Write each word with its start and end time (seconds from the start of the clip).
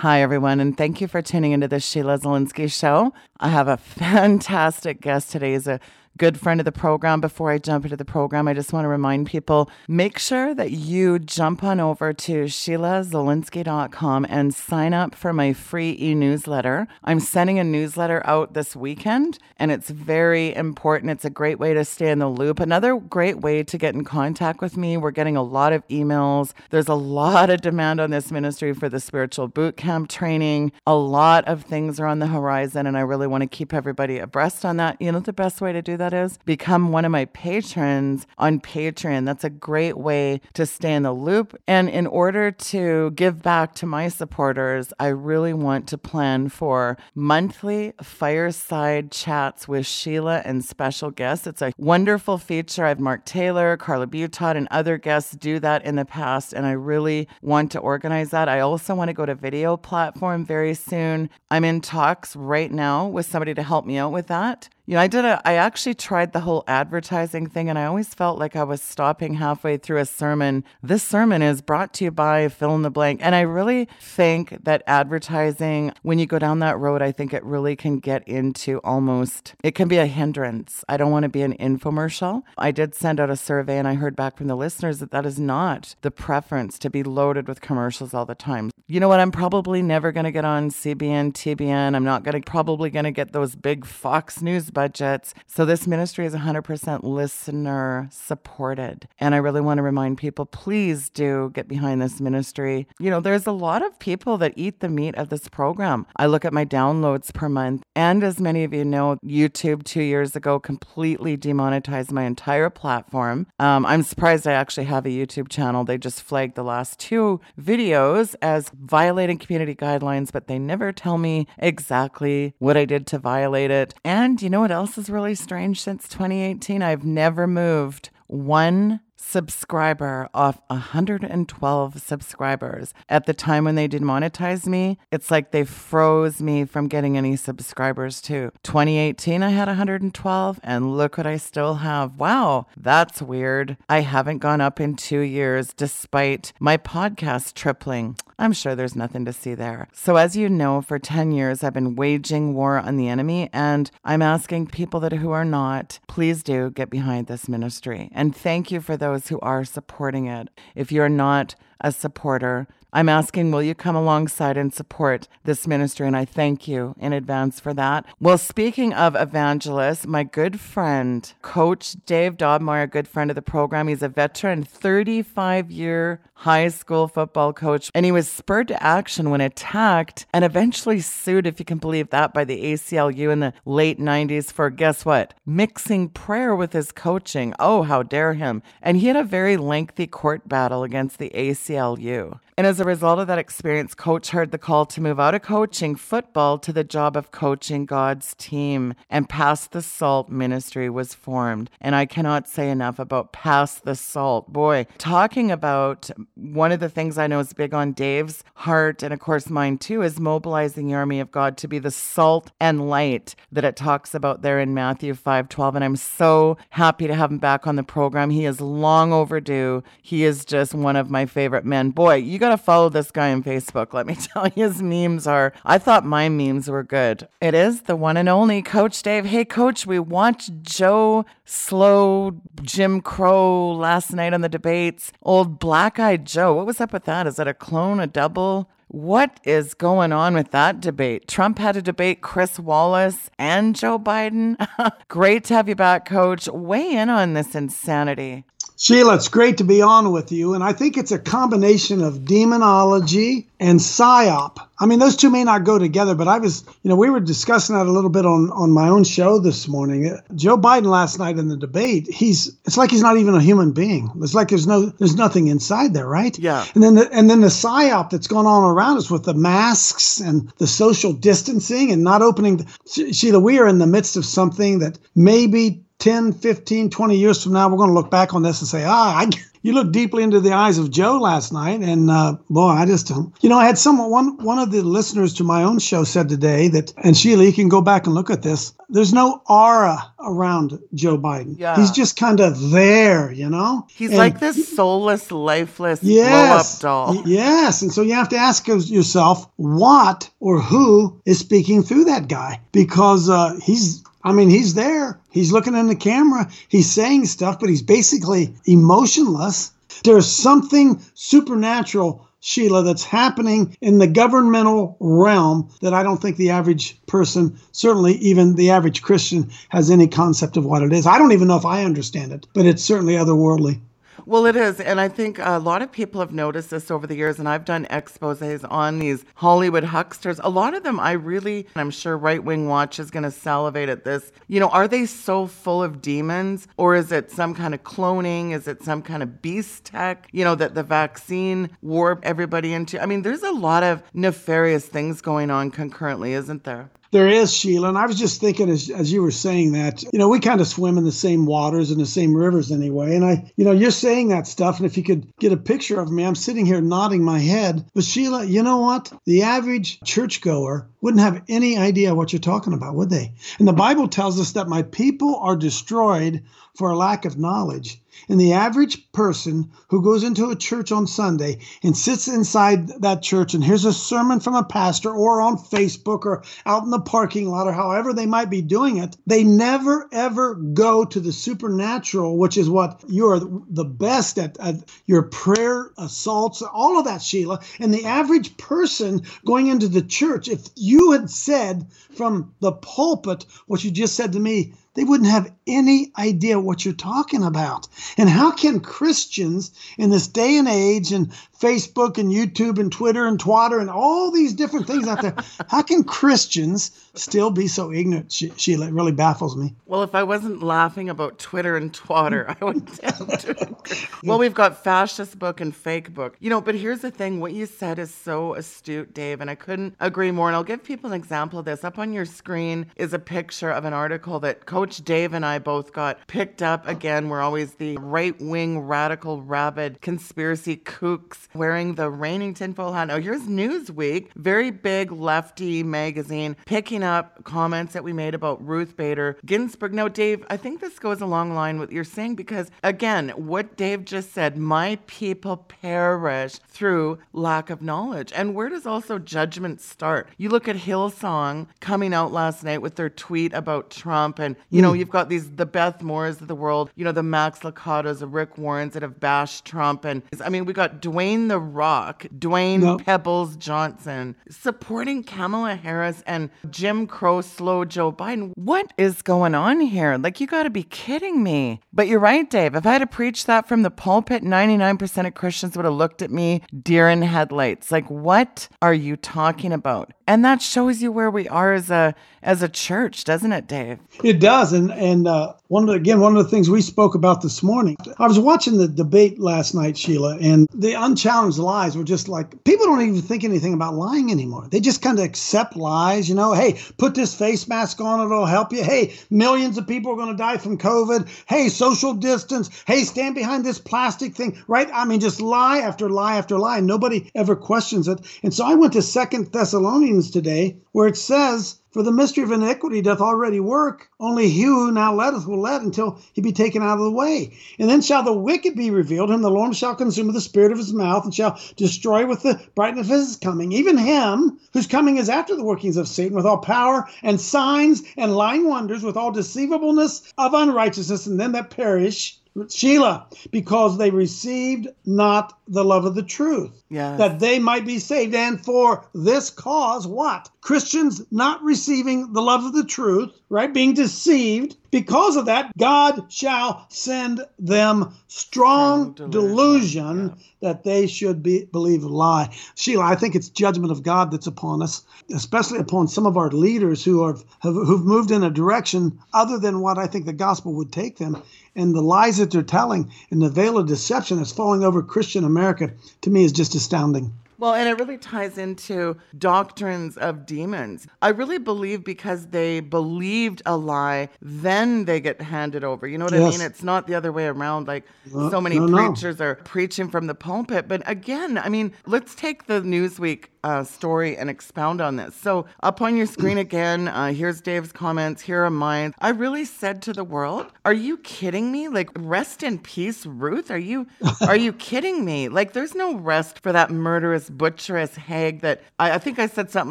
Hi, 0.00 0.20
everyone, 0.20 0.60
and 0.60 0.76
thank 0.76 1.00
you 1.00 1.08
for 1.08 1.22
tuning 1.22 1.52
into 1.52 1.68
the 1.68 1.80
Sheila 1.80 2.18
Zilinsky 2.18 2.70
Show. 2.70 3.14
I 3.40 3.48
have 3.48 3.66
a 3.66 3.76
fantastic 3.78 5.00
guest 5.00 5.32
today. 5.32 5.54
He's 5.54 5.66
a 5.66 5.80
good 6.16 6.38
friend 6.38 6.60
of 6.60 6.64
the 6.64 6.72
program. 6.72 7.20
Before 7.20 7.50
I 7.50 7.58
jump 7.58 7.84
into 7.84 7.96
the 7.96 8.04
program, 8.04 8.48
I 8.48 8.54
just 8.54 8.72
want 8.72 8.84
to 8.84 8.88
remind 8.88 9.26
people 9.26 9.70
make 9.88 10.18
sure 10.18 10.54
that 10.54 10.70
you 10.70 11.18
jump 11.18 11.62
on 11.62 11.80
over 11.80 12.12
to 12.12 12.44
SheilaZilinsky.com 12.44 14.26
and 14.28 14.54
sign 14.54 14.94
up 14.94 15.14
for 15.14 15.32
my 15.32 15.52
free 15.52 15.96
e 16.00 16.14
newsletter. 16.14 16.88
I'm 17.04 17.20
sending 17.20 17.58
a 17.58 17.64
newsletter 17.64 18.22
out 18.24 18.54
this 18.54 18.74
weekend, 18.74 19.38
and 19.58 19.70
it's 19.70 19.90
very 19.90 20.54
important. 20.54 21.10
It's 21.10 21.24
a 21.24 21.30
great 21.30 21.58
way 21.58 21.74
to 21.74 21.84
stay 21.84 22.10
in 22.10 22.18
the 22.18 22.28
loop. 22.28 22.60
Another 22.60 22.96
great 22.96 23.40
way 23.40 23.62
to 23.62 23.78
get 23.78 23.94
in 23.94 24.04
contact 24.04 24.60
with 24.60 24.76
me. 24.76 24.96
We're 24.96 25.10
getting 25.10 25.36
a 25.36 25.42
lot 25.42 25.72
of 25.72 25.86
emails. 25.88 26.52
There's 26.70 26.88
a 26.88 26.94
lot 26.94 27.50
of 27.50 27.60
demand 27.60 28.00
on 28.00 28.10
this 28.10 28.30
ministry 28.30 28.72
for 28.72 28.88
the 28.88 29.00
spiritual 29.00 29.48
boot 29.48 29.76
camp 29.76 30.08
training. 30.08 30.72
A 30.86 30.94
lot 30.94 31.44
of 31.46 31.62
things 31.62 32.00
are 32.00 32.06
on 32.06 32.18
the 32.18 32.26
horizon, 32.26 32.86
and 32.86 32.96
I 32.96 33.00
really 33.00 33.26
want 33.26 33.42
to 33.42 33.46
keep 33.46 33.74
everybody 33.74 34.18
abreast 34.18 34.64
on 34.64 34.76
that. 34.78 35.00
You 35.00 35.12
know, 35.12 35.20
the 35.20 35.32
best 35.32 35.60
way 35.60 35.72
to 35.72 35.82
do 35.82 35.96
that 35.96 36.05
that 36.06 36.14
is, 36.14 36.38
become 36.44 36.92
one 36.92 37.04
of 37.04 37.10
my 37.10 37.24
patrons 37.24 38.28
on 38.38 38.60
Patreon. 38.60 39.24
That's 39.24 39.42
a 39.42 39.50
great 39.50 39.96
way 39.96 40.40
to 40.54 40.64
stay 40.64 40.94
in 40.94 41.02
the 41.02 41.12
loop. 41.12 41.56
And 41.66 41.88
in 41.88 42.06
order 42.06 42.52
to 42.52 43.10
give 43.10 43.42
back 43.42 43.74
to 43.76 43.86
my 43.86 44.06
supporters, 44.06 44.92
I 45.00 45.08
really 45.08 45.52
want 45.52 45.88
to 45.88 45.98
plan 45.98 46.48
for 46.48 46.96
monthly 47.16 47.92
fireside 48.00 49.10
chats 49.10 49.66
with 49.66 49.84
Sheila 49.84 50.42
and 50.44 50.64
special 50.64 51.10
guests. 51.10 51.48
It's 51.48 51.62
a 51.62 51.72
wonderful 51.76 52.38
feature. 52.38 52.84
I've 52.84 53.00
Mark 53.00 53.24
Taylor, 53.24 53.76
Carla 53.76 54.06
Butod, 54.06 54.56
and 54.56 54.68
other 54.70 54.98
guests 54.98 55.32
do 55.32 55.58
that 55.58 55.84
in 55.84 55.96
the 55.96 56.04
past, 56.04 56.52
and 56.52 56.66
I 56.66 56.72
really 56.72 57.26
want 57.42 57.72
to 57.72 57.80
organize 57.80 58.30
that. 58.30 58.48
I 58.48 58.60
also 58.60 58.94
want 58.94 59.08
to 59.08 59.14
go 59.14 59.26
to 59.26 59.34
video 59.34 59.76
platform 59.76 60.44
very 60.44 60.74
soon. 60.74 61.30
I'm 61.50 61.64
in 61.64 61.80
talks 61.80 62.36
right 62.36 62.70
now 62.70 63.08
with 63.08 63.26
somebody 63.26 63.54
to 63.54 63.62
help 63.64 63.86
me 63.86 63.98
out 63.98 64.12
with 64.12 64.28
that. 64.28 64.68
You 64.88 64.94
know, 64.94 65.00
I 65.00 65.08
did 65.08 65.24
a, 65.24 65.42
I 65.44 65.54
actually 65.54 65.94
tried 65.94 66.32
the 66.32 66.38
whole 66.38 66.62
advertising 66.68 67.48
thing 67.48 67.68
and 67.68 67.76
I 67.76 67.86
always 67.86 68.14
felt 68.14 68.38
like 68.38 68.54
I 68.54 68.62
was 68.62 68.80
stopping 68.80 69.34
halfway 69.34 69.78
through 69.78 69.98
a 69.98 70.06
sermon. 70.06 70.62
This 70.80 71.02
sermon 71.02 71.42
is 71.42 71.60
brought 71.60 71.92
to 71.94 72.04
you 72.04 72.12
by 72.12 72.46
fill 72.48 72.72
in 72.76 72.82
the 72.82 72.90
blank. 72.90 73.18
And 73.20 73.34
I 73.34 73.40
really 73.40 73.88
think 74.00 74.56
that 74.62 74.84
advertising, 74.86 75.92
when 76.02 76.20
you 76.20 76.26
go 76.26 76.38
down 76.38 76.60
that 76.60 76.78
road, 76.78 77.02
I 77.02 77.10
think 77.10 77.34
it 77.34 77.42
really 77.42 77.74
can 77.74 77.98
get 77.98 78.22
into 78.28 78.78
almost, 78.84 79.56
it 79.64 79.74
can 79.74 79.88
be 79.88 79.96
a 79.96 80.06
hindrance. 80.06 80.84
I 80.88 80.96
don't 80.96 81.10
want 81.10 81.24
to 81.24 81.30
be 81.30 81.42
an 81.42 81.56
infomercial. 81.56 82.44
I 82.56 82.70
did 82.70 82.94
send 82.94 83.18
out 83.18 83.28
a 83.28 83.34
survey 83.34 83.78
and 83.78 83.88
I 83.88 83.94
heard 83.94 84.14
back 84.14 84.36
from 84.36 84.46
the 84.46 84.56
listeners 84.56 85.00
that 85.00 85.10
that 85.10 85.26
is 85.26 85.40
not 85.40 85.96
the 86.02 86.12
preference 86.12 86.78
to 86.78 86.90
be 86.90 87.02
loaded 87.02 87.48
with 87.48 87.60
commercials 87.60 88.14
all 88.14 88.24
the 88.24 88.36
time. 88.36 88.70
You 88.86 89.00
know 89.00 89.08
what? 89.08 89.18
I'm 89.18 89.32
probably 89.32 89.82
never 89.82 90.12
going 90.12 90.26
to 90.26 90.30
get 90.30 90.44
on 90.44 90.70
CBN, 90.70 91.32
TBN. 91.32 91.96
I'm 91.96 92.04
not 92.04 92.22
going 92.22 92.40
to 92.40 92.48
probably 92.48 92.88
going 92.88 93.04
to 93.04 93.10
get 93.10 93.32
those 93.32 93.56
big 93.56 93.84
Fox 93.84 94.40
News 94.40 94.70
budgets. 94.76 95.32
So 95.46 95.64
this 95.64 95.86
ministry 95.86 96.26
is 96.26 96.34
100% 96.34 97.02
listener 97.02 98.10
supported. 98.12 99.08
And 99.18 99.34
I 99.34 99.38
really 99.38 99.62
want 99.62 99.78
to 99.78 99.82
remind 99.82 100.18
people 100.18 100.44
please 100.44 101.08
do 101.08 101.50
get 101.54 101.66
behind 101.66 102.02
this 102.02 102.20
ministry. 102.20 102.86
You 103.00 103.08
know, 103.08 103.20
there's 103.20 103.46
a 103.46 103.52
lot 103.52 103.82
of 103.82 103.98
people 103.98 104.36
that 104.36 104.52
eat 104.54 104.80
the 104.80 104.90
meat 104.90 105.14
of 105.14 105.30
this 105.30 105.48
program. 105.48 106.04
I 106.16 106.26
look 106.26 106.44
at 106.44 106.52
my 106.52 106.66
downloads 106.66 107.32
per 107.32 107.48
month. 107.48 107.84
And 107.94 108.22
as 108.22 108.38
many 108.38 108.64
of 108.64 108.74
you 108.74 108.84
know, 108.84 109.16
YouTube 109.24 109.82
two 109.82 110.02
years 110.02 110.36
ago 110.36 110.60
completely 110.60 111.38
demonetized 111.38 112.12
my 112.12 112.24
entire 112.24 112.68
platform. 112.68 113.46
Um, 113.58 113.86
I'm 113.86 114.02
surprised 114.02 114.46
I 114.46 114.52
actually 114.52 114.84
have 114.84 115.06
a 115.06 115.08
YouTube 115.08 115.48
channel. 115.48 115.84
They 115.84 115.96
just 115.96 116.20
flagged 116.20 116.54
the 116.54 116.62
last 116.62 116.98
two 116.98 117.40
videos 117.58 118.34
as 118.42 118.70
violating 118.78 119.38
community 119.38 119.74
guidelines, 119.74 120.30
but 120.30 120.48
they 120.48 120.58
never 120.58 120.92
tell 120.92 121.16
me 121.16 121.46
exactly 121.56 122.52
what 122.58 122.76
I 122.76 122.84
did 122.84 123.06
to 123.06 123.18
violate 123.18 123.70
it. 123.70 123.94
And 124.04 124.42
you 124.42 124.50
know 124.50 124.65
what 124.66 124.72
else 124.72 124.98
is 124.98 125.08
really 125.08 125.36
strange 125.36 125.80
since 125.80 126.08
2018? 126.08 126.82
I've 126.82 127.04
never 127.04 127.46
moved 127.46 128.10
one 128.26 128.98
subscriber 129.14 130.28
off 130.34 130.60
112 130.66 132.02
subscribers. 132.02 132.92
At 133.08 133.26
the 133.26 133.32
time 133.32 133.62
when 133.62 133.76
they 133.76 133.86
demonetized 133.86 134.66
me, 134.66 134.98
it's 135.12 135.30
like 135.30 135.52
they 135.52 135.62
froze 135.62 136.42
me 136.42 136.64
from 136.64 136.88
getting 136.88 137.16
any 137.16 137.36
subscribers 137.36 138.20
too. 138.20 138.50
2018, 138.64 139.44
I 139.44 139.50
had 139.50 139.68
112, 139.68 140.60
and 140.64 140.96
look 140.96 141.16
what 141.16 141.28
I 141.28 141.36
still 141.36 141.76
have. 141.76 142.18
Wow, 142.18 142.66
that's 142.76 143.22
weird. 143.22 143.76
I 143.88 144.00
haven't 144.00 144.38
gone 144.38 144.60
up 144.60 144.80
in 144.80 144.96
two 144.96 145.20
years 145.20 145.72
despite 145.74 146.52
my 146.58 146.76
podcast 146.76 147.54
tripling. 147.54 148.16
I'm 148.38 148.52
sure 148.52 148.74
there's 148.74 148.96
nothing 148.96 149.24
to 149.24 149.32
see 149.32 149.54
there. 149.54 149.88
So, 149.92 150.16
as 150.16 150.36
you 150.36 150.50
know, 150.50 150.82
for 150.82 150.98
10 150.98 151.32
years, 151.32 151.64
I've 151.64 151.72
been 151.72 151.96
waging 151.96 152.52
war 152.54 152.78
on 152.78 152.96
the 152.96 153.08
enemy, 153.08 153.48
and 153.52 153.90
I'm 154.04 154.20
asking 154.20 154.66
people 154.66 155.00
that 155.00 155.12
who 155.14 155.30
are 155.30 155.44
not, 155.44 155.98
please 156.06 156.42
do 156.42 156.70
get 156.70 156.90
behind 156.90 157.28
this 157.28 157.48
ministry. 157.48 158.10
And 158.12 158.36
thank 158.36 158.70
you 158.70 158.80
for 158.80 158.96
those 158.96 159.28
who 159.28 159.40
are 159.40 159.64
supporting 159.64 160.26
it. 160.26 160.48
If 160.74 160.92
you're 160.92 161.08
not 161.08 161.54
a 161.80 161.92
supporter, 161.92 162.66
I'm 162.92 163.08
asking, 163.08 163.50
will 163.50 163.62
you 163.62 163.74
come 163.74 163.96
alongside 163.96 164.56
and 164.56 164.72
support 164.72 165.28
this 165.44 165.66
ministry? 165.66 166.06
And 166.06 166.16
I 166.16 166.24
thank 166.24 166.66
you 166.66 166.94
in 166.98 167.12
advance 167.12 167.60
for 167.60 167.74
that. 167.74 168.06
Well, 168.20 168.38
speaking 168.38 168.92
of 168.94 169.14
evangelists, 169.16 170.06
my 170.06 170.22
good 170.22 170.60
friend, 170.60 171.32
Coach 171.42 171.96
Dave 172.06 172.36
Daubenmire, 172.36 172.84
a 172.84 172.86
good 172.86 173.08
friend 173.08 173.30
of 173.30 173.34
the 173.34 173.42
program, 173.42 173.88
he's 173.88 174.02
a 174.02 174.08
veteran, 174.08 174.64
35 174.64 175.70
year 175.70 176.20
high 176.40 176.68
school 176.68 177.08
football 177.08 177.52
coach, 177.52 177.90
and 177.94 178.04
he 178.04 178.12
was 178.12 178.28
spurred 178.28 178.68
to 178.68 178.82
action 178.82 179.30
when 179.30 179.40
attacked 179.40 180.26
and 180.32 180.44
eventually 180.44 181.00
sued, 181.00 181.46
if 181.46 181.58
you 181.58 181.64
can 181.64 181.78
believe 181.78 182.10
that, 182.10 182.34
by 182.34 182.44
the 182.44 182.62
ACLU 182.72 183.32
in 183.32 183.40
the 183.40 183.52
late 183.64 183.98
90s 183.98 184.52
for 184.52 184.70
guess 184.70 185.04
what? 185.04 185.34
Mixing 185.46 186.08
prayer 186.08 186.54
with 186.54 186.72
his 186.72 186.92
coaching. 186.92 187.54
Oh, 187.58 187.82
how 187.82 188.02
dare 188.02 188.34
him. 188.34 188.62
And 188.82 188.98
he 188.98 189.06
had 189.06 189.16
a 189.16 189.24
very 189.24 189.56
lengthy 189.56 190.06
court 190.06 190.48
battle 190.48 190.82
against 190.82 191.18
the 191.18 191.30
ACLU. 191.30 192.38
And 192.58 192.66
as 192.66 192.80
a 192.80 192.84
result 192.84 193.18
of 193.18 193.26
that 193.26 193.38
experience, 193.38 193.94
coach 193.94 194.30
heard 194.30 194.50
the 194.50 194.56
call 194.56 194.86
to 194.86 195.02
move 195.02 195.20
out 195.20 195.34
of 195.34 195.42
coaching 195.42 195.94
football 195.94 196.58
to 196.60 196.72
the 196.72 196.84
job 196.84 197.14
of 197.14 197.30
coaching 197.30 197.84
God's 197.84 198.34
team. 198.38 198.94
And 199.10 199.28
Pass 199.28 199.66
the 199.66 199.82
Salt 199.82 200.30
Ministry 200.30 200.88
was 200.88 201.12
formed. 201.12 201.68
And 201.82 201.94
I 201.94 202.06
cannot 202.06 202.48
say 202.48 202.70
enough 202.70 202.98
about 202.98 203.34
Pass 203.34 203.78
the 203.78 203.94
Salt. 203.94 204.50
Boy, 204.50 204.86
talking 204.96 205.50
about 205.50 206.08
one 206.34 206.72
of 206.72 206.80
the 206.80 206.88
things 206.88 207.18
I 207.18 207.26
know 207.26 207.40
is 207.40 207.52
big 207.52 207.74
on 207.74 207.92
Dave's 207.92 208.42
heart, 208.54 209.02
and 209.02 209.12
of 209.12 209.20
course 209.20 209.50
mine 209.50 209.76
too, 209.76 210.00
is 210.00 210.18
mobilizing 210.18 210.86
the 210.86 210.94
army 210.94 211.20
of 211.20 211.30
God 211.30 211.58
to 211.58 211.68
be 211.68 211.78
the 211.78 211.90
salt 211.90 212.52
and 212.58 212.88
light 212.88 213.34
that 213.52 213.66
it 213.66 213.76
talks 213.76 214.14
about 214.14 214.40
there 214.40 214.60
in 214.60 214.72
Matthew 214.72 215.12
5 215.12 215.50
12. 215.50 215.74
And 215.74 215.84
I'm 215.84 215.96
so 215.96 216.56
happy 216.70 217.06
to 217.06 217.14
have 217.14 217.30
him 217.30 217.36
back 217.36 217.66
on 217.66 217.76
the 217.76 217.82
program. 217.82 218.30
He 218.30 218.46
is 218.46 218.62
long 218.62 219.12
overdue. 219.12 219.82
He 220.00 220.24
is 220.24 220.46
just 220.46 220.72
one 220.72 220.96
of 220.96 221.10
my 221.10 221.26
favorite 221.26 221.66
men. 221.66 221.90
Boy, 221.90 222.14
you 222.14 222.45
got 222.46 222.56
to 222.56 222.62
follow 222.62 222.88
this 222.88 223.10
guy 223.10 223.32
on 223.32 223.42
Facebook. 223.42 223.92
Let 223.92 224.06
me 224.06 224.14
tell 224.20 224.46
you, 224.54 224.64
his 224.64 224.80
memes 224.80 225.26
are, 225.26 225.52
I 225.64 225.78
thought 225.78 226.04
my 226.04 226.28
memes 226.28 226.68
were 226.68 226.84
good. 226.84 227.26
It 227.40 227.54
is 227.54 227.82
the 227.82 227.96
one 227.96 228.16
and 228.16 228.28
only 228.28 228.62
Coach 228.62 229.02
Dave. 229.02 229.26
Hey, 229.26 229.44
Coach, 229.44 229.84
we 229.84 229.98
watched 229.98 230.62
Joe 230.62 231.24
Slow 231.44 232.40
Jim 232.62 233.00
Crow 233.00 233.72
last 233.72 234.12
night 234.12 234.32
on 234.32 234.42
the 234.42 234.48
debates. 234.48 235.12
Old 235.22 235.58
Black 235.58 235.98
Eyed 235.98 236.24
Joe. 236.24 236.54
What 236.54 236.66
was 236.66 236.80
up 236.80 236.92
with 236.92 237.04
that? 237.04 237.26
Is 237.26 237.36
that 237.36 237.48
a 237.48 237.54
clone, 237.54 237.98
a 237.98 238.06
double? 238.06 238.70
What 238.88 239.40
is 239.42 239.74
going 239.74 240.12
on 240.12 240.34
with 240.34 240.52
that 240.52 240.80
debate? 240.80 241.26
Trump 241.26 241.58
had 241.58 241.74
to 241.74 241.82
debate 241.82 242.20
Chris 242.20 242.60
Wallace 242.60 243.28
and 243.36 243.74
Joe 243.74 243.98
Biden. 243.98 244.56
Great 245.08 245.42
to 245.44 245.54
have 245.54 245.68
you 245.68 245.74
back, 245.74 246.06
Coach. 246.08 246.46
Weigh 246.46 246.92
in 246.92 247.10
on 247.10 247.34
this 247.34 247.56
insanity. 247.56 248.44
Sheila, 248.78 249.14
it's 249.14 249.28
great 249.28 249.58
to 249.58 249.64
be 249.64 249.80
on 249.80 250.12
with 250.12 250.30
you. 250.30 250.52
And 250.52 250.62
I 250.62 250.74
think 250.74 250.98
it's 250.98 251.12
a 251.12 251.18
combination 251.18 252.02
of 252.02 252.26
demonology 252.26 253.48
and 253.58 253.80
psyop. 253.80 254.58
I 254.78 254.84
mean, 254.84 254.98
those 254.98 255.16
two 255.16 255.30
may 255.30 255.44
not 255.44 255.64
go 255.64 255.78
together, 255.78 256.14
but 256.14 256.28
I 256.28 256.38
was, 256.38 256.62
you 256.82 256.90
know, 256.90 256.96
we 256.96 257.08
were 257.08 257.20
discussing 257.20 257.74
that 257.74 257.86
a 257.86 257.90
little 257.90 258.10
bit 258.10 258.26
on, 258.26 258.50
on 258.50 258.70
my 258.70 258.88
own 258.88 259.04
show 259.04 259.38
this 259.38 259.66
morning. 259.66 260.18
Joe 260.34 260.58
Biden 260.58 260.84
last 260.84 261.18
night 261.18 261.38
in 261.38 261.48
the 261.48 261.56
debate, 261.56 262.06
he's, 262.06 262.54
it's 262.66 262.76
like 262.76 262.90
he's 262.90 263.00
not 263.00 263.16
even 263.16 263.34
a 263.34 263.40
human 263.40 263.72
being. 263.72 264.10
It's 264.20 264.34
like 264.34 264.48
there's 264.48 264.66
no, 264.66 264.84
there's 264.84 265.16
nothing 265.16 265.46
inside 265.46 265.94
there, 265.94 266.06
right? 266.06 266.38
Yeah. 266.38 266.66
And 266.74 266.82
then, 266.82 266.96
the, 266.96 267.10
and 267.10 267.30
then 267.30 267.40
the 267.40 267.46
psyop 267.46 268.10
that's 268.10 268.26
going 268.26 268.46
on 268.46 268.62
around 268.64 268.98
us 268.98 269.10
with 269.10 269.24
the 269.24 269.32
masks 269.32 270.20
and 270.20 270.52
the 270.58 270.66
social 270.66 271.14
distancing 271.14 271.90
and 271.90 272.04
not 272.04 272.20
opening. 272.20 272.66
Sheila, 272.86 273.40
we 273.40 273.58
are 273.58 273.66
in 273.66 273.78
the 273.78 273.86
midst 273.86 274.18
of 274.18 274.26
something 274.26 274.80
that 274.80 274.98
maybe 275.14 275.85
10, 275.98 276.32
15, 276.32 276.90
20 276.90 277.16
years 277.16 277.42
from 277.42 277.52
now, 277.52 277.68
we're 277.68 277.78
going 277.78 277.90
to 277.90 277.94
look 277.94 278.10
back 278.10 278.34
on 278.34 278.42
this 278.42 278.60
and 278.60 278.68
say, 278.68 278.84
ah, 278.86 279.18
I, 279.18 279.30
you 279.62 279.72
looked 279.72 279.92
deeply 279.92 280.22
into 280.22 280.40
the 280.40 280.52
eyes 280.52 280.78
of 280.78 280.90
Joe 280.90 281.18
last 281.18 281.52
night, 281.52 281.80
and 281.80 282.10
uh, 282.10 282.36
boy, 282.50 282.68
I 282.68 282.86
just, 282.86 283.10
um, 283.10 283.32
you 283.40 283.48
know, 283.48 283.58
I 283.58 283.66
had 283.66 283.78
someone 283.78 284.10
one 284.10 284.44
one 284.44 284.58
of 284.58 284.70
the 284.70 284.82
listeners 284.82 285.34
to 285.34 285.44
my 285.44 285.62
own 285.64 285.78
show 285.80 286.04
said 286.04 286.28
today 286.28 286.68
that, 286.68 286.92
and 287.02 287.16
Sheila, 287.16 287.44
you 287.44 287.52
can 287.52 287.68
go 287.68 287.80
back 287.80 288.06
and 288.06 288.14
look 288.14 288.30
at 288.30 288.42
this. 288.42 288.74
There's 288.88 289.12
no 289.12 289.42
aura 289.48 289.98
around 290.20 290.78
Joe 290.94 291.18
Biden. 291.18 291.58
Yeah. 291.58 291.74
He's 291.74 291.90
just 291.90 292.16
kind 292.16 292.38
of 292.38 292.70
there, 292.70 293.32
you 293.32 293.48
know. 293.50 293.86
He's 293.92 294.10
And- 294.10 294.18
like 294.18 294.38
this 294.38 294.68
soulless, 294.76 295.32
lifeless 295.32 296.00
Yes. 296.04 296.78
blow 296.80 296.90
up 296.92 297.14
doll. 297.16 297.22
Yes. 297.26 297.82
And 297.82 297.92
so 297.92 298.02
you 298.02 298.14
have 298.14 298.28
to 298.28 298.36
ask 298.36 298.68
yourself 298.68 299.48
what 299.56 300.30
or 300.38 300.60
who 300.60 301.20
is 301.26 301.40
speaking 301.40 301.82
through 301.82 302.04
that 302.04 302.28
guy 302.28 302.60
because 302.70 303.28
uh, 303.28 303.58
he's, 303.60 304.04
I 304.26 304.32
mean, 304.32 304.50
he's 304.50 304.74
there. 304.74 305.20
He's 305.30 305.52
looking 305.52 305.76
in 305.76 305.86
the 305.86 305.94
camera. 305.94 306.50
He's 306.68 306.90
saying 306.90 307.26
stuff, 307.26 307.60
but 307.60 307.68
he's 307.68 307.80
basically 307.80 308.52
emotionless. 308.64 309.70
There's 310.02 310.26
something 310.26 311.00
supernatural, 311.14 312.26
Sheila, 312.40 312.82
that's 312.82 313.04
happening 313.04 313.76
in 313.80 313.98
the 313.98 314.08
governmental 314.08 314.96
realm 314.98 315.70
that 315.80 315.94
I 315.94 316.02
don't 316.02 316.20
think 316.20 316.38
the 316.38 316.50
average 316.50 317.00
person, 317.06 317.56
certainly 317.70 318.14
even 318.14 318.56
the 318.56 318.70
average 318.70 319.00
Christian, 319.00 319.48
has 319.68 319.92
any 319.92 320.08
concept 320.08 320.56
of 320.56 320.64
what 320.64 320.82
it 320.82 320.92
is. 320.92 321.06
I 321.06 321.18
don't 321.18 321.30
even 321.30 321.46
know 321.46 321.56
if 321.56 321.64
I 321.64 321.84
understand 321.84 322.32
it, 322.32 322.48
but 322.52 322.66
it's 322.66 322.82
certainly 322.82 323.14
otherworldly. 323.14 323.80
Well, 324.24 324.46
it 324.46 324.56
is. 324.56 324.80
And 324.80 325.00
I 325.00 325.08
think 325.08 325.38
a 325.38 325.58
lot 325.58 325.82
of 325.82 325.92
people 325.92 326.20
have 326.20 326.32
noticed 326.32 326.70
this 326.70 326.90
over 326.90 327.06
the 327.06 327.16
years. 327.16 327.38
And 327.38 327.48
I've 327.48 327.64
done 327.64 327.86
exposes 327.90 328.64
on 328.64 328.98
these 328.98 329.24
Hollywood 329.34 329.84
hucksters. 329.84 330.40
A 330.42 330.48
lot 330.48 330.74
of 330.74 330.82
them, 330.82 330.98
I 330.98 331.12
really, 331.12 331.66
I'm 331.76 331.90
sure 331.90 332.16
Right 332.16 332.42
Wing 332.42 332.68
Watch 332.68 332.98
is 332.98 333.10
going 333.10 333.24
to 333.24 333.30
salivate 333.30 333.88
at 333.88 334.04
this. 334.04 334.32
You 334.48 334.60
know, 334.60 334.68
are 334.68 334.88
they 334.88 335.06
so 335.06 335.46
full 335.46 335.82
of 335.82 336.00
demons? 336.00 336.68
Or 336.76 336.94
is 336.94 337.12
it 337.12 337.30
some 337.30 337.54
kind 337.54 337.74
of 337.74 337.82
cloning? 337.82 338.52
Is 338.52 338.66
it 338.66 338.82
some 338.82 339.02
kind 339.02 339.22
of 339.22 339.42
beast 339.42 339.84
tech, 339.84 340.28
you 340.32 340.44
know, 340.44 340.54
that 340.54 340.74
the 340.74 340.82
vaccine 340.82 341.70
warped 341.82 342.24
everybody 342.24 342.72
into? 342.72 343.02
I 343.02 343.06
mean, 343.06 343.22
there's 343.22 343.42
a 343.42 343.52
lot 343.52 343.82
of 343.82 344.02
nefarious 344.14 344.86
things 344.86 345.20
going 345.20 345.50
on 345.50 345.70
concurrently, 345.70 346.32
isn't 346.32 346.64
there? 346.64 346.90
There 347.16 347.28
is, 347.28 347.50
Sheila. 347.50 347.88
And 347.88 347.96
I 347.96 348.04
was 348.04 348.18
just 348.18 348.42
thinking 348.42 348.68
as, 348.68 348.90
as 348.90 349.10
you 349.10 349.22
were 349.22 349.30
saying 349.30 349.72
that, 349.72 350.02
you 350.12 350.18
know, 350.18 350.28
we 350.28 350.38
kind 350.38 350.60
of 350.60 350.66
swim 350.66 350.98
in 350.98 351.04
the 351.04 351.10
same 351.10 351.46
waters 351.46 351.90
and 351.90 351.98
the 351.98 352.04
same 352.04 352.36
rivers 352.36 352.70
anyway. 352.70 353.16
And 353.16 353.24
I, 353.24 353.50
you 353.56 353.64
know, 353.64 353.72
you're 353.72 353.90
saying 353.90 354.28
that 354.28 354.46
stuff. 354.46 354.76
And 354.76 354.84
if 354.84 354.98
you 354.98 355.02
could 355.02 355.34
get 355.38 355.50
a 355.50 355.56
picture 355.56 355.98
of 355.98 356.12
me, 356.12 356.26
I'm 356.26 356.34
sitting 356.34 356.66
here 356.66 356.82
nodding 356.82 357.24
my 357.24 357.38
head. 357.38 357.86
But 357.94 358.04
Sheila, 358.04 358.44
you 358.44 358.62
know 358.62 358.82
what? 358.82 359.10
The 359.24 359.44
average 359.44 359.98
churchgoer 360.00 360.90
wouldn't 361.00 361.22
have 361.22 361.42
any 361.48 361.78
idea 361.78 362.14
what 362.14 362.34
you're 362.34 362.40
talking 362.40 362.74
about, 362.74 362.96
would 362.96 363.08
they? 363.08 363.32
And 363.58 363.66
the 363.66 363.72
Bible 363.72 364.08
tells 364.08 364.38
us 364.38 364.52
that 364.52 364.68
my 364.68 364.82
people 364.82 365.36
are 365.36 365.56
destroyed 365.56 366.42
for 366.76 366.90
a 366.90 366.98
lack 366.98 367.24
of 367.24 367.38
knowledge. 367.38 367.98
And 368.28 368.40
the 368.40 368.52
average 368.52 369.10
person 369.12 369.70
who 369.88 370.02
goes 370.02 370.22
into 370.22 370.50
a 370.50 370.56
church 370.56 370.92
on 370.92 371.06
Sunday 371.06 371.58
and 371.82 371.96
sits 371.96 372.28
inside 372.28 372.88
that 373.02 373.22
church 373.22 373.54
and 373.54 373.62
hears 373.62 373.84
a 373.84 373.92
sermon 373.92 374.40
from 374.40 374.54
a 374.54 374.64
pastor 374.64 375.10
or 375.10 375.40
on 375.40 375.56
Facebook 375.56 376.24
or 376.24 376.42
out 376.64 376.84
in 376.84 376.90
the 376.90 377.00
parking 377.00 377.48
lot 377.48 377.66
or 377.66 377.72
however 377.72 378.12
they 378.12 378.26
might 378.26 378.50
be 378.50 378.62
doing 378.62 378.96
it, 378.98 379.16
they 379.26 379.44
never 379.44 380.08
ever 380.12 380.54
go 380.54 381.04
to 381.04 381.20
the 381.20 381.32
supernatural, 381.32 382.38
which 382.38 382.56
is 382.56 382.68
what 382.70 383.02
you're 383.08 383.40
the 383.40 383.84
best 383.84 384.38
at, 384.38 384.58
at 384.58 384.76
your 385.06 385.22
prayer 385.22 385.90
assaults, 385.98 386.62
all 386.62 386.98
of 386.98 387.04
that, 387.04 387.22
Sheila. 387.22 387.60
And 387.80 387.92
the 387.92 388.04
average 388.04 388.56
person 388.56 389.22
going 389.44 389.68
into 389.68 389.88
the 389.88 390.02
church, 390.02 390.48
if 390.48 390.68
you 390.74 391.12
had 391.12 391.30
said 391.30 391.86
from 392.14 392.54
the 392.60 392.72
pulpit 392.72 393.46
what 393.66 393.84
you 393.84 393.90
just 393.90 394.14
said 394.14 394.32
to 394.32 394.40
me, 394.40 394.74
they 394.96 395.04
wouldn't 395.04 395.30
have 395.30 395.52
any 395.66 396.10
idea 396.18 396.58
what 396.58 396.84
you're 396.84 396.94
talking 396.94 397.44
about. 397.44 397.86
And 398.16 398.28
how 398.28 398.50
can 398.50 398.80
Christians 398.80 399.70
in 399.96 400.10
this 400.10 400.26
day 400.26 400.56
and 400.56 400.66
age 400.66 401.12
and 401.12 401.32
Facebook 401.60 402.18
and 402.18 402.30
YouTube 402.30 402.78
and 402.78 402.90
Twitter 402.92 403.26
and 403.26 403.38
Twatter 403.38 403.80
and 403.80 403.88
all 403.90 404.30
these 404.30 404.52
different 404.52 404.86
things 404.86 405.06
out 405.08 405.22
there, 405.22 405.34
how 405.68 405.82
can 405.82 406.04
Christians 406.04 406.90
still 407.14 407.50
be 407.50 407.66
so 407.68 407.92
ignorant, 407.92 408.32
She- 408.32 408.52
Sheila? 408.56 408.86
It 408.88 408.92
really 408.92 409.12
baffles 409.12 409.56
me. 409.56 409.74
Well, 409.86 410.02
if 410.02 410.14
I 410.14 410.22
wasn't 410.22 410.62
laughing 410.62 411.08
about 411.08 411.38
Twitter 411.38 411.76
and 411.76 411.92
Twatter, 411.92 412.54
I 412.60 412.64
would 412.64 412.86
tend 412.86 413.28
to 413.40 413.50
agree. 413.50 414.08
Well, 414.22 414.38
we've 414.38 414.54
got 414.54 414.82
fascist 414.82 415.38
book 415.38 415.60
and 415.60 415.74
fake 415.74 416.12
book. 416.12 416.36
You 416.40 416.50
know, 416.50 416.60
but 416.60 416.74
here's 416.74 417.00
the 417.00 417.10
thing 417.10 417.40
what 417.40 417.52
you 417.52 417.66
said 417.66 417.98
is 417.98 418.12
so 418.14 418.54
astute, 418.54 419.14
Dave, 419.14 419.40
and 419.40 419.50
I 419.50 419.54
couldn't 419.54 419.94
agree 420.00 420.30
more. 420.30 420.48
And 420.48 420.56
I'll 420.56 420.64
give 420.64 420.82
people 420.82 421.12
an 421.12 421.16
example 421.16 421.58
of 421.58 421.64
this. 421.64 421.84
Up 421.84 421.98
on 421.98 422.12
your 422.12 422.24
screen 422.24 422.86
is 422.96 423.12
a 423.14 423.18
picture 423.18 423.70
of 423.70 423.84
an 423.84 423.92
article 423.92 424.40
that 424.40 424.66
Coach 424.66 425.04
Dave 425.04 425.32
and 425.32 425.44
I 425.44 425.58
both 425.58 425.92
got 425.92 426.26
picked 426.26 426.62
up. 426.62 426.86
Again, 426.86 427.28
we're 427.28 427.40
always 427.40 427.74
the 427.74 427.96
right 427.98 428.38
wing, 428.40 428.80
radical, 428.80 429.42
rabid 429.42 430.00
conspiracy 430.00 430.76
kooks 430.76 431.45
wearing 431.54 431.94
the 431.94 432.10
reigning 432.10 432.54
tinfoil 432.54 432.92
hat. 432.92 433.10
Oh, 433.10 433.20
here's 433.20 433.42
Newsweek, 433.42 434.28
very 434.36 434.70
big 434.70 435.10
lefty 435.10 435.82
magazine, 435.82 436.56
picking 436.66 437.02
up 437.02 437.44
comments 437.44 437.94
that 437.94 438.04
we 438.04 438.12
made 438.12 438.34
about 438.34 438.64
Ruth 438.66 438.96
Bader 438.96 439.38
Ginsburg. 439.46 439.94
Now, 439.94 440.08
Dave, 440.08 440.44
I 440.50 440.56
think 440.56 440.80
this 440.80 440.98
goes 440.98 441.20
along 441.20 441.54
line 441.54 441.78
with 441.78 441.86
what 441.86 441.94
you're 441.94 442.04
saying 442.04 442.34
because, 442.34 442.70
again, 442.82 443.28
what 443.30 443.76
Dave 443.76 444.04
just 444.04 444.32
said, 444.32 444.56
my 444.56 444.98
people 445.06 445.56
perish 445.56 446.58
through 446.68 447.18
lack 447.32 447.70
of 447.70 447.80
knowledge. 447.80 448.32
And 448.34 448.54
where 448.54 448.68
does 448.68 448.86
also 448.86 449.18
judgment 449.18 449.80
start? 449.80 450.28
You 450.36 450.48
look 450.48 450.66
at 450.66 450.76
Hillsong 450.76 451.68
coming 451.80 452.12
out 452.12 452.32
last 452.32 452.64
night 452.64 452.82
with 452.82 452.96
their 452.96 453.10
tweet 453.10 453.52
about 453.52 453.90
Trump, 453.90 454.38
and 454.38 454.56
you 454.70 454.82
know, 454.82 454.92
hmm. 454.92 454.98
you've 454.98 455.10
got 455.10 455.28
these 455.28 455.50
the 455.52 455.66
Beth 455.66 456.02
Moores 456.02 456.40
of 456.40 456.48
the 456.48 456.54
world, 456.54 456.90
you 456.96 457.04
know, 457.04 457.12
the 457.12 457.22
Max 457.22 457.60
Lucados, 457.60 458.18
the 458.18 458.26
Rick 458.26 458.58
Warrens 458.58 458.94
that 458.94 459.02
have 459.02 459.20
bashed 459.20 459.64
Trump. 459.64 460.04
And 460.04 460.22
I 460.44 460.48
mean, 460.48 460.64
we 460.64 460.72
got 460.72 461.00
Dwayne 461.00 461.35
the 461.48 461.60
Rock, 461.60 462.26
Dwayne. 462.36 463.04
Pebbles 463.04 463.56
Johnson 463.56 464.34
supporting 464.48 465.22
Kamala 465.22 465.76
Harris 465.76 466.22
and 466.26 466.50
Jim 466.70 467.06
Crow 467.06 467.40
slow 467.40 467.84
Joe 467.84 468.10
Biden. 468.10 468.52
What 468.56 468.92
is 468.98 469.22
going 469.22 469.54
on 469.54 469.80
here? 469.80 470.16
Like, 470.16 470.40
you 470.40 470.46
got 470.46 470.64
to 470.64 470.70
be 470.70 470.82
kidding 470.82 471.42
me. 471.42 471.80
But 471.92 472.08
you're 472.08 472.18
right, 472.20 472.48
Dave. 472.48 472.74
If 472.74 472.86
I 472.86 472.92
had 472.92 472.98
to 472.98 473.06
preach 473.06 473.46
that 473.46 473.68
from 473.68 473.82
the 473.82 473.90
pulpit, 473.90 474.42
99% 474.42 475.26
of 475.26 475.34
Christians 475.34 475.76
would 475.76 475.84
have 475.84 475.94
looked 475.94 476.22
at 476.22 476.30
me 476.30 476.62
deer 476.82 477.08
in 477.08 477.22
headlights. 477.22 477.92
Like, 477.92 478.10
what 478.10 478.68
are 478.82 478.94
you 478.94 479.16
talking 479.16 479.72
about? 479.72 480.12
And 480.26 480.44
that 480.44 480.60
shows 480.60 481.00
you 481.00 481.12
where 481.12 481.30
we 481.30 481.48
are 481.48 481.72
as 481.72 481.90
a 481.90 482.14
as 482.42 482.62
a 482.62 482.68
church, 482.68 483.24
doesn't 483.24 483.52
it, 483.52 483.66
Dave? 483.66 483.98
It 484.24 484.40
does, 484.40 484.72
and 484.72 484.92
and 484.92 485.28
uh, 485.28 485.54
one 485.68 485.84
of 485.84 485.88
the, 485.88 485.94
again 485.94 486.20
one 486.20 486.36
of 486.36 486.42
the 486.42 486.50
things 486.50 486.68
we 486.68 486.80
spoke 486.80 487.14
about 487.14 487.42
this 487.42 487.62
morning. 487.62 487.96
I 488.18 488.26
was 488.26 488.38
watching 488.38 488.78
the 488.78 488.88
debate 488.88 489.38
last 489.38 489.74
night, 489.74 489.96
Sheila, 489.96 490.38
and 490.38 490.66
the 490.74 490.94
unchallenged 490.94 491.58
lies 491.58 491.96
were 491.96 492.04
just 492.04 492.28
like 492.28 492.64
people 492.64 492.86
don't 492.86 493.02
even 493.02 493.22
think 493.22 493.44
anything 493.44 493.72
about 493.72 493.94
lying 493.94 494.32
anymore. 494.32 494.66
They 494.68 494.80
just 494.80 495.00
kind 495.00 495.18
of 495.18 495.24
accept 495.24 495.76
lies. 495.76 496.28
You 496.28 496.34
know, 496.34 496.54
hey, 496.54 496.80
put 496.98 497.14
this 497.14 497.34
face 497.34 497.68
mask 497.68 498.00
on; 498.00 498.24
it'll 498.24 498.46
help 498.46 498.72
you. 498.72 498.82
Hey, 498.82 499.14
millions 499.30 499.78
of 499.78 499.86
people 499.86 500.10
are 500.10 500.16
going 500.16 500.30
to 500.30 500.36
die 500.36 500.58
from 500.58 500.76
COVID. 500.76 501.28
Hey, 501.46 501.68
social 501.68 502.14
distance. 502.14 502.82
Hey, 502.86 503.02
stand 503.02 503.36
behind 503.36 503.64
this 503.64 503.78
plastic 503.78 504.34
thing. 504.34 504.60
Right? 504.66 504.88
I 504.92 505.04
mean, 505.04 505.20
just 505.20 505.40
lie 505.40 505.78
after 505.78 506.10
lie 506.10 506.36
after 506.36 506.58
lie. 506.58 506.80
Nobody 506.80 507.30
ever 507.36 507.54
questions 507.54 508.08
it. 508.08 508.20
And 508.42 508.52
so 508.52 508.64
I 508.64 508.74
went 508.74 508.92
to 508.94 509.02
Second 509.02 509.52
Thessalonians 509.52 510.15
today, 510.22 510.76
where 510.92 511.06
it 511.06 511.16
says. 511.16 511.76
For 511.96 512.02
the 512.02 512.12
mystery 512.12 512.44
of 512.44 512.52
iniquity 512.52 513.00
doth 513.00 513.22
already 513.22 513.58
work. 513.58 514.10
Only 514.20 514.50
he 514.50 514.64
who 514.64 514.92
now 514.92 515.14
letteth 515.14 515.46
will 515.46 515.60
let 515.60 515.80
until 515.80 516.18
he 516.34 516.42
be 516.42 516.52
taken 516.52 516.82
out 516.82 516.98
of 516.98 517.04
the 517.04 517.10
way. 517.10 517.56
And 517.78 517.88
then 517.88 518.02
shall 518.02 518.22
the 518.22 518.34
wicked 518.34 518.76
be 518.76 518.90
revealed, 518.90 519.30
whom 519.30 519.40
the 519.40 519.50
Lord 519.50 519.74
shall 519.74 519.94
consume 519.94 520.26
with 520.26 520.34
the 520.34 520.42
spirit 520.42 520.72
of 520.72 520.78
his 520.78 520.92
mouth, 520.92 521.24
and 521.24 521.34
shall 521.34 521.58
destroy 521.76 522.26
with 522.26 522.42
the 522.42 522.60
brightness 522.74 523.06
of 523.06 523.12
his 523.12 523.36
coming. 523.36 523.72
Even 523.72 523.96
him 523.96 524.58
whose 524.74 524.86
coming 524.86 525.16
is 525.16 525.30
after 525.30 525.56
the 525.56 525.64
workings 525.64 525.96
of 525.96 526.06
Satan, 526.06 526.36
with 526.36 526.44
all 526.44 526.58
power 526.58 527.08
and 527.22 527.40
signs 527.40 528.02
and 528.18 528.36
lying 528.36 528.68
wonders, 528.68 529.02
with 529.02 529.16
all 529.16 529.32
deceivableness 529.32 530.34
of 530.36 530.52
unrighteousness, 530.52 531.26
and 531.26 531.40
them 531.40 531.52
that 531.52 531.70
perish. 531.70 532.38
Sheila, 532.70 533.26
because 533.50 533.98
they 533.98 534.10
received 534.10 534.88
not 535.04 535.58
the 535.68 535.84
love 535.84 536.04
of 536.04 536.14
the 536.14 536.22
truth 536.22 536.82
Yes. 536.88 537.18
that 537.18 537.40
they 537.40 537.58
might 537.58 537.84
be 537.86 537.98
saved. 537.98 538.34
And 538.34 538.64
for 538.64 539.04
this 539.14 539.50
cause, 539.50 540.06
what? 540.06 540.48
Christians 540.60 541.22
not 541.30 541.62
receiving 541.62 542.32
the 542.32 542.42
love 542.42 542.64
of 542.64 542.72
the 542.72 542.84
truth, 542.84 543.30
right? 543.48 543.72
Being 543.72 543.94
deceived. 543.94 544.76
Because 544.96 545.36
of 545.36 545.44
that, 545.44 545.76
God 545.76 546.32
shall 546.32 546.86
send 546.88 547.44
them 547.58 548.14
strong 548.28 549.12
delusion, 549.12 549.30
delusion, 549.30 550.34
that 550.62 550.84
they 550.84 551.06
should 551.06 551.42
be 551.42 551.66
believe 551.66 552.02
a 552.02 552.08
lie. 552.08 552.56
Sheila, 552.76 553.04
I 553.04 553.14
think 553.14 553.34
it's 553.34 553.50
judgment 553.50 553.92
of 553.92 554.02
God 554.02 554.30
that's 554.30 554.46
upon 554.46 554.80
us, 554.80 555.02
especially 555.30 555.80
upon 555.80 556.08
some 556.08 556.24
of 556.24 556.38
our 556.38 556.50
leaders 556.50 557.04
who 557.04 557.22
are 557.24 557.36
have, 557.60 557.74
who've 557.74 558.06
moved 558.06 558.30
in 558.30 558.42
a 558.42 558.48
direction 558.48 559.18
other 559.34 559.58
than 559.58 559.80
what 559.80 559.98
I 559.98 560.06
think 560.06 560.24
the 560.24 560.32
gospel 560.32 560.72
would 560.76 560.92
take 560.92 561.18
them. 561.18 561.42
And 561.74 561.94
the 561.94 562.00
lies 562.00 562.38
that 562.38 562.50
they're 562.50 562.62
telling 562.62 563.12
and 563.30 563.42
the 563.42 563.50
veil 563.50 563.76
of 563.76 563.86
deception 563.88 564.38
that's 564.38 564.50
falling 564.50 564.82
over 564.82 565.02
Christian 565.02 565.44
America 565.44 565.92
to 566.22 566.30
me 566.30 566.42
is 566.42 566.52
just 566.52 566.74
astounding. 566.74 567.34
Well, 567.58 567.74
and 567.74 567.88
it 567.88 567.98
really 567.98 568.18
ties 568.18 568.58
into 568.58 569.16
doctrines 569.38 570.16
of 570.16 570.46
demons. 570.46 571.06
I 571.22 571.28
really 571.30 571.58
believe 571.58 572.04
because 572.04 572.48
they 572.48 572.80
believed 572.80 573.62
a 573.66 573.76
lie, 573.76 574.28
then 574.40 575.04
they 575.06 575.20
get 575.20 575.40
handed 575.40 575.84
over. 575.84 576.06
You 576.06 576.18
know 576.18 576.26
what 576.26 576.34
I 576.34 576.38
mean? 576.50 576.60
It's 576.60 576.82
not 576.82 577.06
the 577.06 577.14
other 577.14 577.32
way 577.32 577.46
around. 577.46 577.86
Like 577.88 578.04
No, 578.32 578.50
so 578.50 578.60
many 578.60 578.78
no, 578.78 578.86
no. 578.86 578.96
preachers 579.08 579.40
are 579.40 579.56
preaching 579.56 580.08
from 580.10 580.26
the 580.26 580.34
pulpit. 580.34 580.88
But 580.88 581.02
again, 581.06 581.58
I 581.58 581.68
mean, 581.68 581.92
let's 582.06 582.34
take 582.34 582.66
the 582.66 582.80
Newsweek 582.82 583.46
uh, 583.66 583.82
story 583.82 584.36
and 584.36 584.48
expound 584.48 585.00
on 585.00 585.16
this. 585.16 585.34
So 585.34 585.66
up 585.82 586.00
on 586.00 586.16
your 586.16 586.26
screen 586.26 586.56
again, 586.56 587.08
uh, 587.08 587.32
here's 587.32 587.60
Dave's 587.60 587.90
comments. 587.90 588.40
Here 588.40 588.64
are 588.64 588.70
mine. 588.70 589.12
I 589.18 589.30
really 589.30 589.64
said 589.64 590.02
to 590.02 590.12
the 590.12 590.22
world, 590.22 590.66
"Are 590.84 590.92
you 590.92 591.16
kidding 591.18 591.72
me? 591.72 591.88
Like, 591.88 592.10
rest 592.16 592.62
in 592.62 592.78
peace, 592.78 593.26
Ruth. 593.26 593.68
Are 593.72 593.78
you 593.92 594.06
are 594.46 594.56
you 594.56 594.72
kidding 594.72 595.24
me? 595.24 595.48
Like, 595.48 595.72
there's 595.72 595.96
no 595.96 596.14
rest 596.14 596.60
for 596.60 596.70
that 596.70 596.92
murderous, 596.92 597.50
butcherous 597.50 598.14
hag 598.14 598.60
that 598.60 598.82
I, 599.00 599.12
I 599.12 599.18
think 599.18 599.40
I 599.40 599.48
said 599.48 599.68
something 599.68 599.90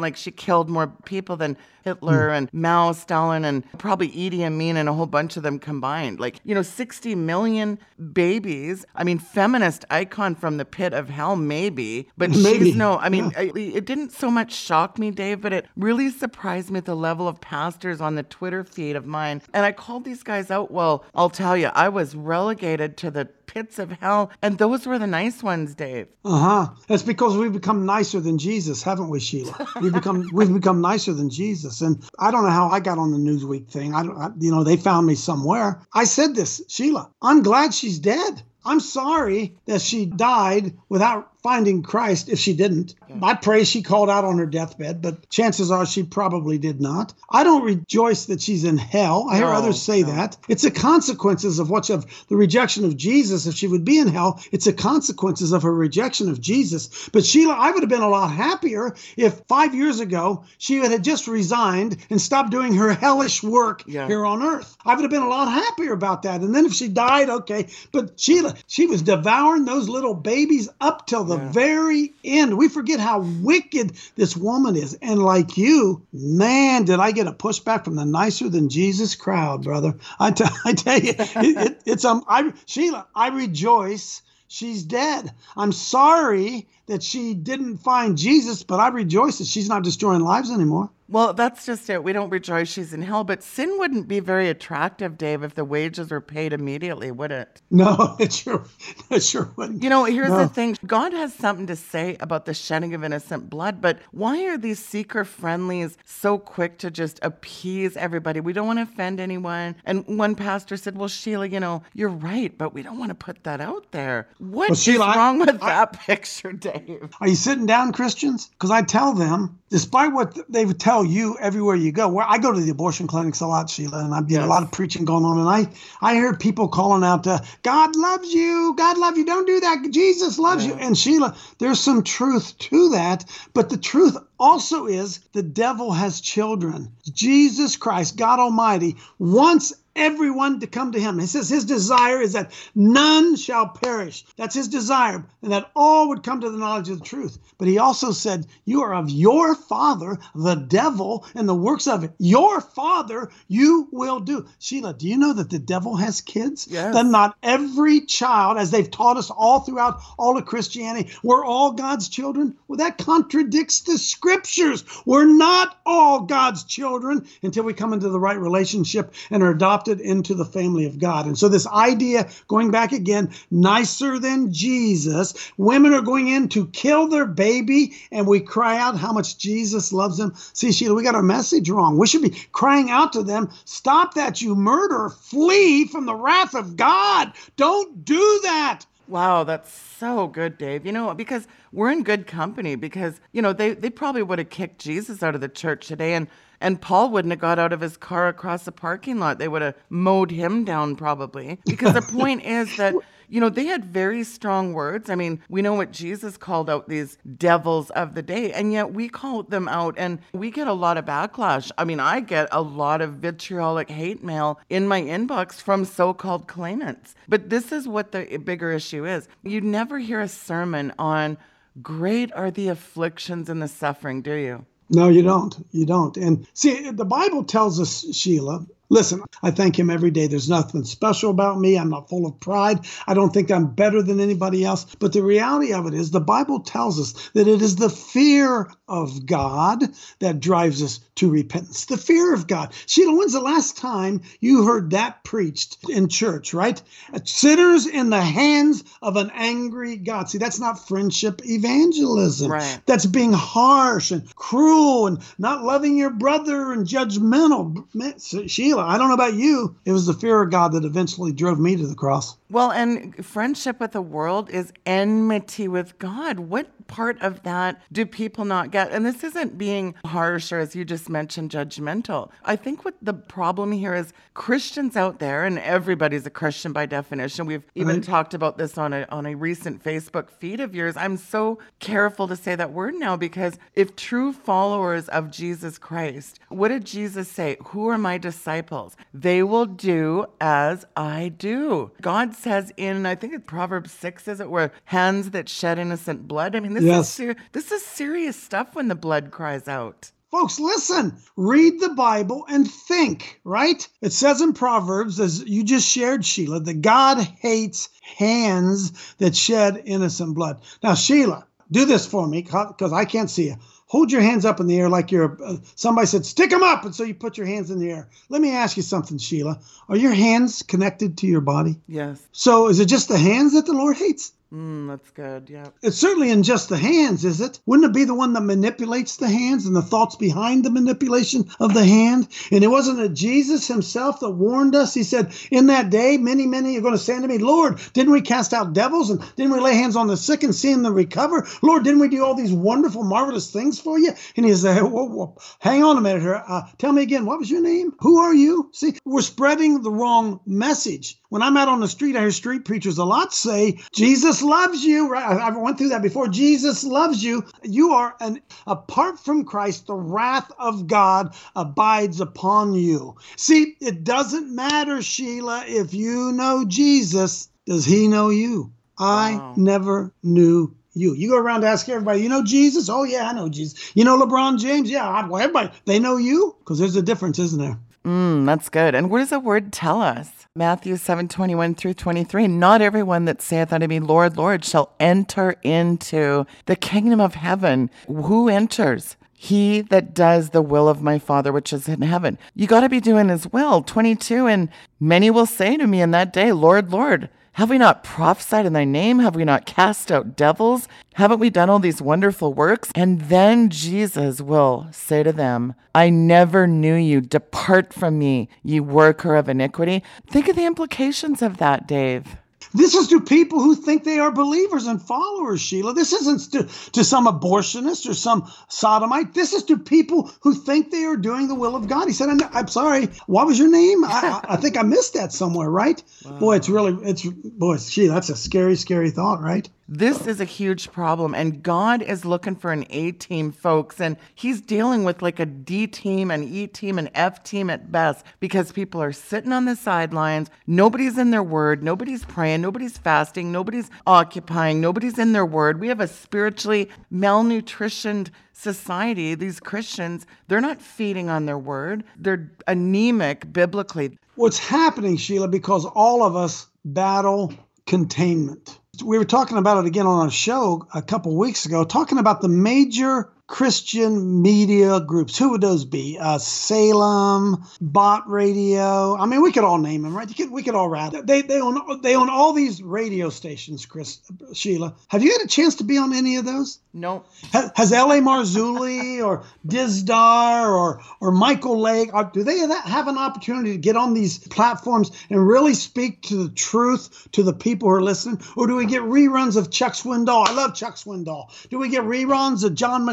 like 0.00 0.16
she 0.16 0.30
killed 0.30 0.70
more 0.70 0.86
people 1.04 1.36
than." 1.36 1.58
Hitler 1.86 2.28
hmm. 2.28 2.34
and 2.34 2.50
Mao, 2.52 2.92
Stalin, 2.92 3.44
and 3.44 3.64
probably 3.78 4.08
Idi 4.08 4.44
Amin 4.44 4.76
and 4.76 4.88
a 4.88 4.92
whole 4.92 5.06
bunch 5.06 5.36
of 5.36 5.42
them 5.42 5.58
combined. 5.58 6.20
Like, 6.20 6.40
you 6.44 6.54
know, 6.54 6.62
60 6.62 7.14
million 7.14 7.78
babies. 8.12 8.84
I 8.94 9.04
mean, 9.04 9.18
feminist 9.18 9.84
icon 9.88 10.34
from 10.34 10.56
the 10.56 10.64
pit 10.64 10.92
of 10.92 11.08
hell, 11.08 11.36
maybe, 11.36 12.08
but 12.18 12.30
Maybe, 12.46 12.66
she's 12.66 12.76
no, 12.76 12.98
I 12.98 13.08
mean, 13.08 13.32
I- 13.36 13.52
it 13.56 13.84
didn't 13.86 14.10
so 14.10 14.30
much 14.30 14.52
shock 14.52 14.98
me, 14.98 15.10
Dave, 15.10 15.40
but 15.40 15.52
it 15.52 15.66
really 15.76 16.10
surprised 16.10 16.70
me 16.70 16.78
at 16.78 16.84
the 16.84 16.96
level 16.96 17.28
of 17.28 17.40
pastors 17.40 18.00
on 18.00 18.16
the 18.16 18.24
Twitter 18.24 18.64
feed 18.64 18.96
of 18.96 19.06
mine. 19.06 19.40
And 19.54 19.64
I 19.64 19.72
called 19.72 20.04
these 20.04 20.22
guys 20.22 20.50
out. 20.50 20.70
Well, 20.70 21.04
I'll 21.14 21.30
tell 21.30 21.56
you, 21.56 21.68
I 21.68 21.88
was 21.88 22.16
relegated 22.16 22.96
to 22.98 23.10
the 23.10 23.28
pits 23.46 23.78
of 23.78 23.92
hell, 23.92 24.30
and 24.42 24.58
those 24.58 24.86
were 24.86 24.98
the 24.98 25.06
nice 25.06 25.42
ones, 25.42 25.74
Dave. 25.74 26.08
Uh 26.24 26.38
huh. 26.38 26.74
That's 26.88 27.02
because 27.02 27.36
we've 27.36 27.52
become 27.52 27.86
nicer 27.86 28.20
than 28.20 28.38
Jesus, 28.38 28.82
haven't 28.82 29.08
we, 29.08 29.20
Sheila? 29.20 29.68
We've 29.80 29.92
become 29.92 30.28
we've 30.32 30.52
become 30.52 30.80
nicer 30.80 31.12
than 31.12 31.30
Jesus. 31.30 31.80
And 31.80 32.02
I 32.18 32.30
don't 32.30 32.44
know 32.44 32.50
how 32.50 32.68
I 32.68 32.80
got 32.80 32.98
on 32.98 33.12
the 33.12 33.18
Newsweek 33.18 33.68
thing. 33.68 33.94
I 33.94 34.02
don't. 34.02 34.16
I, 34.16 34.30
you 34.38 34.50
know, 34.50 34.64
they 34.64 34.76
found 34.76 35.06
me 35.06 35.14
somewhere. 35.14 35.80
I 35.92 36.04
said 36.04 36.34
this, 36.34 36.62
Sheila. 36.68 37.10
I'm 37.22 37.42
glad 37.42 37.74
she's 37.74 37.98
dead. 37.98 38.42
I'm 38.64 38.80
sorry 38.80 39.56
that 39.66 39.80
she 39.80 40.06
died 40.06 40.76
without 40.88 41.30
finding 41.40 41.84
Christ 41.84 42.28
if 42.28 42.40
she 42.40 42.52
didn't. 42.52 42.96
I 43.22 43.34
pray 43.34 43.64
she 43.64 43.82
called 43.82 44.10
out 44.10 44.24
on 44.24 44.38
her 44.38 44.46
deathbed, 44.46 45.02
but 45.02 45.28
chances 45.30 45.70
are 45.70 45.86
she 45.86 46.02
probably 46.02 46.58
did 46.58 46.80
not. 46.80 47.12
I 47.30 47.44
don't 47.44 47.64
rejoice 47.64 48.26
that 48.26 48.40
she's 48.40 48.64
in 48.64 48.76
hell. 48.78 49.26
I 49.30 49.36
hear 49.36 49.46
others 49.46 49.80
say 49.80 50.02
no. 50.02 50.08
that. 50.08 50.36
It's 50.48 50.62
the 50.62 50.70
consequences 50.70 51.58
of 51.58 51.70
what 51.70 51.90
of 51.90 52.06
the 52.28 52.36
rejection 52.36 52.84
of 52.84 52.96
Jesus. 52.96 53.46
If 53.46 53.54
she 53.54 53.66
would 53.68 53.84
be 53.84 53.98
in 53.98 54.08
hell, 54.08 54.40
it's 54.52 54.64
the 54.64 54.72
consequences 54.72 55.52
of 55.52 55.62
her 55.62 55.72
rejection 55.74 56.28
of 56.28 56.40
Jesus. 56.40 57.08
But 57.12 57.24
Sheila, 57.24 57.54
I 57.54 57.70
would 57.70 57.82
have 57.82 57.90
been 57.90 58.02
a 58.02 58.08
lot 58.08 58.28
happier 58.30 58.94
if 59.16 59.40
five 59.48 59.74
years 59.74 60.00
ago 60.00 60.44
she 60.58 60.76
had 60.76 61.04
just 61.04 61.28
resigned 61.28 61.96
and 62.10 62.20
stopped 62.20 62.50
doing 62.50 62.74
her 62.74 62.92
hellish 62.92 63.42
work 63.42 63.82
Yeah. 63.86 64.06
here 64.06 64.24
on 64.24 64.42
earth. 64.42 64.76
I 64.84 64.94
would 64.94 65.02
have 65.02 65.10
been 65.10 65.22
a 65.22 65.28
lot 65.28 65.50
happier 65.50 65.92
about 65.92 66.22
that. 66.22 66.40
And 66.40 66.54
then 66.54 66.66
if 66.66 66.72
she 66.72 66.88
died, 66.88 67.28
okay. 67.28 67.68
But 67.92 68.18
Sheila, 68.18 68.54
she 68.66 68.86
was 68.86 69.02
devouring 69.02 69.64
those 69.64 69.88
little 69.88 70.14
babies 70.14 70.68
up 70.80 71.06
till 71.06 71.24
the 71.24 71.36
Yeah. 71.38 71.52
very 71.52 72.14
end. 72.24 72.56
We 72.56 72.68
forget 72.68 73.00
how 73.06 73.20
wicked 73.20 73.92
this 74.16 74.36
woman 74.36 74.76
is. 74.76 74.98
And 75.00 75.22
like 75.22 75.56
you, 75.56 76.06
man, 76.12 76.84
did 76.84 76.98
I 77.00 77.12
get 77.12 77.26
a 77.26 77.32
pushback 77.32 77.84
from 77.84 77.96
the 77.96 78.04
nicer 78.04 78.48
than 78.48 78.68
Jesus 78.68 79.14
crowd, 79.14 79.62
brother. 79.62 79.94
I 80.18 80.30
tell 80.30 80.98
you, 80.98 81.14
it, 81.16 81.36
it, 81.36 81.82
it's 81.86 82.04
um, 82.04 82.24
I 82.28 82.52
Sheila, 82.66 83.06
I 83.14 83.28
rejoice 83.28 84.22
she's 84.48 84.82
dead. 84.82 85.32
I'm 85.56 85.72
sorry 85.72 86.68
that 86.86 87.02
she 87.02 87.34
didn't 87.34 87.78
find 87.78 88.16
Jesus, 88.16 88.62
but 88.62 88.80
I 88.80 88.88
rejoice 88.88 89.38
that 89.38 89.46
she's 89.46 89.68
not 89.68 89.84
destroying 89.84 90.20
lives 90.20 90.50
anymore. 90.50 90.90
Well, 91.08 91.32
that's 91.34 91.64
just 91.64 91.88
it. 91.88 92.02
We 92.02 92.12
don't 92.12 92.30
rejoice 92.30 92.68
she's 92.68 92.92
in 92.92 93.02
hell, 93.02 93.22
but 93.24 93.42
sin 93.42 93.76
wouldn't 93.78 94.08
be 94.08 94.18
very 94.20 94.48
attractive, 94.48 95.16
Dave, 95.16 95.42
if 95.44 95.54
the 95.54 95.64
wages 95.64 96.10
were 96.10 96.20
paid 96.20 96.52
immediately, 96.52 97.10
would 97.10 97.30
it? 97.32 97.62
No, 97.70 98.16
it 98.18 98.32
sure, 98.32 98.64
it 99.10 99.22
sure 99.22 99.50
wouldn't. 99.56 99.82
You 99.82 99.90
know, 99.90 100.04
here's 100.04 100.30
No. 100.30 100.38
the 100.38 100.48
thing 100.48 100.76
God 100.86 101.12
has 101.12 101.34
something 101.34 101.66
to 101.66 101.76
say 101.76 102.16
about 102.20 102.46
the 102.46 102.54
shedding 102.54 102.94
of 102.94 103.04
innocent 103.04 103.50
blood, 103.50 103.80
but 103.80 103.98
why 104.12 104.44
are 104.46 104.56
these 104.56 104.78
seeker 104.84 105.24
friendlies 105.24 105.96
so 106.04 106.38
quick 106.38 106.78
to 106.78 106.90
just 106.90 107.18
appease 107.22 107.96
everybody? 107.96 108.40
We 108.40 108.52
don't 108.52 108.66
want 108.66 108.78
to 108.78 108.84
offend 108.84 109.20
anyone. 109.20 109.76
And 109.84 110.04
one 110.18 110.34
pastor 110.34 110.76
said, 110.76 110.96
Well, 110.96 111.08
Sheila, 111.08 111.46
you 111.48 111.60
know, 111.60 111.82
you're 111.94 112.08
right, 112.08 112.56
but 112.56 112.72
we 112.72 112.82
don't 112.82 112.98
want 112.98 113.10
to 113.10 113.14
put 113.14 113.44
that 113.44 113.60
out 113.60 113.92
there. 113.92 114.28
What 114.38 114.70
is 114.70 114.82
Sheila, 114.82 115.14
wrong 115.14 115.38
with 115.38 115.50
I- 115.62 115.68
that 115.68 115.92
picture, 116.06 116.52
Dave? 116.52 117.10
Are 117.20 117.28
you 117.28 117.34
sitting 117.36 117.66
down, 117.66 117.92
Christians? 117.92 118.48
Because 118.48 118.70
I 118.70 118.82
tell 118.82 119.12
them, 119.12 119.58
despite 119.68 120.12
what 120.12 120.38
they 120.50 120.64
would 120.64 120.80
tell 120.80 120.95
you 121.02 121.36
everywhere 121.40 121.76
you 121.76 121.92
go, 121.92 122.08
where 122.08 122.26
I 122.28 122.38
go 122.38 122.52
to 122.52 122.60
the 122.60 122.70
abortion 122.70 123.06
clinics 123.06 123.40
a 123.40 123.46
lot, 123.46 123.70
Sheila, 123.70 124.04
and 124.04 124.14
I've 124.14 124.28
got 124.28 124.44
a 124.44 124.46
lot 124.46 124.62
of 124.62 124.72
preaching 124.72 125.04
going 125.04 125.24
on, 125.24 125.38
and 125.38 125.48
I 125.48 125.68
I 126.00 126.14
hear 126.14 126.34
people 126.34 126.68
calling 126.68 127.04
out, 127.04 127.26
uh, 127.26 127.40
"God 127.62 127.96
loves 127.96 128.32
you, 128.32 128.74
God 128.76 128.98
loves 128.98 129.18
you, 129.18 129.24
don't 129.24 129.46
do 129.46 129.60
that, 129.60 129.90
Jesus 129.90 130.38
loves 130.38 130.64
you." 130.66 130.74
And 130.74 130.96
Sheila, 130.96 131.36
there's 131.58 131.80
some 131.80 132.02
truth 132.02 132.56
to 132.58 132.90
that, 132.90 133.24
but 133.54 133.68
the 133.68 133.76
truth 133.76 134.16
also 134.38 134.86
is 134.86 135.20
the 135.32 135.42
devil 135.42 135.92
has 135.92 136.20
children. 136.20 136.92
Jesus 137.12 137.76
Christ, 137.76 138.16
God 138.16 138.38
Almighty, 138.38 138.96
wants 139.18 139.72
everyone 139.96 140.60
to 140.60 140.66
come 140.66 140.92
to 140.92 141.00
him. 141.00 141.18
He 141.18 141.26
says 141.26 141.48
his 141.48 141.64
desire 141.64 142.20
is 142.20 142.34
that 142.34 142.52
none 142.74 143.36
shall 143.36 143.68
perish. 143.68 144.24
That's 144.36 144.54
his 144.54 144.68
desire, 144.68 145.24
and 145.42 145.52
that 145.52 145.70
all 145.74 146.08
would 146.08 146.22
come 146.22 146.40
to 146.42 146.50
the 146.50 146.58
knowledge 146.58 146.88
of 146.90 146.98
the 146.98 147.04
truth. 147.04 147.38
But 147.58 147.68
he 147.68 147.78
also 147.78 148.12
said, 148.12 148.46
You 148.64 148.82
are 148.82 148.94
of 148.94 149.10
your 149.10 149.54
father, 149.54 150.18
the 150.34 150.54
devil, 150.54 151.26
and 151.34 151.48
the 151.48 151.54
works 151.54 151.86
of 151.86 152.12
your 152.18 152.60
father 152.60 153.30
you 153.48 153.88
will 153.90 154.20
do. 154.20 154.46
Sheila, 154.58 154.94
do 154.94 155.08
you 155.08 155.16
know 155.16 155.32
that 155.32 155.50
the 155.50 155.58
devil 155.58 155.96
has 155.96 156.20
kids? 156.20 156.68
Yes. 156.70 156.94
That 156.94 157.06
not 157.06 157.36
every 157.42 158.02
child, 158.02 158.58
as 158.58 158.70
they've 158.70 158.90
taught 158.90 159.16
us 159.16 159.30
all 159.30 159.60
throughout 159.60 160.00
all 160.18 160.36
of 160.36 160.44
Christianity, 160.44 161.12
we're 161.22 161.44
all 161.44 161.72
God's 161.72 162.08
children? 162.08 162.56
Well, 162.68 162.78
that 162.78 162.98
contradicts 162.98 163.80
the 163.80 163.98
scriptures. 163.98 164.84
We're 165.06 165.24
not 165.24 165.78
all 165.86 166.20
God's 166.20 166.64
children 166.64 167.26
until 167.42 167.64
we 167.64 167.72
come 167.72 167.92
into 167.92 168.08
the 168.08 168.20
right 168.20 168.38
relationship 168.38 169.14
and 169.30 169.42
are 169.42 169.50
adopted 169.50 169.85
into 169.88 170.34
the 170.34 170.44
family 170.44 170.86
of 170.86 170.98
God. 170.98 171.26
And 171.26 171.38
so, 171.38 171.48
this 171.48 171.66
idea, 171.68 172.28
going 172.48 172.70
back 172.70 172.92
again, 172.92 173.30
nicer 173.50 174.18
than 174.18 174.52
Jesus, 174.52 175.34
women 175.56 175.92
are 175.92 176.02
going 176.02 176.28
in 176.28 176.48
to 176.50 176.66
kill 176.68 177.08
their 177.08 177.26
baby, 177.26 177.94
and 178.10 178.26
we 178.26 178.40
cry 178.40 178.78
out 178.78 178.96
how 178.96 179.12
much 179.12 179.38
Jesus 179.38 179.92
loves 179.92 180.18
them. 180.18 180.32
See, 180.52 180.72
Sheila, 180.72 180.94
we 180.94 181.02
got 181.02 181.14
our 181.14 181.22
message 181.22 181.70
wrong. 181.70 181.98
We 181.98 182.06
should 182.06 182.22
be 182.22 182.36
crying 182.52 182.90
out 182.90 183.12
to 183.14 183.22
them 183.22 183.50
stop 183.64 184.14
that, 184.14 184.42
you 184.42 184.54
murderer, 184.54 185.10
flee 185.10 185.86
from 185.86 186.06
the 186.06 186.14
wrath 186.14 186.54
of 186.54 186.76
God. 186.76 187.32
Don't 187.56 188.04
do 188.04 188.40
that. 188.42 188.84
Wow, 189.08 189.44
that's 189.44 189.72
so 189.72 190.26
good, 190.26 190.58
Dave. 190.58 190.84
You 190.84 190.92
know, 190.92 191.14
because 191.14 191.46
we're 191.72 191.92
in 191.92 192.02
good 192.02 192.26
company 192.26 192.74
because, 192.74 193.20
you 193.32 193.40
know, 193.40 193.52
they, 193.52 193.74
they 193.74 193.90
probably 193.90 194.22
would 194.22 194.38
have 194.38 194.50
kicked 194.50 194.80
Jesus 194.80 195.22
out 195.22 195.34
of 195.34 195.40
the 195.40 195.48
church 195.48 195.86
today 195.86 196.14
and 196.14 196.26
and 196.60 196.80
Paul 196.80 197.10
wouldn't 197.10 197.32
have 197.32 197.40
got 197.40 197.58
out 197.58 197.72
of 197.72 197.80
his 197.80 197.96
car 197.96 198.28
across 198.28 198.64
the 198.64 198.72
parking 198.72 199.18
lot. 199.18 199.38
They 199.38 199.48
would 199.48 199.62
have 199.62 199.74
mowed 199.88 200.30
him 200.30 200.64
down 200.64 200.96
probably. 200.96 201.58
Because 201.66 201.94
the 201.94 202.02
point 202.16 202.44
is 202.44 202.76
that 202.76 202.94
you 203.28 203.40
know, 203.40 203.48
they 203.48 203.66
had 203.66 203.84
very 203.84 204.24
strong 204.24 204.72
words. 204.72 205.10
I 205.10 205.14
mean, 205.14 205.42
we 205.48 205.62
know 205.62 205.74
what 205.74 205.92
Jesus 205.92 206.36
called 206.36 206.70
out 206.70 206.88
these 206.88 207.18
devils 207.36 207.90
of 207.90 208.14
the 208.14 208.22
day, 208.22 208.52
and 208.52 208.72
yet 208.72 208.92
we 208.92 209.08
call 209.08 209.42
them 209.42 209.68
out 209.68 209.94
and 209.98 210.20
we 210.32 210.50
get 210.50 210.68
a 210.68 210.72
lot 210.72 210.96
of 210.96 211.04
backlash. 211.04 211.70
I 211.76 211.84
mean, 211.84 212.00
I 212.00 212.20
get 212.20 212.48
a 212.52 212.62
lot 212.62 213.00
of 213.00 213.14
vitriolic 213.14 213.90
hate 213.90 214.22
mail 214.22 214.60
in 214.68 214.86
my 214.86 215.02
inbox 215.02 215.54
from 215.54 215.84
so 215.84 216.14
called 216.14 216.46
claimants. 216.46 217.14
But 217.28 217.50
this 217.50 217.72
is 217.72 217.88
what 217.88 218.12
the 218.12 218.38
bigger 218.38 218.72
issue 218.72 219.04
is. 219.04 219.28
You 219.42 219.60
never 219.60 219.98
hear 219.98 220.20
a 220.20 220.28
sermon 220.28 220.92
on 220.98 221.36
great 221.82 222.32
are 222.32 222.50
the 222.50 222.68
afflictions 222.68 223.48
and 223.48 223.60
the 223.60 223.68
suffering, 223.68 224.22
do 224.22 224.34
you? 224.34 224.66
No, 224.90 225.08
you 225.08 225.22
don't. 225.22 225.56
You 225.72 225.86
don't. 225.86 226.16
And 226.16 226.46
see, 226.54 226.90
the 226.90 227.04
Bible 227.04 227.44
tells 227.44 227.80
us, 227.80 228.06
Sheila, 228.16 228.66
listen, 228.88 229.22
I 229.42 229.50
thank 229.50 229.78
him 229.78 229.90
every 229.90 230.10
day. 230.10 230.26
There's 230.26 230.48
nothing 230.48 230.84
special 230.84 231.30
about 231.30 231.58
me. 231.58 231.78
I'm 231.78 231.90
not 231.90 232.08
full 232.08 232.26
of 232.26 232.38
pride. 232.40 232.86
I 233.06 233.14
don't 233.14 233.32
think 233.32 233.50
I'm 233.50 233.66
better 233.66 234.02
than 234.02 234.20
anybody 234.20 234.64
else. 234.64 234.84
But 234.98 235.12
the 235.12 235.22
reality 235.22 235.72
of 235.72 235.86
it 235.86 235.94
is, 235.94 236.10
the 236.10 236.20
Bible 236.20 236.60
tells 236.60 237.00
us 237.00 237.30
that 237.30 237.48
it 237.48 237.62
is 237.62 237.76
the 237.76 237.90
fear 237.90 238.70
of 238.88 239.26
God 239.26 239.82
that 240.20 240.40
drives 240.40 240.82
us 240.82 241.00
to 241.16 241.30
repentance. 241.30 241.86
The 241.86 241.96
fear 241.96 242.34
of 242.34 242.46
God. 242.46 242.72
Sheila, 242.86 243.16
when's 243.16 243.32
the 243.32 243.40
last 243.40 243.76
time 243.76 244.22
you 244.40 244.64
heard 244.64 244.90
that 244.90 245.24
preached 245.24 245.78
in 245.88 246.08
church, 246.08 246.54
right? 246.54 246.80
Sinners 247.24 247.86
in 247.86 248.10
the 248.10 248.20
hands 248.20 248.84
of 249.02 249.16
an 249.16 249.30
angry 249.34 249.96
God. 249.96 250.28
See, 250.28 250.38
that's 250.38 250.60
not 250.60 250.86
friendship 250.86 251.40
evangelism. 251.44 252.50
Right. 252.50 252.80
That's 252.86 253.06
being 253.06 253.32
harsh 253.32 254.10
and 254.10 254.32
cruel 254.34 255.06
and 255.06 255.18
not 255.38 255.64
loving 255.64 255.96
your 255.96 256.10
brother 256.10 256.72
and 256.72 256.86
judgmental. 256.86 257.86
Man, 257.94 258.18
so, 258.18 258.46
I 258.80 258.98
don't 258.98 259.08
know 259.08 259.14
about 259.14 259.34
you. 259.34 259.76
It 259.84 259.92
was 259.92 260.06
the 260.06 260.14
fear 260.14 260.42
of 260.42 260.50
God 260.50 260.72
that 260.72 260.84
eventually 260.84 261.32
drove 261.32 261.58
me 261.58 261.76
to 261.76 261.86
the 261.86 261.94
cross. 261.94 262.36
Well, 262.50 262.70
and 262.70 263.24
friendship 263.24 263.80
with 263.80 263.92
the 263.92 264.02
world 264.02 264.50
is 264.50 264.72
enmity 264.84 265.68
with 265.68 265.98
God. 265.98 266.38
What 266.38 266.70
part 266.86 267.20
of 267.20 267.42
that 267.42 267.82
do 267.90 268.06
people 268.06 268.44
not 268.44 268.70
get? 268.70 268.92
And 268.92 269.04
this 269.04 269.24
isn't 269.24 269.58
being 269.58 269.94
harsh 270.04 270.52
or, 270.52 270.58
as 270.60 270.76
you 270.76 270.84
just 270.84 271.08
mentioned, 271.08 271.50
judgmental. 271.50 272.30
I 272.44 272.54
think 272.56 272.84
what 272.84 272.94
the 273.02 273.14
problem 273.14 273.72
here 273.72 273.94
is 273.94 274.12
Christians 274.34 274.96
out 274.96 275.18
there, 275.18 275.44
and 275.44 275.58
everybody's 275.58 276.26
a 276.26 276.30
Christian 276.30 276.72
by 276.72 276.86
definition. 276.86 277.46
We've 277.46 277.64
even 277.74 277.96
Right. 277.96 278.04
talked 278.04 278.34
about 278.34 278.58
this 278.58 278.76
on 278.78 278.92
a 278.92 279.06
on 279.10 279.26
a 279.26 279.34
recent 279.34 279.82
Facebook 279.82 280.30
feed 280.30 280.60
of 280.60 280.74
yours. 280.74 280.96
I'm 280.96 281.16
so 281.16 281.58
careful 281.80 282.28
to 282.28 282.36
say 282.36 282.54
that 282.54 282.72
word 282.72 282.94
now 282.94 283.16
because 283.16 283.58
if 283.74 283.96
true 283.96 284.32
followers 284.32 285.08
of 285.08 285.30
Jesus 285.30 285.78
Christ, 285.78 286.38
what 286.48 286.68
did 286.68 286.84
Jesus 286.84 287.28
say? 287.28 287.56
Who 287.68 287.88
are 287.88 287.98
my 287.98 288.18
disciples? 288.18 288.65
They 289.14 289.42
will 289.42 289.66
do 289.66 290.26
as 290.40 290.84
I 290.96 291.28
do. 291.28 291.90
God 292.00 292.34
says 292.34 292.72
in 292.76 293.06
I 293.06 293.14
think 293.14 293.32
it's 293.34 293.44
Proverbs 293.46 293.92
six, 293.92 294.26
is 294.28 294.40
it, 294.40 294.50
where 294.50 294.72
hands 294.84 295.30
that 295.30 295.48
shed 295.48 295.78
innocent 295.78 296.26
blood. 296.28 296.54
I 296.56 296.60
mean, 296.60 296.74
this 296.74 296.84
Yes. 296.84 297.08
is 297.08 297.14
ser- 297.14 297.36
this 297.52 297.72
is 297.72 297.84
serious 297.84 298.36
stuff 298.36 298.74
when 298.74 298.88
the 298.88 298.94
blood 298.94 299.30
cries 299.30 299.68
out. 299.68 300.10
Folks, 300.30 300.58
listen, 300.58 301.16
read 301.36 301.80
the 301.80 301.90
Bible 301.90 302.44
and 302.48 302.68
think, 302.70 303.40
right? 303.44 303.88
It 304.02 304.12
says 304.12 304.40
in 304.40 304.52
Proverbs, 304.52 305.20
as 305.20 305.44
you 305.44 305.62
just 305.62 305.88
shared, 305.88 306.24
Sheila, 306.24 306.60
that 306.60 306.82
God 306.82 307.18
hates 307.40 307.88
hands 308.02 308.92
that 309.18 309.36
shed 309.36 309.82
innocent 309.86 310.34
blood. 310.34 310.60
Now, 310.82 310.94
Sheila, 310.94 311.46
do 311.70 311.84
this 311.84 312.06
for 312.06 312.26
me 312.26 312.42
because 312.42 312.92
I 312.92 313.04
can't 313.04 313.30
see 313.30 313.46
you. 313.46 313.56
Hold 313.88 314.10
your 314.10 314.20
hands 314.20 314.44
up 314.44 314.58
in 314.58 314.66
the 314.66 314.78
air 314.78 314.88
like 314.88 315.12
you're, 315.12 315.38
uh, 315.42 315.56
somebody 315.76 316.06
said, 316.08 316.26
stick 316.26 316.50
them 316.50 316.62
up. 316.62 316.84
And 316.84 316.94
so 316.94 317.04
you 317.04 317.14
put 317.14 317.38
your 317.38 317.46
hands 317.46 317.70
in 317.70 317.78
the 317.78 317.90
air. 317.90 318.08
Let 318.28 318.42
me 318.42 318.52
ask 318.52 318.76
you 318.76 318.82
something, 318.82 319.18
Sheila. 319.18 319.60
Are 319.88 319.96
your 319.96 320.12
hands 320.12 320.62
connected 320.62 321.18
to 321.18 321.26
your 321.26 321.40
body? 321.40 321.80
Yes. 321.86 322.20
So 322.32 322.68
is 322.68 322.80
it 322.80 322.86
just 322.86 323.08
the 323.08 323.18
hands 323.18 323.54
that 323.54 323.66
the 323.66 323.72
Lord 323.72 323.96
hates? 323.96 324.32
Mm, 324.52 324.86
that's 324.88 325.10
good. 325.10 325.50
Yeah. 325.50 325.66
It's 325.82 325.96
certainly 325.96 326.30
in 326.30 326.44
just 326.44 326.68
the 326.68 326.76
hands, 326.76 327.24
is 327.24 327.40
it? 327.40 327.58
Wouldn't 327.66 327.90
it 327.90 327.94
be 327.94 328.04
the 328.04 328.14
one 328.14 328.32
that 328.34 328.42
manipulates 328.42 329.16
the 329.16 329.28
hands 329.28 329.66
and 329.66 329.74
the 329.74 329.82
thoughts 329.82 330.14
behind 330.14 330.64
the 330.64 330.70
manipulation 330.70 331.46
of 331.58 331.74
the 331.74 331.84
hand? 331.84 332.28
And 332.52 332.62
it 332.62 332.68
wasn't 332.68 333.00
it 333.00 333.12
Jesus 333.12 333.66
himself 333.66 334.20
that 334.20 334.30
warned 334.30 334.76
us? 334.76 334.94
He 334.94 335.02
said, 335.02 335.34
In 335.50 335.66
that 335.66 335.90
day, 335.90 336.16
many, 336.16 336.46
many 336.46 336.78
are 336.78 336.80
going 336.80 336.94
to 336.94 336.98
say 336.98 337.16
unto 337.16 337.26
me, 337.26 337.38
Lord, 337.38 337.80
didn't 337.92 338.12
we 338.12 338.20
cast 338.20 338.54
out 338.54 338.72
devils 338.72 339.10
and 339.10 339.20
didn't 339.34 339.52
we 339.52 339.58
lay 339.58 339.74
hands 339.74 339.96
on 339.96 340.06
the 340.06 340.16
sick 340.16 340.44
and 340.44 340.54
see 340.54 340.72
them 340.72 340.86
recover? 340.94 341.46
Lord, 341.60 341.82
didn't 341.82 342.00
we 342.00 342.08
do 342.08 342.24
all 342.24 342.36
these 342.36 342.52
wonderful, 342.52 343.02
marvelous 343.02 343.50
things 343.50 343.80
for 343.80 343.98
you? 343.98 344.12
And 344.36 344.46
he 344.46 344.54
said, 344.54 344.80
whoa, 344.80 345.06
whoa, 345.06 345.36
Hang 345.58 345.82
on 345.82 345.98
a 345.98 346.00
minute 346.00 346.22
here. 346.22 346.42
Uh, 346.46 346.62
tell 346.78 346.92
me 346.92 347.02
again, 347.02 347.26
what 347.26 347.40
was 347.40 347.50
your 347.50 347.62
name? 347.62 347.92
Who 347.98 348.20
are 348.20 348.34
you? 348.34 348.70
See, 348.72 348.96
we're 349.04 349.22
spreading 349.22 349.82
the 349.82 349.90
wrong 349.90 350.38
message. 350.46 351.18
When 351.28 351.42
I'm 351.42 351.56
out 351.56 351.68
on 351.68 351.80
the 351.80 351.88
street, 351.88 352.14
I 352.14 352.20
hear 352.20 352.30
street 352.30 352.64
preachers 352.64 352.98
a 352.98 353.04
lot 353.04 353.34
say, 353.34 353.80
Jesus 353.92 354.35
loves 354.42 354.84
you. 354.84 355.08
Right? 355.08 355.38
I, 355.38 355.56
went 355.56 355.78
through 355.78 355.90
that 355.90 356.02
before. 356.02 356.28
Jesus 356.28 356.84
loves 356.84 357.22
you. 357.22 357.44
You 357.62 357.92
are 357.92 358.14
an 358.20 358.40
apart 358.66 359.18
from 359.18 359.44
Christ, 359.44 359.86
the 359.86 359.94
wrath 359.94 360.50
of 360.58 360.86
God 360.86 361.34
abides 361.54 362.20
upon 362.20 362.74
you. 362.74 363.16
See, 363.36 363.76
it 363.80 364.04
doesn't 364.04 364.54
matter, 364.54 365.02
Sheila, 365.02 365.64
if 365.66 365.94
you 365.94 366.32
know 366.32 366.64
Jesus, 366.66 367.48
does 367.66 367.84
he 367.84 368.08
know 368.08 368.30
you? 368.30 368.72
I 368.98 369.36
Wow. 369.36 369.54
never 369.56 370.14
knew 370.22 370.74
you. 370.94 371.14
You 371.14 371.28
go 371.28 371.36
around 371.36 371.60
to 371.60 371.66
ask 371.66 371.88
everybody, 371.88 372.22
you 372.22 372.28
know 372.28 372.42
Jesus? 372.42 372.88
Oh, 372.88 373.04
yeah, 373.04 373.28
I 373.28 373.32
know 373.34 373.48
Jesus. 373.48 373.92
You 373.94 374.04
know 374.04 374.18
LeBron 374.18 374.58
James? 374.58 374.90
Yeah, 374.90 375.06
I, 375.06 375.26
well, 375.26 375.42
everybody, 375.42 375.70
they 375.84 375.98
know 375.98 376.16
you? 376.16 376.56
Because 376.60 376.78
there's 376.78 376.96
a 376.96 377.02
difference, 377.02 377.38
isn't 377.38 377.60
there? 377.60 377.78
Mm, 378.06 378.46
that's 378.46 378.68
good. 378.68 378.94
And 378.94 379.10
what 379.10 379.18
does 379.18 379.30
the 379.30 379.40
word 379.40 379.72
tell 379.72 380.00
us? 380.00 380.46
Matthew 380.54 380.96
7 380.96 381.26
21 381.26 381.74
through 381.74 381.94
23. 381.94 382.46
Not 382.46 382.80
everyone 382.80 383.24
that 383.24 383.42
saith 383.42 383.72
unto 383.72 383.88
me, 383.88 383.98
Lord, 383.98 384.36
Lord, 384.36 384.64
shall 384.64 384.92
enter 385.00 385.56
into 385.64 386.46
the 386.66 386.76
kingdom 386.76 387.20
of 387.20 387.34
heaven. 387.34 387.90
Who 388.06 388.48
enters? 388.48 389.16
He 389.32 389.80
that 389.82 390.14
does 390.14 390.50
the 390.50 390.62
will 390.62 390.88
of 390.88 391.02
my 391.02 391.18
Father 391.18 391.52
which 391.52 391.72
is 391.72 391.88
in 391.88 392.02
heaven. 392.02 392.38
You 392.54 392.68
got 392.68 392.80
to 392.80 392.88
be 392.88 393.00
doing 393.00 393.28
his 393.28 393.52
will. 393.52 393.82
22. 393.82 394.46
And 394.46 394.68
many 395.00 395.28
will 395.28 395.44
say 395.44 395.76
to 395.76 395.86
me 395.86 396.00
in 396.00 396.12
that 396.12 396.32
day, 396.32 396.52
Lord, 396.52 396.92
Lord, 396.92 397.28
have 397.56 397.70
we 397.70 397.78
not 397.78 398.04
prophesied 398.04 398.66
in 398.66 398.74
thy 398.74 398.84
name? 398.84 399.18
Have 399.20 399.34
we 399.34 399.42
not 399.42 399.64
cast 399.64 400.12
out 400.12 400.36
devils? 400.36 400.88
Haven't 401.14 401.40
we 401.40 401.48
done 401.48 401.70
all 401.70 401.78
these 401.78 402.02
wonderful 402.02 402.52
works? 402.52 402.90
And 402.94 403.22
then 403.22 403.70
Jesus 403.70 404.42
will 404.42 404.88
say 404.92 405.22
to 405.22 405.32
them, 405.32 405.74
I 405.94 406.10
never 406.10 406.66
knew 406.66 406.94
you. 406.94 407.22
Depart 407.22 407.94
from 407.94 408.18
me, 408.18 408.50
ye 408.62 408.78
worker 408.78 409.34
of 409.34 409.48
iniquity. 409.48 410.02
Think 410.30 410.48
of 410.48 410.56
the 410.56 410.66
implications 410.66 411.40
of 411.40 411.56
that, 411.56 411.88
Dave. 411.88 412.36
This 412.72 412.94
is 412.94 413.08
to 413.08 413.20
people 413.20 413.60
who 413.60 413.74
think 413.74 414.04
they 414.04 414.18
are 414.18 414.30
believers 414.30 414.86
and 414.86 415.00
followers, 415.00 415.60
Sheila. 415.60 415.94
This 415.94 416.12
isn't 416.12 416.52
to, 416.52 416.90
to 416.92 417.04
some 417.04 417.26
abortionist 417.26 418.08
or 418.08 418.14
some 418.14 418.50
sodomite. 418.68 419.34
This 419.34 419.52
is 419.52 419.62
to 419.64 419.78
people 419.78 420.30
who 420.40 420.54
think 420.54 420.90
they 420.90 421.04
are 421.04 421.16
doing 421.16 421.48
the 421.48 421.54
will 421.54 421.76
of 421.76 421.88
God. 421.88 422.06
He 422.06 422.12
said, 422.12 422.28
I'm, 422.28 422.40
I'm 422.52 422.68
sorry, 422.68 423.06
what 423.26 423.46
was 423.46 423.58
your 423.58 423.70
name? 423.70 424.04
I, 424.04 424.40
I 424.48 424.54
I 424.54 424.56
think 424.56 424.76
I 424.76 424.82
missed 424.82 425.14
that 425.14 425.32
somewhere, 425.32 425.70
right? 425.70 426.02
Boy, 426.40 426.56
it's 426.56 426.68
really, 426.68 426.96
it's, 427.08 427.22
boy, 427.24 427.76
Sheila, 427.78 428.14
that's 428.14 428.30
a 428.30 428.36
scary, 428.36 428.76
scary 428.76 429.10
thought, 429.10 429.40
right? 429.40 429.68
This 429.88 430.26
is 430.26 430.40
a 430.40 430.44
huge 430.44 430.90
problem, 430.90 431.32
and 431.32 431.62
God 431.62 432.02
is 432.02 432.24
looking 432.24 432.56
for 432.56 432.72
an 432.72 432.86
A 432.90 433.12
team, 433.12 433.52
folks, 433.52 434.00
and 434.00 434.16
He's 434.34 434.60
dealing 434.60 435.04
with 435.04 435.22
like 435.22 435.38
a 435.38 435.46
D 435.46 435.86
team, 435.86 436.32
an 436.32 436.42
E 436.42 436.66
team, 436.66 436.98
an 436.98 437.08
F 437.14 437.44
team 437.44 437.70
at 437.70 437.92
best 437.92 438.26
because 438.40 438.72
people 438.72 439.00
are 439.00 439.12
sitting 439.12 439.52
on 439.52 439.64
the 439.64 439.76
sidelines. 439.76 440.50
Nobody's 440.66 441.18
in 441.18 441.30
their 441.30 441.42
word, 441.42 441.84
nobody's 441.84 442.24
praying, 442.24 442.62
nobody's 442.62 442.98
fasting, 442.98 443.52
nobody's 443.52 443.88
occupying, 444.08 444.80
nobody's 444.80 445.20
in 445.20 445.32
their 445.32 445.46
word. 445.46 445.78
We 445.78 445.86
have 445.86 446.00
a 446.00 446.08
spiritually 446.08 446.90
malnutritioned 447.12 448.30
society. 448.52 449.36
These 449.36 449.60
Christians, 449.60 450.26
they're 450.48 450.60
not 450.60 450.82
feeding 450.82 451.30
on 451.30 451.46
their 451.46 451.58
word, 451.58 452.02
they're 452.18 452.50
anemic 452.66 453.52
biblically. 453.52 454.18
What's 454.34 454.58
happening, 454.58 455.16
Sheila, 455.16 455.46
because 455.46 455.84
all 455.84 456.24
of 456.24 456.34
us 456.34 456.66
battle 456.84 457.54
containment. 457.86 458.80
We 459.04 459.18
were 459.18 459.24
talking 459.24 459.58
about 459.58 459.84
it 459.84 459.86
again 459.86 460.06
on 460.06 460.24
our 460.24 460.30
show 460.30 460.86
a 460.94 461.02
couple 461.02 461.36
weeks 461.36 461.66
ago, 461.66 461.84
talking 461.84 462.18
about 462.18 462.40
the 462.40 462.48
major 462.48 463.30
Christian 463.48 464.42
media 464.42 464.98
groups. 465.00 465.38
Who 465.38 465.50
would 465.50 465.60
those 465.60 465.84
be? 465.84 466.18
Uh, 466.20 466.38
Salem, 466.38 467.64
Bott 467.80 468.28
Radio. 468.28 469.16
I 469.16 469.26
mean, 469.26 469.40
we 469.42 469.52
could 469.52 469.62
all 469.64 469.78
name 469.78 470.02
them, 470.02 470.16
right? 470.16 470.28
You 470.28 470.34
could, 470.34 470.50
we 470.52 470.62
could 470.62 470.74
all 470.74 470.88
rattle. 470.88 471.22
They 471.22 471.42
they 471.42 471.60
own 471.60 472.00
they 472.02 472.16
own 472.16 472.28
all 472.28 472.52
these 472.52 472.82
radio 472.82 473.30
stations. 473.30 473.86
Chris 473.86 474.20
Sheila, 474.52 474.94
have 475.08 475.22
you 475.22 475.32
had 475.32 475.42
a 475.42 475.48
chance 475.48 475.76
to 475.76 475.84
be 475.84 475.96
on 475.96 476.12
any 476.12 476.36
of 476.36 476.44
those? 476.44 476.78
Nope. 476.92 477.26
Ha- 477.52 477.70
Has 477.76 477.92
L.A. 477.92 478.20
Marzulli 478.20 479.24
or 479.24 479.44
Dizdar 479.66 480.68
or 480.68 481.00
or 481.20 481.30
Michael 481.30 481.78
Lake, 481.80 482.12
or 482.14 482.24
do 482.24 482.42
they 482.42 482.58
have 482.58 483.06
an 483.08 483.18
opportunity 483.18 483.72
to 483.72 483.78
get 483.78 483.96
on 483.96 484.14
these 484.14 484.38
platforms 484.38 485.10
and 485.30 485.46
really 485.46 485.74
speak 485.74 486.22
to 486.22 486.44
the 486.44 486.50
truth 486.54 487.28
to 487.32 487.42
the 487.42 487.52
people 487.52 487.88
who 487.88 487.94
are 487.94 488.02
listening? 488.02 488.40
Or 488.56 488.66
do 488.66 488.74
we 488.76 488.86
get 488.86 489.02
reruns 489.02 489.56
of 489.56 489.70
Chuck 489.70 489.92
Swindoll? 489.92 490.46
I 490.48 490.52
love 490.52 490.74
Chuck 490.74 490.96
Swindoll. 490.96 491.46
Do 491.70 491.78
we 491.78 491.88
get 491.88 492.02
reruns 492.04 492.64
of 492.64 492.74
John 492.74 493.04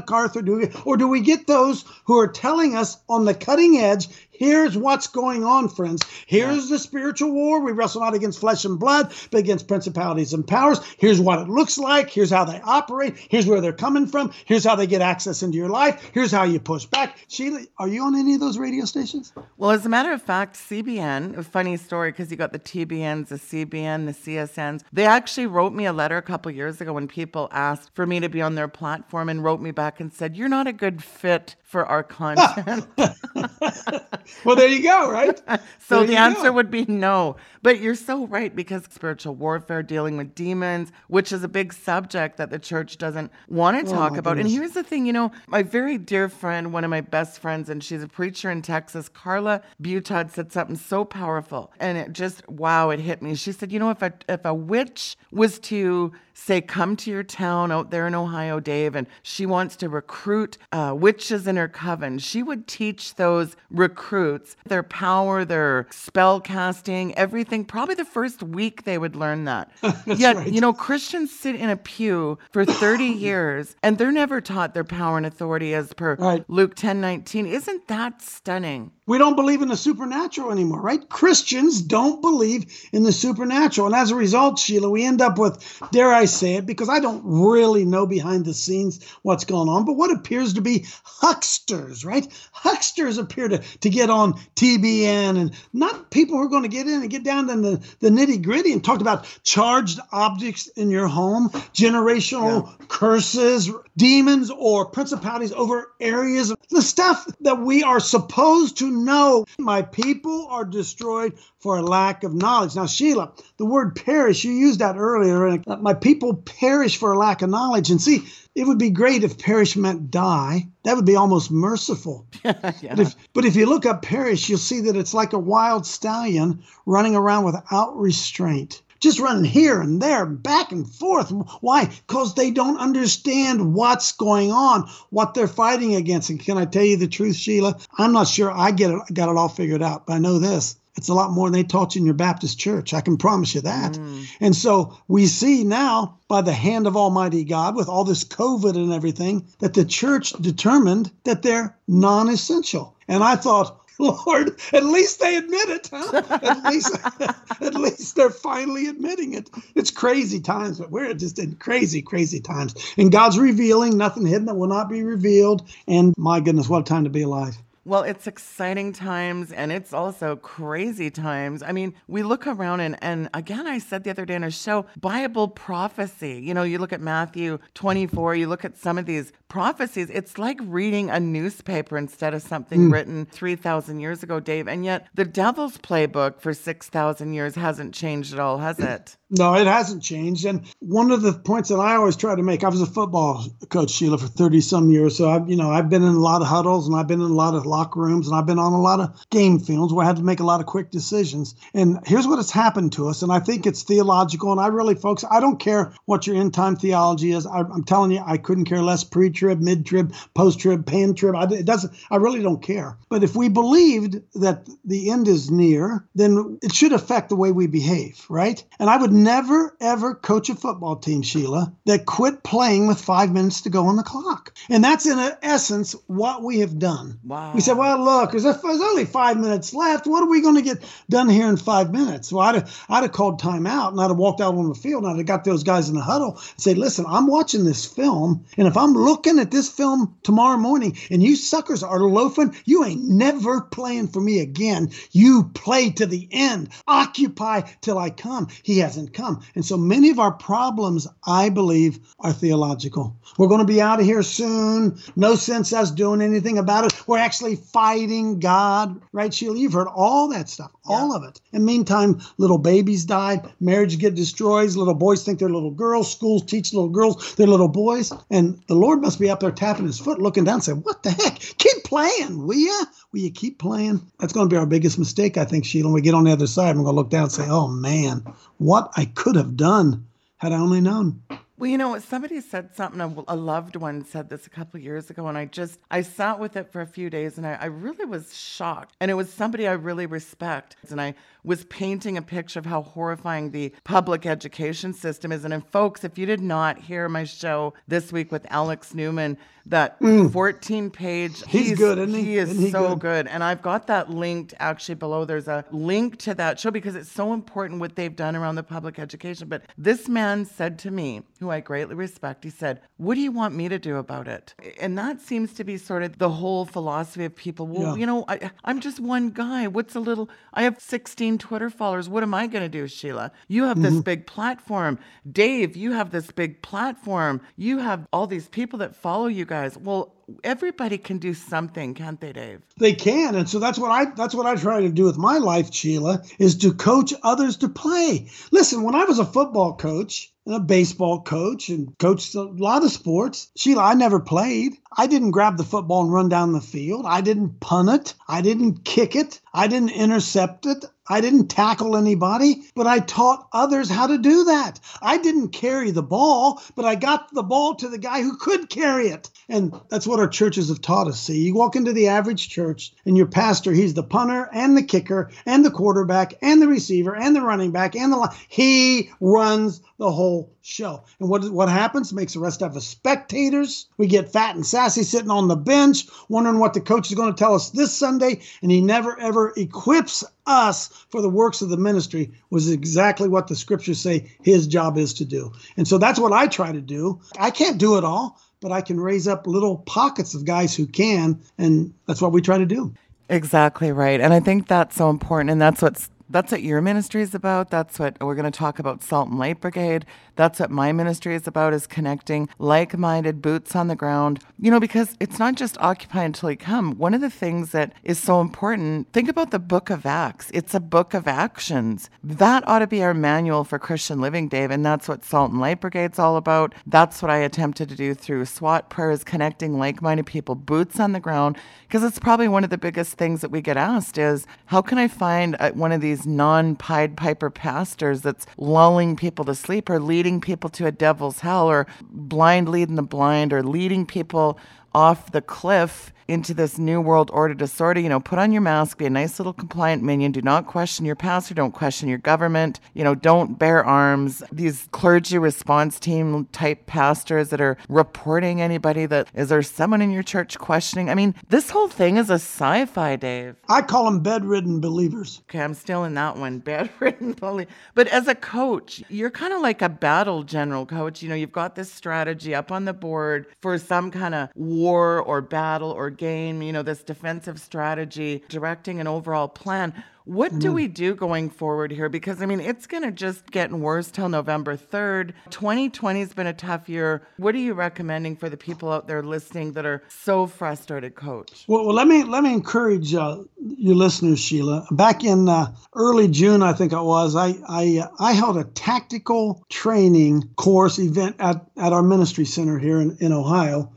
Or 0.85 0.97
do 0.97 1.07
we 1.07 1.19
get 1.21 1.47
those 1.47 1.85
who 2.05 2.17
are 2.17 2.27
telling 2.27 2.75
us 2.75 2.97
on 3.09 3.25
the 3.25 3.33
cutting 3.33 3.77
edge? 3.77 4.07
Here's 4.33 4.75
what's 4.75 5.07
going 5.07 5.43
on, 5.43 5.69
friends. 5.69 6.01
Here's 6.25 6.67
the 6.67 6.79
spiritual 6.79 7.31
war. 7.31 7.61
We 7.61 7.71
wrestle 7.71 8.01
not 8.01 8.15
against 8.15 8.39
flesh 8.39 8.65
and 8.65 8.79
blood, 8.79 9.13
but 9.29 9.37
against 9.37 9.67
principalities 9.67 10.33
and 10.33 10.45
powers. 10.45 10.79
Here's 10.97 11.21
what 11.21 11.39
it 11.39 11.47
looks 11.47 11.77
like. 11.77 12.09
Here's 12.09 12.31
how 12.31 12.43
they 12.43 12.59
operate. 12.61 13.15
Here's 13.29 13.45
where 13.45 13.61
they're 13.61 13.71
coming 13.71 14.07
from. 14.07 14.33
Here's 14.45 14.63
how 14.63 14.75
they 14.75 14.87
get 14.87 15.01
access 15.01 15.43
into 15.43 15.57
your 15.57 15.69
life. 15.69 16.09
Here's 16.13 16.31
how 16.31 16.43
you 16.43 16.59
push 16.59 16.85
back. 16.85 17.17
Sheila, 17.27 17.61
are 17.77 17.87
you 17.87 18.03
on 18.03 18.15
any 18.15 18.33
of 18.33 18.39
those 18.39 18.57
radio 18.57 18.85
stations? 18.85 19.33
Well, 19.57 19.69
as 19.69 19.85
a 19.85 19.89
matter 19.89 20.11
of 20.11 20.21
fact, 20.21 20.55
CBN, 20.55 21.37
a 21.37 21.43
funny 21.43 21.77
story 21.77 22.11
because 22.11 22.31
you 22.31 22.37
got 22.37 22.53
the 22.53 22.59
TBNs, 22.59 23.27
the 23.27 23.35
CBN, 23.35 24.07
the 24.07 24.13
CSNs. 24.13 24.81
They 24.91 25.05
actually 25.05 25.45
wrote 25.45 25.73
me 25.73 25.85
a 25.85 25.93
letter 25.93 26.17
a 26.17 26.23
couple 26.23 26.51
years 26.51 26.81
ago 26.81 26.93
when 26.93 27.07
people 27.07 27.49
asked 27.51 27.91
for 27.93 28.07
me 28.07 28.19
to 28.19 28.29
be 28.29 28.41
on 28.41 28.55
their 28.55 28.67
platform 28.67 29.29
and 29.29 29.43
wrote 29.43 29.61
me 29.61 29.71
back 29.71 29.99
and 29.99 30.11
said, 30.11 30.35
You're 30.35 30.49
not 30.49 30.65
a 30.65 30.73
good 30.73 31.03
fit 31.03 31.55
for 31.63 31.85
our 31.85 32.05
ah. 32.09 32.53
content. 32.55 32.87
Well, 34.45 34.55
there 34.55 34.67
you 34.67 34.83
go, 34.83 35.09
right? 35.11 35.39
so 35.79 35.99
There 35.99 36.07
the 36.07 36.15
answer 36.17 36.43
go. 36.43 36.51
would 36.53 36.69
be 36.71 36.85
no. 36.85 37.37
But 37.61 37.79
you're 37.79 37.95
so 37.95 38.27
right 38.27 38.53
because 38.55 38.83
spiritual 38.89 39.35
warfare, 39.35 39.81
dealing 39.83 40.17
with 40.17 40.35
demons, 40.35 40.91
which 41.07 41.31
is 41.31 41.43
a 41.43 41.47
big 41.47 41.71
subject 41.73 42.37
that 42.37 42.49
the 42.49 42.59
church 42.59 42.97
doesn't 42.97 43.31
want 43.47 43.77
to 43.87 43.91
oh 43.91 43.95
talk 43.95 44.11
Oh, 44.11 44.13
my 44.13 44.19
about. 44.19 44.37
And 44.39 44.49
here's 44.49 44.71
the 44.71 44.83
thing 44.83 45.05
you 45.05 45.13
know, 45.13 45.31
my 45.47 45.63
very 45.63 45.97
dear 45.97 46.27
friend, 46.29 46.73
one 46.73 46.83
of 46.83 46.89
my 46.89 47.01
best 47.01 47.39
friends, 47.39 47.69
and 47.69 47.83
she's 47.83 48.03
a 48.03 48.07
preacher 48.07 48.51
in 48.51 48.61
Texas, 48.61 49.07
Carla 49.09 49.61
Butod, 49.81 50.31
said 50.31 50.51
something 50.51 50.75
so 50.75 51.05
powerful. 51.05 51.71
And 51.79 51.97
it 51.97 52.13
just, 52.13 52.47
wow, 52.49 52.89
it 52.89 52.99
hit 52.99 53.21
me. 53.21 53.35
She 53.35 53.51
said, 53.53 53.71
you 53.71 53.79
know, 53.79 53.89
if 53.91 54.01
a, 54.01 54.13
if 54.27 54.43
a 54.45 54.53
witch 54.53 55.15
was 55.31 55.59
to 55.59 56.11
say, 56.33 56.61
come 56.61 56.95
to 56.97 57.11
your 57.11 57.23
town 57.23 57.71
out 57.71 57.91
there 57.91 58.07
in 58.07 58.15
Ohio, 58.15 58.59
Dave, 58.59 58.95
and 58.95 59.07
she 59.21 59.45
wants 59.45 59.75
to 59.77 59.89
recruit 59.89 60.57
uh, 60.71 60.93
witches 60.97 61.47
in 61.47 61.55
her 61.55 61.67
coven, 61.67 62.19
she 62.19 62.43
would 62.43 62.67
teach 62.67 63.15
those 63.15 63.55
recruits 63.69 64.55
their 64.65 64.83
power, 64.83 65.45
their 65.45 65.87
spell 65.91 66.39
casting, 66.39 67.13
everything. 67.15 67.65
Probably 67.65 67.95
the 67.95 68.05
first 68.05 68.43
week 68.43 68.83
they 68.83 68.97
would 68.97 69.15
learn 69.15 69.45
that. 69.45 69.71
Yet, 70.05 70.35
right. 70.35 70.51
you 70.51 70.61
know, 70.61 70.73
Christians 70.73 71.31
sit 71.31 71.55
in 71.55 71.69
a 71.69 71.77
pew 71.77 72.37
for 72.51 72.65
30 72.65 73.03
years 73.05 73.75
and 73.83 73.97
they're 73.97 74.11
never 74.11 74.41
taught 74.41 74.73
their 74.73 74.83
power 74.83 75.17
and 75.17 75.25
authority 75.25 75.73
as 75.73 75.93
per 75.93 76.15
right. 76.15 76.45
Luke 76.47 76.75
10 76.75 77.01
19. 77.01 77.45
Isn't 77.45 77.87
that 77.87 78.21
stunning? 78.21 78.91
We 79.05 79.17
don't 79.17 79.35
believe 79.35 79.61
in 79.61 79.67
the 79.67 79.75
supernatural 79.75 80.51
anymore, 80.51 80.79
right? 80.79 81.09
Christians 81.09 81.81
don't 81.81 82.21
believe 82.21 82.65
in 82.93 83.03
the 83.03 83.11
supernatural. 83.11 83.87
And 83.87 83.95
as 83.95 84.11
a 84.11 84.15
result, 84.15 84.57
Sheila, 84.59 84.89
we 84.89 85.03
end 85.03 85.21
up 85.21 85.37
with, 85.37 85.81
dare 85.91 86.13
I 86.13 86.22
say 86.25 86.55
it, 86.55 86.65
because 86.65 86.89
I 86.89 86.99
don't 86.99 87.21
really 87.23 87.85
know 87.85 88.05
behind 88.05 88.45
the 88.45 88.53
scenes 88.53 89.03
what's 89.21 89.45
going 89.45 89.69
on, 89.69 89.85
but 89.85 89.93
what 89.93 90.11
appears 90.11 90.53
to 90.53 90.61
be 90.61 90.85
hucksters, 91.03 92.05
right? 92.05 92.27
Hucksters 92.51 93.17
appear 93.17 93.47
to, 93.47 93.57
to 93.57 93.89
get 93.89 94.09
on 94.09 94.33
TBN 94.55 95.37
and 95.37 95.53
not 95.73 96.11
people 96.11 96.37
who 96.37 96.43
are 96.43 96.49
going 96.49 96.63
to 96.63 96.69
get 96.69 96.87
in 96.87 97.01
and 97.01 97.09
get 97.09 97.23
down 97.23 97.47
to 97.47 97.55
the, 97.55 97.95
the 97.99 98.09
nitty 98.09 98.41
gritty 98.41 98.73
and 98.73 98.83
talk 98.83 99.01
about 99.01 99.25
charged 99.43 99.99
objects 100.11 100.67
in 100.67 100.89
your 100.89 101.07
home, 101.07 101.49
generational 101.73 102.67
yeah. 102.67 102.85
curses, 102.87 103.71
demons, 103.97 104.49
or 104.51 104.85
principalities 104.85 105.51
over 105.53 105.93
areas, 105.99 106.53
the 106.69 106.81
stuff 106.81 107.27
that 107.41 107.59
we 107.59 107.83
are 107.83 107.99
supposed 107.99 108.77
to 108.77 108.89
know 108.89 109.45
my 109.57 109.81
people 109.81 110.47
are 110.49 110.65
destroyed 110.65 111.37
for 111.63 111.77
a 111.77 111.81
lack 111.81 112.25
of 112.25 112.33
knowledge. 112.33 112.75
Now, 112.75 112.85
Sheila, 112.85 113.31
the 113.55 113.65
word 113.65 113.95
perish, 113.95 114.43
you 114.43 114.51
used 114.51 114.81
that 114.81 114.97
earlier. 114.97 115.47
Uh, 115.47 115.77
my 115.77 115.93
people 115.93 116.35
perish 116.35 116.97
for 116.97 117.13
a 117.13 117.17
lack 117.17 117.41
of 117.41 117.49
knowledge. 117.49 117.89
And 117.89 118.01
see, 118.01 118.27
it 118.53 118.67
would 118.67 118.77
be 118.77 118.89
great 118.89 119.23
if 119.23 119.39
perish 119.39 119.77
meant 119.77 120.11
die. 120.11 120.67
That 120.83 120.97
would 120.97 121.05
be 121.05 121.15
almost 121.15 121.51
merciful. 121.51 122.27
yeah. 122.43 122.51
but, 122.81 122.99
if, 122.99 123.15
but 123.33 123.45
if 123.45 123.55
you 123.55 123.65
look 123.65 123.85
up 123.85 124.01
perish, 124.01 124.49
you'll 124.49 124.57
see 124.57 124.81
that 124.81 124.97
it's 124.97 125.13
like 125.13 125.31
a 125.31 125.39
wild 125.39 125.85
stallion 125.85 126.63
running 126.85 127.15
around 127.15 127.45
without 127.45 127.97
restraint 127.97 128.81
just 128.99 129.19
running 129.19 129.43
here 129.43 129.81
and 129.81 130.01
there, 130.01 130.25
back 130.25 130.71
and 130.71 130.89
forth. 130.89 131.29
Why? 131.59 131.85
Because 132.07 132.35
they 132.35 132.51
don't 132.51 132.77
understand 132.77 133.73
what's 133.73 134.13
going 134.13 134.49
on, 134.49 134.89
what 135.09 135.33
they're 135.33 135.45
fighting 135.45 135.95
against. 135.95 136.29
And 136.29 136.39
can 136.39 136.57
I 136.57 136.63
tell 136.63 136.85
you 136.85 136.95
the 136.95 137.09
truth, 137.09 137.35
Sheila? 137.35 137.77
I'm 137.97 138.13
not 138.13 138.29
sure 138.29 138.49
I 138.49 138.71
get 138.71 138.91
it, 138.91 139.13
got 139.13 139.27
it 139.27 139.35
all 139.35 139.49
figured 139.49 139.83
out, 139.83 140.07
but 140.07 140.13
I 140.13 140.19
know 140.19 140.39
this. 140.39 140.77
It's 140.95 141.09
a 141.09 141.13
lot 141.13 141.31
more 141.31 141.47
than 141.47 141.53
they 141.53 141.63
taught 141.63 141.95
you 141.95 141.99
in 141.99 142.05
your 142.05 142.13
Baptist 142.13 142.59
church. 142.59 142.93
I 142.93 143.01
can 143.01 143.17
promise 143.17 143.55
you 143.55 143.61
that. 143.61 143.93
Mm. 143.93 144.25
And 144.39 144.55
so 144.55 144.97
we 145.07 145.25
see 145.25 145.63
now, 145.63 146.19
by 146.27 146.41
the 146.41 146.53
hand 146.53 146.85
of 146.85 146.95
Almighty 146.95 147.43
God, 147.43 147.75
with 147.75 147.89
all 147.89 148.03
this 148.03 148.23
COVID 148.23 148.75
and 148.75 148.93
everything, 148.93 149.47
that 149.59 149.73
the 149.73 149.85
church 149.85 150.33
determined 150.33 151.11
that 151.23 151.41
they're 151.41 151.75
non 151.87 152.29
essential. 152.29 152.95
And 153.07 153.23
I 153.23 153.35
thought, 153.35 153.79
Lord, 153.99 154.59
at 154.71 154.83
least 154.83 155.19
they 155.19 155.35
admit 155.35 155.69
it, 155.69 155.89
huh? 155.91 156.21
At 156.43 156.63
least, 156.65 156.97
at 157.61 157.75
least 157.75 158.15
they're 158.15 158.29
finally 158.29 158.87
admitting 158.87 159.33
it. 159.33 159.49
It's 159.75 159.91
crazy 159.91 160.39
times, 160.39 160.79
but 160.79 160.89
we're 160.89 161.13
just 161.13 161.37
in 161.37 161.55
crazy, 161.55 162.01
crazy 162.01 162.39
times. 162.39 162.75
And 162.97 163.11
God's 163.11 163.37
revealing 163.37 163.97
nothing 163.97 164.25
hidden 164.25 164.45
that 164.45 164.55
will 164.55 164.67
not 164.67 164.89
be 164.89 165.03
revealed. 165.03 165.67
And 165.87 166.13
my 166.17 166.39
goodness, 166.39 166.67
what 166.67 166.81
a 166.81 166.85
time 166.85 167.03
to 167.03 167.09
be 167.09 167.21
alive. 167.21 167.55
Well, 167.85 168.03
it's 168.03 168.27
exciting 168.27 168.93
times 168.93 169.51
and 169.51 169.69
it's 169.69 169.91
also 169.91 170.37
crazy 170.37 171.11
times. 171.11 171.61
I 171.61 171.73
mean, 171.73 171.93
we 172.07 172.23
look 172.23 172.47
around 172.47 172.79
and, 172.79 172.97
and 173.01 173.29
again, 173.33 173.67
I 173.67 173.79
said 173.79 174.05
the 174.05 174.09
other 174.09 174.25
day 174.25 174.35
in 174.35 174.43
a 174.45 174.51
show, 174.51 174.85
Bible 175.01 175.49
prophecy. 175.49 176.41
You 176.41 176.53
know, 176.53 176.63
you 176.63 176.77
look 176.77 176.93
at 176.93 177.01
Matthew 177.01 177.59
24, 177.73 178.35
you 178.35 178.47
look 178.47 178.63
at 178.63 178.77
some 178.77 178.97
of 178.97 179.05
these 179.05 179.33
prophecies, 179.53 180.09
it's 180.09 180.39
like 180.39 180.57
reading 180.63 181.11
a 181.11 181.19
newspaper 181.19 181.95
instead 181.95 182.33
of 182.33 182.41
something 182.41 182.89
mm. 182.89 182.91
written 182.91 183.23
3,000 183.27 183.99
years 183.99 184.23
ago, 184.23 184.39
Dave. 184.39 184.67
And 184.67 184.83
yet 184.83 185.05
the 185.13 185.25
devil's 185.25 185.77
playbook 185.77 186.41
for 186.41 186.55
6,000 186.55 187.33
years 187.33 187.53
hasn't 187.53 187.93
changed 187.93 188.33
at 188.33 188.39
all, 188.39 188.57
has 188.57 188.79
it? 188.79 189.15
No, 189.35 189.55
it 189.55 189.65
hasn't 189.65 190.03
changed. 190.03 190.45
And 190.45 190.61
one 190.77 191.09
of 191.09 191.23
the 191.23 191.33
points 191.33 191.69
that 191.69 191.79
I 191.79 191.95
always 191.95 192.15
try 192.15 192.35
to 192.35 192.43
make, 192.43 192.63
I 192.63 192.69
was 192.69 192.81
a 192.81 192.85
football 192.85 193.43
coach, 193.69 193.89
Sheila, 193.89 194.19
for 194.19 194.27
30 194.27 194.61
some 194.61 194.91
years. 194.91 195.17
So 195.17 195.27
I've, 195.27 195.49
you 195.49 195.55
know, 195.55 195.71
I've 195.71 195.89
been 195.89 196.03
in 196.03 196.13
a 196.13 196.19
lot 196.19 196.43
of 196.43 196.47
huddles 196.47 196.87
and 196.87 196.95
I've 196.95 197.07
been 197.07 197.19
in 197.19 197.31
a 197.31 197.33
lot 197.33 197.55
of 197.55 197.65
locker 197.65 197.99
rooms 197.99 198.27
and 198.27 198.35
I've 198.35 198.45
been 198.45 198.59
on 198.59 198.73
a 198.73 198.79
lot 198.79 198.99
of 198.99 199.19
game 199.31 199.57
fields 199.57 199.91
where 199.91 200.05
I 200.05 200.07
had 200.07 200.17
to 200.17 200.23
make 200.23 200.39
a 200.39 200.43
lot 200.43 200.59
of 200.59 200.67
quick 200.67 200.91
decisions. 200.91 201.55
And 201.73 201.97
here's 202.05 202.27
what 202.27 202.35
has 202.35 202.51
happened 202.51 202.91
to 202.91 203.07
us. 203.07 203.23
And 203.23 203.31
I 203.31 203.39
think 203.39 203.65
it's 203.65 203.81
theological. 203.81 204.51
And 204.51 204.61
I 204.61 204.67
really, 204.67 204.93
folks, 204.93 205.25
I 205.27 205.39
don't 205.39 205.59
care 205.59 205.95
what 206.05 206.27
your 206.27 206.35
end 206.35 206.53
time 206.53 206.75
theology 206.75 207.31
is. 207.31 207.47
I, 207.47 207.61
am 207.61 207.85
telling 207.85 208.11
you, 208.11 208.21
I 208.23 208.37
couldn't 208.37 208.65
care 208.65 208.83
less 208.83 209.03
pre 209.03 209.31
trib, 209.43 209.61
mid 209.61 209.85
trib, 209.85 210.13
post 210.33 210.59
trib, 210.59 210.85
pan 210.85 211.13
trib. 211.13 211.35
I, 211.35 211.43
it 211.53 211.65
doesn't, 211.65 211.93
I 212.09 212.15
really 212.15 212.41
don't 212.41 212.61
care. 212.61 212.97
But 213.09 213.23
if 213.23 213.35
we 213.35 213.49
believed 213.49 214.21
that 214.35 214.67
the 214.85 215.11
end 215.11 215.27
is 215.27 215.51
near, 215.51 216.05
then 216.15 216.57
it 216.61 216.73
should 216.73 216.93
affect 216.93 217.27
the 217.27 217.35
way 217.35 217.51
we 217.51 217.67
behave, 217.67 218.25
right? 218.29 218.63
And 218.79 218.89
I 218.89 218.95
would 218.95 219.11
never, 219.11 219.75
ever 219.81 220.15
coach 220.15 220.49
a 220.49 220.55
football 220.55 220.95
team, 220.95 221.23
Sheila, 221.23 221.73
that 221.85 222.05
quit 222.05 222.43
playing 222.43 222.87
with 222.87 223.01
five 223.01 223.33
minutes 223.33 223.59
to 223.61 223.69
go 223.69 223.85
on 223.87 223.97
the 223.97 224.03
clock. 224.03 224.53
And 224.69 224.81
that's 224.81 225.05
in 225.05 225.19
essence 225.41 225.93
what 226.07 226.41
we 226.41 226.59
have 226.59 226.79
done. 226.79 227.19
Wow. 227.25 227.51
We 227.53 227.59
said, 227.59 227.77
well, 227.77 228.01
look, 228.01 228.31
there's, 228.31 228.43
there's 228.43 228.63
only 228.63 229.03
five 229.05 229.37
minutes 229.37 229.73
left. 229.73 230.07
What 230.07 230.23
are 230.23 230.29
we 230.29 230.41
going 230.41 230.55
to 230.55 230.61
get 230.61 230.83
done 231.09 231.27
here 231.27 231.49
in 231.49 231.57
five 231.57 231.91
minutes? 231.91 232.31
Well, 232.31 232.47
I'd 232.47 232.55
have, 232.55 232.85
I'd 232.87 233.03
have 233.03 233.11
called 233.11 233.41
timeout 233.41 233.89
and 233.89 233.99
I'd 233.99 234.07
have 234.07 234.17
walked 234.17 234.39
out 234.39 234.55
on 234.55 234.69
the 234.69 234.75
field 234.75 235.03
and 235.03 235.11
I'd 235.11 235.17
have 235.17 235.25
got 235.25 235.43
those 235.43 235.63
guys 235.63 235.89
in 235.89 235.95
the 235.95 236.01
huddle 236.01 236.37
and 236.37 236.61
say, 236.61 236.73
listen, 236.73 237.05
I'm 237.09 237.27
watching 237.27 237.65
this 237.65 237.85
film. 237.85 238.45
And 238.57 238.67
if 238.67 238.77
I'm 238.77 238.93
looking 238.93 239.32
at 239.39 239.51
this 239.51 239.69
film 239.69 240.15
tomorrow 240.23 240.57
morning 240.57 240.97
and 241.09 241.21
you 241.21 241.35
suckers 241.35 241.83
are 241.83 241.99
loafing, 241.99 242.55
you 242.65 242.83
ain't 242.83 243.03
never 243.03 243.61
playing 243.61 244.07
for 244.07 244.21
me 244.21 244.39
again. 244.39 244.91
You 245.11 245.51
play 245.53 245.89
to 245.91 246.05
the 246.05 246.27
end. 246.31 246.69
Occupy 246.87 247.61
till 247.81 247.97
I 247.97 248.09
come. 248.09 248.47
He 248.63 248.79
hasn't 248.79 249.13
come. 249.13 249.41
And 249.55 249.65
so 249.65 249.77
many 249.77 250.09
of 250.09 250.19
our 250.19 250.31
problems, 250.31 251.07
I 251.25 251.49
believe, 251.49 251.99
are 252.19 252.33
theological. 252.33 253.15
We're 253.37 253.47
going 253.47 253.65
to 253.65 253.73
be 253.73 253.81
out 253.81 253.99
of 253.99 254.05
here 254.05 254.23
soon. 254.23 254.97
No 255.15 255.35
sense 255.35 255.73
us 255.73 255.91
doing 255.91 256.21
anything 256.21 256.57
about 256.57 256.85
it. 256.85 257.07
We're 257.07 257.17
actually 257.17 257.55
fighting 257.55 258.39
God, 258.39 259.01
right, 259.11 259.33
Sheila? 259.33 259.57
You've 259.57 259.73
heard 259.73 259.87
all 259.87 260.29
that 260.29 260.49
stuff, 260.49 260.71
yeah. 260.87 260.95
all 260.95 261.15
of 261.15 261.23
it. 261.23 261.41
And 261.51 261.65
meantime, 261.65 262.21
little 262.37 262.57
babies 262.57 263.05
died, 263.05 263.49
marriages 263.59 263.97
get 263.97 264.15
destroyed, 264.15 264.71
little 264.75 264.93
boys 264.93 265.23
think 265.23 265.39
they're 265.39 265.49
little 265.49 265.71
girls, 265.71 266.11
schools 266.11 266.43
teach 266.45 266.73
little 266.73 266.89
girls 266.89 267.35
they're 267.35 267.47
little 267.47 267.67
boys. 267.67 268.11
And 268.29 268.61
the 268.67 268.75
Lord 268.75 269.01
must 269.01 269.12
be 269.19 269.29
up 269.29 269.39
there 269.39 269.51
tapping 269.51 269.85
his 269.85 269.99
foot, 269.99 270.19
looking 270.19 270.43
down, 270.43 270.61
saying, 270.61 270.79
What 270.79 271.03
the 271.03 271.11
heck? 271.11 271.39
Keep 271.39 271.83
playing, 271.83 272.45
will 272.45 272.57
you? 272.57 272.85
Will 273.11 273.21
you 273.21 273.31
keep 273.31 273.59
playing? 273.59 274.01
That's 274.19 274.33
going 274.33 274.47
to 274.47 274.53
be 274.53 274.57
our 274.57 274.65
biggest 274.65 274.99
mistake, 274.99 275.37
I 275.37 275.45
think, 275.45 275.65
Sheila. 275.65 275.87
When 275.87 275.93
we 275.93 276.01
get 276.01 276.13
on 276.13 276.23
the 276.23 276.31
other 276.31 276.47
side, 276.47 276.75
we're 276.75 276.83
going 276.83 276.95
to 276.95 277.01
look 277.01 277.09
down 277.09 277.23
and 277.23 277.31
say, 277.31 277.45
Oh 277.47 277.67
man, 277.67 278.25
what 278.57 278.91
I 278.95 279.05
could 279.05 279.35
have 279.35 279.55
done 279.55 280.07
had 280.37 280.51
I 280.51 280.57
only 280.57 280.81
known. 280.81 281.21
Well, 281.57 281.69
you 281.69 281.77
know, 281.77 281.97
somebody 281.99 282.41
said 282.41 282.75
something, 282.75 282.99
a, 282.99 283.35
loved 283.35 283.75
one 283.75 284.03
said 284.03 284.27
this 284.27 284.47
a 284.47 284.49
couple 284.49 284.79
years 284.79 285.09
ago, 285.09 285.27
and 285.27 285.37
I 285.37 285.45
just, 285.45 285.79
I 285.91 286.01
sat 286.01 286.39
with 286.39 286.57
it 286.57 286.71
for 286.71 286.81
a 286.81 286.85
few 286.85 287.09
days 287.09 287.37
and 287.37 287.47
I, 287.47 287.53
I 287.53 287.65
really 287.67 288.03
was 288.05 288.37
shocked. 288.37 288.95
And 288.99 289.09
it 289.09 289.13
was 289.13 289.31
somebody 289.31 289.67
I 289.67 289.73
really 289.73 290.05
respect. 290.05 290.75
And 290.89 290.99
I 290.99 291.13
was 291.43 291.65
painting 291.65 292.17
a 292.17 292.21
picture 292.21 292.59
of 292.59 292.65
how 292.65 292.81
horrifying 292.81 293.51
the 293.51 293.73
public 293.83 294.25
education 294.25 294.93
system 294.93 295.31
is. 295.31 295.43
And, 295.43 295.53
and 295.53 295.65
folks, 295.67 296.03
if 296.03 296.17
you 296.17 296.25
did 296.25 296.41
not 296.41 296.79
hear 296.79 297.09
my 297.09 297.23
show 297.23 297.73
this 297.87 298.11
week 298.11 298.31
with 298.31 298.45
Alex 298.49 298.93
Newman, 298.93 299.37
that 299.65 299.99
mm. 299.99 300.31
14 300.31 300.89
page. 300.89 301.41
He's, 301.47 301.69
he's, 301.69 301.77
good, 301.77 301.97
isn't 301.97 302.13
he? 302.13 302.23
He 302.23 302.37
is 302.37 302.51
isn't 302.51 302.65
he 302.65 302.71
so 302.71 302.89
good? 302.89 302.99
good? 302.99 303.27
And 303.27 303.43
I've 303.43 303.61
got 303.61 303.87
that 303.87 304.09
linked 304.09 304.53
actually 304.59 304.95
below. 304.95 305.25
There's 305.25 305.47
a 305.47 305.63
link 305.71 306.17
to 306.19 306.33
that 306.35 306.59
show 306.59 306.71
because 306.71 306.95
it's 306.95 307.11
so 307.11 307.33
important 307.33 307.79
what 307.79 307.95
they've 307.95 308.15
done 308.15 308.35
around 308.35 308.55
the 308.55 308.63
public 308.63 308.99
education. 308.99 309.47
But 309.47 309.63
this 309.77 310.09
man 310.09 310.45
said 310.45 310.79
to 310.79 310.91
me, 310.91 311.21
who 311.39 311.49
I 311.49 311.61
greatly 311.61 311.95
respect, 311.95 312.43
he 312.43 312.49
said, 312.49 312.81
What 312.97 313.15
do 313.15 313.21
you 313.21 313.31
want 313.31 313.55
me 313.55 313.69
to 313.69 313.79
do 313.79 313.97
about 313.97 314.27
it? 314.27 314.53
And 314.79 314.97
that 314.97 315.21
seems 315.21 315.53
to 315.53 315.63
be 315.63 315.77
sort 315.77 316.03
of 316.03 316.17
the 316.17 316.29
whole 316.29 316.65
philosophy 316.65 317.25
of 317.25 317.35
people. 317.35 317.67
Well, 317.67 317.93
yeah. 317.93 317.95
you 317.95 318.05
know, 318.05 318.25
I, 318.27 318.51
I'm 318.65 318.81
just 318.81 318.99
one 318.99 319.29
guy. 319.29 319.67
What's 319.67 319.95
a 319.95 319.99
little, 319.99 320.29
I 320.53 320.63
have 320.63 320.81
16 320.81 321.32
Twitter 321.37 321.69
followers. 321.69 322.09
What 322.09 322.23
am 322.23 322.33
I 322.33 322.47
going 322.47 322.63
to 322.63 322.69
do, 322.69 322.87
Sheila? 322.87 323.31
You 323.47 323.63
have 323.63 323.77
mm-hmm. 323.77 323.95
this 323.95 324.01
big 324.01 324.27
platform. 324.27 324.99
Dave, 325.31 325.75
you 325.75 325.91
have 325.91 326.11
this 326.11 326.31
big 326.31 326.61
platform. 326.61 327.41
You 327.55 327.79
have 327.79 328.07
all 328.13 328.27
these 328.27 328.47
people 328.47 328.79
that 328.79 328.95
follow 328.95 329.27
you 329.27 329.45
guys. 329.45 329.77
Well, 329.77 330.13
everybody 330.43 330.97
can 330.97 331.17
do 331.17 331.33
something, 331.33 331.93
can't 331.93 332.19
they, 332.19 332.33
Dave? 332.33 332.61
They 332.77 332.93
can, 332.93 333.35
and 333.35 333.49
so 333.49 333.59
that's 333.59 333.77
what 333.77 333.91
I 333.91 334.05
that's 334.05 334.33
what 334.33 334.45
I 334.45 334.55
try 334.55 334.81
to 334.81 334.89
do 334.89 335.03
with 335.03 335.17
my 335.17 335.37
life, 335.37 335.73
Sheila, 335.73 336.23
is 336.39 336.57
to 336.59 336.73
coach 336.73 337.13
others 337.23 337.57
to 337.57 337.69
play. 337.69 338.29
Listen, 338.51 338.83
when 338.83 338.95
I 338.95 339.03
was 339.03 339.19
a 339.19 339.25
football 339.25 339.75
coach, 339.75 340.33
and 340.45 340.55
a 340.55 340.59
baseball 340.59 341.21
coach 341.21 341.69
and 341.69 341.97
coached 341.99 342.35
a 342.35 342.43
lot 342.43 342.83
of 342.83 342.91
sports. 342.91 343.49
Sheila, 343.55 343.83
I 343.83 343.93
never 343.93 344.19
played. 344.19 344.73
I 344.97 345.07
didn't 345.07 345.31
grab 345.31 345.57
the 345.57 345.63
football 345.63 346.03
and 346.03 346.13
run 346.13 346.29
down 346.29 346.51
the 346.51 346.61
field. 346.61 347.05
I 347.07 347.21
didn't 347.21 347.59
punt 347.59 347.89
it. 347.89 348.13
I 348.27 348.41
didn't 348.41 348.83
kick 348.83 349.15
it. 349.15 349.39
I 349.53 349.67
didn't 349.67 349.91
intercept 349.91 350.65
it. 350.65 350.85
I 351.09 351.19
didn't 351.19 351.47
tackle 351.47 351.97
anybody, 351.97 352.63
but 352.75 352.87
I 352.87 352.99
taught 352.99 353.47
others 353.51 353.89
how 353.89 354.07
to 354.07 354.17
do 354.17 354.45
that. 354.45 354.79
I 355.01 355.17
didn't 355.17 355.49
carry 355.49 355.91
the 355.91 356.03
ball, 356.03 356.61
but 356.75 356.85
I 356.85 356.95
got 356.95 357.33
the 357.33 357.43
ball 357.43 357.75
to 357.75 357.89
the 357.89 357.97
guy 357.97 358.21
who 358.21 358.37
could 358.37 358.69
carry 358.69 359.07
it. 359.09 359.29
And 359.49 359.77
that's 359.89 360.07
what 360.07 360.19
our 360.19 360.29
churches 360.29 360.69
have 360.69 360.81
taught 360.81 361.07
us. 361.07 361.19
See, 361.19 361.41
you 361.41 361.55
walk 361.55 361.75
into 361.75 361.91
the 361.91 362.07
average 362.07 362.47
church 362.47 362.93
and 363.05 363.17
your 363.17 363.27
pastor, 363.27 363.73
he's 363.73 363.93
the 363.93 364.03
punter 364.03 364.49
and 364.53 364.77
the 364.77 364.83
kicker 364.83 365.29
and 365.45 365.65
the 365.65 365.71
quarterback 365.71 366.35
and 366.41 366.61
the 366.61 366.67
receiver 366.67 367.15
and 367.15 367.35
the 367.35 367.41
running 367.41 367.71
back 367.71 367.95
and 367.95 368.13
the 368.13 368.17
line. 368.17 368.35
He 368.47 369.09
runs 369.19 369.81
the 369.97 370.11
whole 370.11 370.53
show. 370.61 371.03
And 371.19 371.29
what 371.29 371.49
what 371.51 371.69
happens? 371.69 372.13
Makes 372.13 372.33
the 372.33 372.39
rest 372.39 372.61
of 372.61 372.75
us 372.75 372.87
spectators. 372.87 373.87
We 373.97 374.07
get 374.07 374.31
fat 374.31 374.55
and 374.55 374.65
sassy 374.65 375.03
sitting 375.03 375.29
on 375.29 375.47
the 375.47 375.55
bench, 375.55 376.07
wondering 376.29 376.59
what 376.59 376.73
the 376.73 376.81
coach 376.81 377.09
is 377.09 377.15
going 377.15 377.33
to 377.33 377.37
tell 377.37 377.53
us 377.53 377.69
this 377.69 377.93
Sunday, 377.93 378.41
and 378.61 378.71
he 378.71 378.81
never 378.81 379.19
ever 379.19 379.53
equips 379.55 380.23
us 380.45 380.87
for 381.09 381.21
the 381.21 381.29
works 381.29 381.61
of 381.61 381.69
the 381.69 381.77
ministry 381.77 382.31
was 382.49 382.69
exactly 382.69 383.27
what 383.27 383.47
the 383.47 383.55
scriptures 383.55 383.99
say 383.99 384.31
his 384.41 384.67
job 384.67 384.97
is 384.97 385.13
to 385.15 385.25
do. 385.25 385.51
And 385.77 385.87
so 385.87 385.97
that's 385.97 386.19
what 386.19 386.33
I 386.33 386.47
try 386.47 386.71
to 386.71 386.81
do. 386.81 387.21
I 387.39 387.51
can't 387.51 387.77
do 387.77 387.97
it 387.97 388.03
all, 388.03 388.39
but 388.59 388.71
I 388.71 388.81
can 388.81 388.99
raise 388.99 389.27
up 389.27 389.47
little 389.47 389.77
pockets 389.77 390.33
of 390.33 390.45
guys 390.45 390.75
who 390.75 390.85
can, 390.85 391.39
and 391.57 391.93
that's 392.07 392.21
what 392.21 392.31
we 392.31 392.41
try 392.41 392.57
to 392.57 392.65
do. 392.65 392.93
Exactly 393.29 393.91
right. 393.91 394.19
And 394.19 394.33
I 394.33 394.39
think 394.39 394.67
that's 394.67 394.95
so 394.95 395.09
important. 395.09 395.49
And 395.49 395.61
that's 395.61 395.81
what's 395.81 396.09
that's 396.29 396.51
what 396.51 396.63
your 396.63 396.81
ministry 396.81 397.21
is 397.21 397.35
about. 397.35 397.69
That's 397.69 397.99
what 397.99 398.17
we're 398.19 398.35
going 398.35 398.51
to 398.51 398.57
talk 398.57 398.79
about 398.79 399.03
Salt 399.03 399.29
and 399.29 399.37
Light 399.37 399.61
Brigade. 399.61 400.05
That's 400.35 400.59
what 400.59 400.71
my 400.71 400.91
ministry 400.91 401.35
is 401.35 401.47
about 401.47 401.73
is 401.73 401.87
connecting 401.87 402.49
like-minded 402.59 403.41
boots 403.41 403.75
on 403.75 403.87
the 403.87 403.95
ground. 403.95 404.39
You 404.59 404.71
know, 404.71 404.79
because 404.79 405.15
it's 405.19 405.39
not 405.39 405.55
just 405.55 405.77
occupy 405.79 406.23
until 406.23 406.51
you 406.51 406.57
come. 406.57 406.97
One 406.97 407.13
of 407.13 407.21
the 407.21 407.29
things 407.29 407.71
that 407.71 407.93
is 408.03 408.19
so 408.19 408.41
important, 408.41 409.11
think 409.13 409.29
about 409.29 409.51
the 409.51 409.59
book 409.59 409.89
of 409.89 410.05
Acts. 410.05 410.49
It's 410.53 410.73
a 410.73 410.79
book 410.79 411.13
of 411.13 411.27
actions. 411.27 412.09
That 412.23 412.67
ought 412.67 412.79
to 412.79 412.87
be 412.87 413.03
our 413.03 413.13
manual 413.13 413.63
for 413.63 413.77
Christian 413.77 414.21
living, 414.21 414.47
Dave, 414.47 414.71
and 414.71 414.85
that's 414.85 415.07
what 415.07 415.23
Salt 415.23 415.51
and 415.51 415.59
Light 415.59 415.81
Brigade's 415.81 416.19
all 416.19 416.37
about. 416.37 416.73
That's 416.87 417.21
what 417.21 417.29
I 417.29 417.37
attempted 417.37 417.89
to 417.89 417.95
do 417.95 418.13
through 418.13 418.45
SWAT 418.45 418.89
prayers, 418.89 419.23
connecting 419.23 419.77
like-minded 419.77 420.25
people, 420.25 420.55
boots 420.55 420.99
on 420.99 421.11
the 421.11 421.19
ground, 421.19 421.57
because 421.87 422.03
it's 422.03 422.19
probably 422.19 422.47
one 422.47 422.63
of 422.63 422.69
the 422.69 422.77
biggest 422.77 423.13
things 423.17 423.41
that 423.41 423.51
we 423.51 423.61
get 423.61 423.77
asked 423.77 424.17
is 424.17 424.47
how 424.65 424.81
can 424.81 424.97
I 424.97 425.07
find 425.07 425.55
uh, 425.59 425.71
one 425.71 425.91
of 425.91 426.01
these 426.01 426.25
non-Pied 426.25 427.15
Piper 427.15 427.49
pastors 427.49 428.21
that's 428.21 428.47
lulling 428.57 429.15
people 429.15 429.45
to 429.45 429.53
sleep 429.53 429.89
or 429.89 429.99
leading 429.99 430.22
leading 430.23 430.39
people 430.39 430.69
to 430.69 430.85
a 430.85 430.91
devil's 430.91 431.41
hell 431.41 431.69
or 431.69 431.85
blind 432.09 432.69
leading 432.69 432.95
the 432.95 433.03
blind 433.03 433.51
or 433.51 433.61
leading 433.61 434.05
people 434.05 434.57
off 434.95 435.33
the 435.33 435.41
cliff 435.41 436.12
into 436.27 436.53
this 436.53 436.77
new 436.77 437.01
world 437.01 437.29
order 437.33 437.53
disorder. 437.53 437.99
You 437.99 438.09
know, 438.09 438.19
put 438.19 438.39
on 438.39 438.51
your 438.51 438.61
mask, 438.61 438.97
be 438.97 439.05
a 439.05 439.09
nice 439.09 439.39
little 439.39 439.53
compliant 439.53 440.03
minion. 440.03 440.31
Do 440.31 440.41
not 440.41 440.67
question 440.67 441.05
your 441.05 441.15
pastor. 441.15 441.53
Don't 441.53 441.73
question 441.73 442.09
your 442.09 442.17
government. 442.17 442.79
You 442.93 443.03
know, 443.03 443.15
don't 443.15 443.57
bear 443.59 443.83
arms. 443.83 444.43
These 444.51 444.87
clergy 444.91 445.37
response 445.37 445.99
team 445.99 446.45
type 446.51 446.85
pastors 446.85 447.49
that 447.49 447.61
are 447.61 447.77
reporting 447.89 448.61
anybody 448.61 449.05
that 449.07 449.29
is 449.33 449.49
there 449.49 449.61
someone 449.61 450.01
in 450.01 450.11
your 450.11 450.23
church 450.23 450.57
questioning. 450.57 451.09
I 451.09 451.15
mean, 451.15 451.35
this 451.49 451.69
whole 451.69 451.87
thing 451.87 452.17
is 452.17 452.29
a 452.29 452.35
sci 452.35 452.85
fi, 452.85 453.15
Dave. 453.15 453.55
I 453.69 453.81
call 453.81 454.05
them 454.05 454.21
bedridden 454.21 454.79
believers. 454.79 455.41
Okay, 455.49 455.59
I'm 455.59 455.73
still 455.73 456.03
in 456.03 456.13
that 456.15 456.37
one. 456.37 456.59
Bedridden 456.63 457.33
believers. 457.33 457.73
But 457.93 458.07
as 458.07 458.27
a 458.27 458.35
coach, 458.35 459.03
you're 459.09 459.31
kind 459.31 459.53
of 459.53 459.61
like 459.61 459.81
a 459.81 459.89
battle 459.89 460.43
general 460.43 460.85
coach. 460.85 461.21
You 461.21 461.29
know, 461.29 461.35
you've 461.35 461.51
got 461.51 461.75
this 461.75 461.91
strategy 461.91 462.55
up 462.55 462.71
on 462.71 462.85
the 462.85 462.93
board 462.93 463.47
for 463.61 463.77
some 463.77 464.11
kind 464.11 464.33
of 464.35 464.49
war 464.55 465.19
or 465.19 465.41
battle 465.41 465.91
or 465.91 466.09
game, 466.17 466.61
you 466.61 466.71
know, 466.71 466.83
this 466.83 467.03
defensive 467.03 467.59
strategy, 467.59 468.43
directing 468.49 468.99
an 468.99 469.07
overall 469.07 469.47
plan. 469.47 469.93
What 470.25 470.57
do 470.57 470.71
we 470.71 470.87
do 470.87 471.15
going 471.15 471.49
forward 471.49 471.91
here? 471.91 472.07
Because 472.07 472.41
I 472.41 472.45
mean, 472.45 472.61
it's 472.61 472.87
going 472.87 473.03
to 473.03 473.11
just 473.11 473.51
get 473.51 473.71
worse 473.71 474.09
till 474.09 474.29
November 474.29 474.77
3rd. 474.77 475.33
2020 475.49 476.19
has 476.21 476.33
been 476.33 476.47
a 476.47 476.53
tough 476.53 476.87
year. 476.87 477.27
What 477.35 477.53
are 477.55 477.59
you 477.59 477.73
recommending 477.73 478.37
for 478.37 478.49
the 478.49 478.55
people 478.55 478.89
out 478.89 479.05
there 479.05 479.21
listening 479.21 479.73
that 479.73 479.85
are 479.85 480.01
so 480.07 480.47
frustrated, 480.47 481.15
Coach? 481.15 481.65
Well, 481.67 481.85
well 481.85 481.95
let 481.95 482.07
me 482.07 482.23
let 482.23 482.41
me 482.41 482.53
encourage 482.53 483.13
uh, 483.13 483.39
your 483.57 483.95
listeners, 483.95 484.39
Sheila. 484.39 484.87
Back 484.91 485.25
in 485.25 485.49
uh, 485.49 485.75
early 485.93 486.29
June, 486.29 486.63
I 486.63 486.71
think 486.71 486.93
it 486.93 487.01
was, 487.01 487.35
I 487.35 487.55
I, 487.67 488.03
uh, 488.03 488.07
I 488.17 488.31
held 488.31 488.57
a 488.57 488.63
tactical 488.63 489.65
training 489.69 490.43
course 490.55 490.99
event 490.99 491.35
at, 491.39 491.65
at 491.75 491.91
our 491.91 492.03
ministry 492.03 492.45
center 492.45 492.79
here 492.79 493.01
in, 493.01 493.17
in 493.19 493.33
Ohio. 493.33 493.91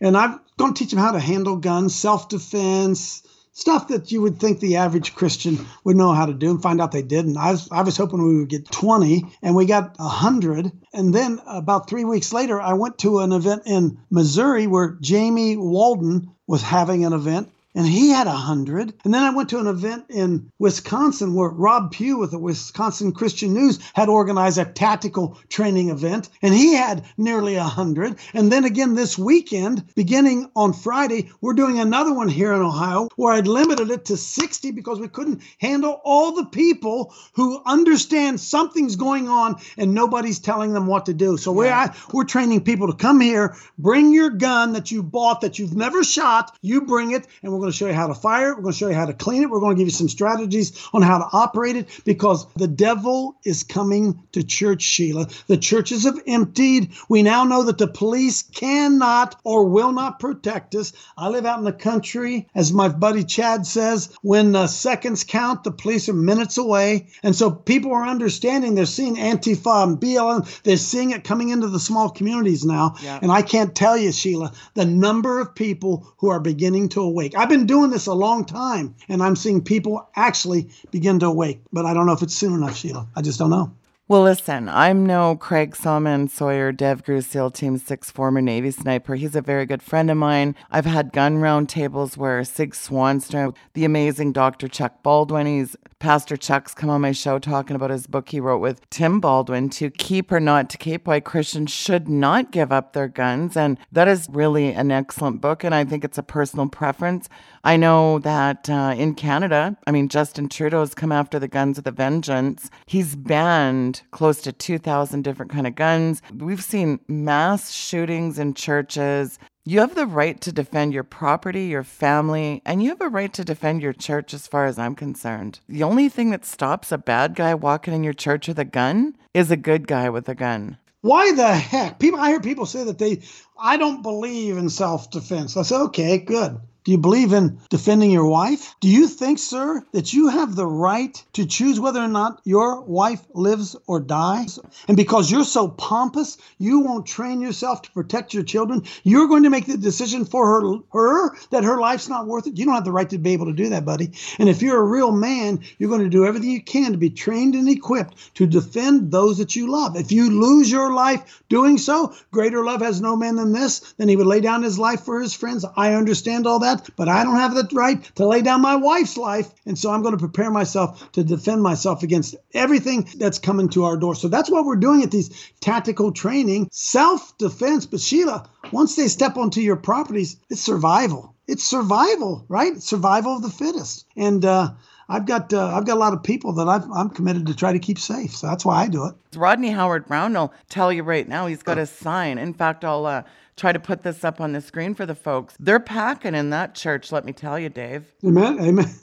And 0.00 0.16
I'm 0.16 0.40
to 0.58 0.72
teach 0.74 0.90
them 0.90 0.98
how 0.98 1.12
to 1.12 1.20
handle 1.20 1.56
guns, 1.56 1.94
self 1.94 2.28
defense, 2.28 3.22
stuff 3.52 3.88
that 3.88 4.12
you 4.12 4.20
would 4.20 4.38
think 4.38 4.60
the 4.60 4.76
average 4.76 5.14
Christian 5.14 5.66
would 5.82 5.96
know 5.96 6.12
how 6.12 6.26
to 6.26 6.34
do 6.34 6.50
and 6.50 6.62
find 6.62 6.80
out 6.80 6.92
they 6.92 7.02
didn't. 7.02 7.38
I 7.38 7.52
was, 7.52 7.68
I 7.72 7.82
was 7.82 7.96
hoping 7.96 8.22
we 8.22 8.38
would 8.38 8.48
get 8.48 8.70
20 8.70 9.24
and 9.42 9.54
we 9.54 9.64
got 9.64 9.98
100. 9.98 10.72
And 10.92 11.14
then 11.14 11.40
about 11.46 11.88
three 11.88 12.04
weeks 12.04 12.32
later, 12.32 12.60
I 12.60 12.74
went 12.74 12.98
to 12.98 13.20
an 13.20 13.32
event 13.32 13.62
in 13.64 13.98
Missouri 14.10 14.66
where 14.66 14.98
Jamie 15.00 15.56
Walden 15.56 16.30
was 16.46 16.62
having 16.62 17.04
an 17.04 17.14
event 17.14 17.50
and 17.76 17.86
he 17.86 18.08
had 18.08 18.26
a 18.26 18.32
hundred. 18.32 18.94
And 19.04 19.14
then 19.14 19.22
I 19.22 19.30
went 19.30 19.50
to 19.50 19.58
an 19.58 19.66
event 19.66 20.06
in 20.08 20.50
Wisconsin 20.58 21.34
where 21.34 21.50
Rob 21.50 21.92
Pue 21.92 22.18
with 22.18 22.30
the 22.30 22.38
Wisconsin 22.38 23.12
Christian 23.12 23.52
News 23.52 23.78
had 23.94 24.08
organized 24.08 24.58
a 24.58 24.64
tactical 24.64 25.38
training 25.48 25.90
event, 25.90 26.30
and 26.42 26.54
he 26.54 26.74
had 26.74 27.04
nearly 27.18 27.54
a 27.54 27.62
hundred. 27.62 28.16
And 28.32 28.50
then 28.50 28.64
again 28.64 28.94
this 28.94 29.18
weekend, 29.18 29.84
beginning 29.94 30.50
on 30.56 30.72
Friday, 30.72 31.30
we're 31.42 31.52
doing 31.52 31.78
another 31.78 32.14
one 32.14 32.28
here 32.28 32.54
in 32.54 32.62
Ohio 32.62 33.08
where 33.16 33.34
I'd 33.34 33.46
limited 33.46 33.90
it 33.90 34.06
to 34.06 34.16
60 34.16 34.70
because 34.70 34.98
we 34.98 35.08
couldn't 35.08 35.42
handle 35.58 36.00
all 36.04 36.32
the 36.32 36.46
people 36.46 37.12
who 37.34 37.62
understand 37.66 38.40
something's 38.40 38.96
going 38.96 39.28
on 39.28 39.56
and 39.76 39.92
nobody's 39.92 40.38
telling 40.38 40.72
them 40.72 40.86
what 40.86 41.04
to 41.06 41.14
do. 41.14 41.36
So 41.36 41.52
we're 41.52 41.92
we're 42.12 42.24
training 42.24 42.64
people 42.64 42.86
to 42.86 42.96
come 42.96 43.20
here, 43.20 43.54
bring 43.78 44.12
your 44.14 44.30
gun 44.30 44.72
that 44.72 44.90
you 44.90 45.02
bought 45.02 45.42
that 45.42 45.58
you've 45.58 45.76
never 45.76 46.02
shot, 46.02 46.56
you 46.62 46.80
bring 46.80 47.10
it, 47.10 47.26
and 47.42 47.52
we're 47.52 47.65
going 47.66 47.72
to 47.72 47.76
show 47.76 47.86
you 47.88 47.94
how 47.94 48.06
to 48.06 48.14
fire 48.14 48.50
it. 48.50 48.56
We're 48.56 48.62
going 48.62 48.72
to 48.72 48.78
show 48.78 48.88
you 48.88 48.94
how 48.94 49.06
to 49.06 49.12
clean 49.12 49.42
it. 49.42 49.50
We're 49.50 49.60
going 49.60 49.74
to 49.74 49.78
give 49.78 49.88
you 49.88 49.92
some 49.92 50.08
strategies 50.08 50.88
on 50.92 51.02
how 51.02 51.18
to 51.18 51.26
operate 51.32 51.76
it 51.76 51.88
because 52.04 52.46
the 52.54 52.68
devil 52.68 53.36
is 53.44 53.64
coming 53.64 54.22
to 54.32 54.44
church, 54.44 54.82
Sheila. 54.82 55.28
The 55.48 55.56
churches 55.56 56.04
have 56.04 56.20
emptied. 56.26 56.92
We 57.08 57.22
now 57.22 57.44
know 57.44 57.64
that 57.64 57.78
the 57.78 57.88
police 57.88 58.42
cannot 58.42 59.40
or 59.42 59.64
will 59.64 59.90
not 59.90 60.20
protect 60.20 60.74
us. 60.76 60.92
I 61.16 61.28
live 61.28 61.44
out 61.44 61.58
in 61.58 61.64
the 61.64 61.72
country, 61.72 62.46
as 62.54 62.72
my 62.72 62.88
buddy 62.88 63.24
Chad 63.24 63.66
says, 63.66 64.10
when 64.22 64.52
the 64.52 64.68
seconds 64.68 65.24
count, 65.24 65.64
the 65.64 65.72
police 65.72 66.08
are 66.08 66.14
minutes 66.14 66.58
away. 66.58 67.08
And 67.24 67.34
so 67.34 67.50
people 67.50 67.92
are 67.92 68.06
understanding. 68.06 68.74
They're 68.74 68.86
seeing 68.86 69.16
Antifa 69.16 69.82
and 69.82 69.98
BLM. 69.98 70.62
They're 70.62 70.76
seeing 70.76 71.10
it 71.10 71.24
coming 71.24 71.48
into 71.48 71.66
the 71.68 71.80
small 71.80 72.10
communities 72.10 72.64
now. 72.64 72.94
Yeah. 73.02 73.18
And 73.20 73.32
I 73.32 73.42
can't 73.42 73.74
tell 73.74 73.96
you, 73.96 74.12
Sheila, 74.12 74.52
the 74.74 74.84
number 74.84 75.40
of 75.40 75.54
people 75.54 76.14
who 76.18 76.30
are 76.30 76.40
beginning 76.40 76.90
to 76.90 77.00
awake. 77.00 77.36
I've 77.36 77.48
been 77.48 77.55
doing 77.64 77.88
this 77.88 78.06
a 78.06 78.12
long 78.12 78.44
time, 78.44 78.94
and 79.08 79.22
I'm 79.22 79.36
seeing 79.36 79.62
people 79.62 80.06
actually 80.14 80.68
begin 80.90 81.18
to 81.20 81.26
awake. 81.26 81.62
But 81.72 81.86
I 81.86 81.94
don't 81.94 82.04
know 82.04 82.12
if 82.12 82.20
it's 82.20 82.34
soon 82.34 82.52
enough, 82.52 82.76
Sheila. 82.76 83.06
I 83.16 83.22
just 83.22 83.38
don't 83.38 83.48
know. 83.48 83.72
Well, 84.08 84.22
listen, 84.22 84.68
I'm 84.68 85.04
no 85.04 85.34
Craig 85.34 85.74
Sawman 85.74 86.28
Sawyer, 86.28 86.72
DEVGRU 86.72 87.24
SEAL 87.24 87.50
Team 87.50 87.76
6 87.76 88.10
former 88.12 88.40
Navy 88.40 88.70
sniper. 88.70 89.16
He's 89.16 89.34
a 89.34 89.40
very 89.40 89.66
good 89.66 89.82
friend 89.82 90.12
of 90.12 90.16
mine. 90.16 90.54
I've 90.70 90.84
had 90.84 91.12
gun 91.12 91.38
round 91.38 91.68
tables 91.68 92.16
where 92.16 92.44
Sig 92.44 92.72
Swanstrom, 92.72 93.56
the 93.74 93.84
amazing 93.84 94.32
Dr. 94.32 94.68
Chuck 94.68 95.02
Baldwin, 95.02 95.48
he's 95.48 95.74
Pastor 95.98 96.36
Chuck's 96.36 96.74
come 96.74 96.90
on 96.90 97.00
my 97.00 97.12
show 97.12 97.38
talking 97.38 97.74
about 97.74 97.88
his 97.88 98.06
book 98.06 98.28
he 98.28 98.38
wrote 98.38 98.58
with 98.58 98.88
Tim 98.90 99.18
Baldwin 99.18 99.70
to 99.70 99.90
keep 99.90 100.30
or 100.30 100.40
not 100.40 100.68
to 100.70 100.76
keep 100.76 101.06
why 101.06 101.20
Christians 101.20 101.70
should 101.70 102.06
not 102.06 102.52
give 102.52 102.70
up 102.70 102.92
their 102.92 103.08
guns. 103.08 103.56
And 103.56 103.78
that 103.92 104.06
is 104.06 104.28
really 104.30 104.72
an 104.72 104.90
excellent 104.90 105.40
book. 105.40 105.64
And 105.64 105.74
I 105.74 105.84
think 105.84 106.04
it's 106.04 106.18
a 106.18 106.22
personal 106.22 106.68
preference. 106.68 107.30
I 107.64 107.78
know 107.78 108.18
that 108.18 108.68
uh, 108.68 108.94
in 108.96 109.14
Canada, 109.14 109.76
I 109.86 109.90
mean, 109.90 110.08
Justin 110.08 110.50
Trudeau's 110.50 110.94
come 110.94 111.12
after 111.12 111.38
the 111.38 111.48
guns 111.48 111.78
with 111.78 111.86
a 111.86 111.92
vengeance. 111.92 112.70
He's 112.86 113.16
banned 113.16 114.02
close 114.10 114.42
to 114.42 114.52
2,000 114.52 115.22
different 115.22 115.50
kind 115.50 115.66
of 115.66 115.76
guns. 115.76 116.20
We've 116.36 116.62
seen 116.62 117.00
mass 117.08 117.72
shootings 117.72 118.38
in 118.38 118.52
churches. 118.52 119.38
You 119.68 119.80
have 119.80 119.96
the 119.96 120.06
right 120.06 120.40
to 120.42 120.52
defend 120.52 120.94
your 120.94 121.02
property, 121.02 121.64
your 121.64 121.82
family, 121.82 122.62
and 122.64 122.80
you 122.80 122.90
have 122.90 123.00
a 123.00 123.08
right 123.08 123.32
to 123.32 123.44
defend 123.44 123.82
your 123.82 123.92
church 123.92 124.32
as 124.32 124.46
far 124.46 124.66
as 124.66 124.78
I'm 124.78 124.94
concerned. 124.94 125.58
The 125.68 125.82
only 125.82 126.08
thing 126.08 126.30
that 126.30 126.44
stops 126.44 126.92
a 126.92 126.98
bad 126.98 127.34
guy 127.34 127.52
walking 127.52 127.92
in 127.92 128.04
your 128.04 128.12
church 128.12 128.46
with 128.46 128.60
a 128.60 128.64
gun 128.64 129.16
is 129.34 129.50
a 129.50 129.56
good 129.56 129.88
guy 129.88 130.08
with 130.08 130.28
a 130.28 130.36
gun. 130.36 130.78
Why 131.00 131.32
the 131.32 131.52
heck? 131.52 131.98
People 131.98 132.20
I 132.20 132.28
hear 132.28 132.40
people 132.40 132.64
say 132.64 132.84
that 132.84 132.98
they 132.98 133.22
I 133.58 133.76
don't 133.76 134.02
believe 134.02 134.56
in 134.56 134.70
self-defense. 134.70 135.56
I 135.56 135.62
say, 135.62 135.74
okay, 135.74 136.18
good 136.18 136.60
Do 136.86 136.92
you 136.92 136.98
believe 136.98 137.32
in 137.32 137.58
defending 137.68 138.12
your 138.12 138.28
wife? 138.28 138.76
Do 138.78 138.86
you 138.86 139.08
think, 139.08 139.40
sir, 139.40 139.84
that 139.90 140.12
you 140.12 140.28
have 140.28 140.54
the 140.54 140.68
right 140.68 141.20
to 141.32 141.44
choose 141.44 141.80
whether 141.80 141.98
or 142.00 142.06
not 142.06 142.40
your 142.44 142.80
wife 142.80 143.26
lives 143.34 143.74
or 143.88 143.98
dies? 143.98 144.60
And 144.86 144.96
because 144.96 145.28
you're 145.28 145.42
so 145.42 145.66
pompous, 145.66 146.38
you 146.58 146.78
won't 146.78 147.04
train 147.04 147.40
yourself 147.40 147.82
to 147.82 147.90
protect 147.90 148.34
your 148.34 148.44
children. 148.44 148.84
You're 149.02 149.26
going 149.26 149.42
to 149.42 149.50
make 149.50 149.66
the 149.66 149.76
decision 149.76 150.24
for 150.24 150.46
her, 150.46 150.78
her 150.92 151.36
that 151.50 151.64
her 151.64 151.80
life's 151.80 152.08
not 152.08 152.28
worth 152.28 152.46
it. 152.46 152.56
You 152.56 152.66
don't 152.66 152.74
have 152.74 152.84
the 152.84 152.92
right 152.92 153.10
to 153.10 153.18
be 153.18 153.32
able 153.32 153.46
to 153.46 153.52
do 153.52 153.70
that, 153.70 153.84
buddy. 153.84 154.12
And 154.38 154.48
if 154.48 154.62
you're 154.62 154.80
a 154.80 154.84
real 154.84 155.10
man, 155.10 155.64
you're 155.78 155.90
going 155.90 156.04
to 156.04 156.08
do 156.08 156.24
everything 156.24 156.50
you 156.50 156.62
can 156.62 156.92
to 156.92 156.98
be 156.98 157.10
trained 157.10 157.56
and 157.56 157.68
equipped 157.68 158.36
to 158.36 158.46
defend 158.46 159.10
those 159.10 159.38
that 159.38 159.56
you 159.56 159.72
love. 159.72 159.96
If 159.96 160.12
you 160.12 160.30
lose 160.30 160.70
your 160.70 160.92
life 160.92 161.42
doing 161.48 161.78
so, 161.78 162.14
greater 162.30 162.64
love 162.64 162.80
has 162.82 163.00
no 163.00 163.16
man 163.16 163.34
than 163.34 163.50
this, 163.50 163.92
then 163.98 164.08
he 164.08 164.14
would 164.14 164.28
lay 164.28 164.40
down 164.40 164.62
his 164.62 164.78
life 164.78 165.00
for 165.00 165.20
his 165.20 165.34
friends. 165.34 165.64
I 165.76 165.94
understand 165.94 166.46
all 166.46 166.60
that, 166.60 166.75
but 166.96 167.08
I 167.08 167.24
don't 167.24 167.36
have 167.36 167.54
the 167.54 167.68
right 167.72 168.02
to 168.16 168.26
lay 168.26 168.42
down 168.42 168.60
my 168.60 168.76
wife's 168.76 169.16
life. 169.16 169.48
And 169.66 169.78
so 169.78 169.90
I'm 169.90 170.02
going 170.02 170.14
to 170.14 170.18
prepare 170.18 170.50
myself 170.50 171.10
to 171.12 171.24
defend 171.24 171.62
myself 171.62 172.02
against 172.02 172.36
everything 172.54 173.08
that's 173.16 173.38
coming 173.38 173.68
to 173.70 173.84
our 173.84 173.96
door. 173.96 174.14
So 174.14 174.28
that's 174.28 174.50
what 174.50 174.64
we're 174.64 174.76
doing 174.76 175.02
at 175.02 175.10
these 175.10 175.50
tactical 175.60 176.12
training, 176.12 176.68
self 176.72 177.36
defense. 177.38 177.86
But 177.86 178.00
Sheila, 178.00 178.48
once 178.72 178.96
they 178.96 179.08
step 179.08 179.36
onto 179.36 179.60
your 179.60 179.76
properties, 179.76 180.36
it's 180.50 180.60
survival. 180.60 181.34
It's 181.46 181.64
survival, 181.64 182.44
right? 182.48 182.82
Survival 182.82 183.36
of 183.36 183.42
the 183.42 183.50
fittest. 183.50 184.06
And, 184.16 184.44
uh, 184.44 184.70
I've 185.08 185.26
got 185.26 185.52
uh, 185.52 185.68
I've 185.68 185.86
got 185.86 185.94
a 185.94 186.00
lot 186.00 186.12
of 186.12 186.22
people 186.22 186.52
that 186.54 186.68
I've, 186.68 186.90
I'm 186.90 187.10
committed 187.10 187.46
to 187.46 187.54
try 187.54 187.72
to 187.72 187.78
keep 187.78 187.98
safe. 187.98 188.34
So 188.34 188.48
that's 188.48 188.64
why 188.64 188.82
I 188.82 188.88
do 188.88 189.06
it. 189.06 189.14
Rodney 189.36 189.70
Howard-Browne 189.70 190.34
will 190.34 190.52
tell 190.68 190.92
you 190.92 191.02
right 191.02 191.28
now 191.28 191.46
he's 191.46 191.62
got 191.62 191.78
a 191.78 191.86
sign. 191.86 192.38
In 192.38 192.52
fact, 192.52 192.84
I'll 192.84 193.06
uh, 193.06 193.22
try 193.56 193.72
to 193.72 193.80
put 193.80 194.02
this 194.02 194.22
up 194.22 194.40
on 194.40 194.52
the 194.52 194.60
screen 194.60 194.94
for 194.94 195.06
the 195.06 195.14
folks. 195.14 195.56
They're 195.58 195.80
packing 195.80 196.34
in 196.34 196.50
that 196.50 196.74
church, 196.74 197.10
let 197.10 197.24
me 197.24 197.32
tell 197.32 197.58
you, 197.58 197.68
Dave. 197.68 198.04
Amen. 198.24 198.58
Amen. 198.60 198.86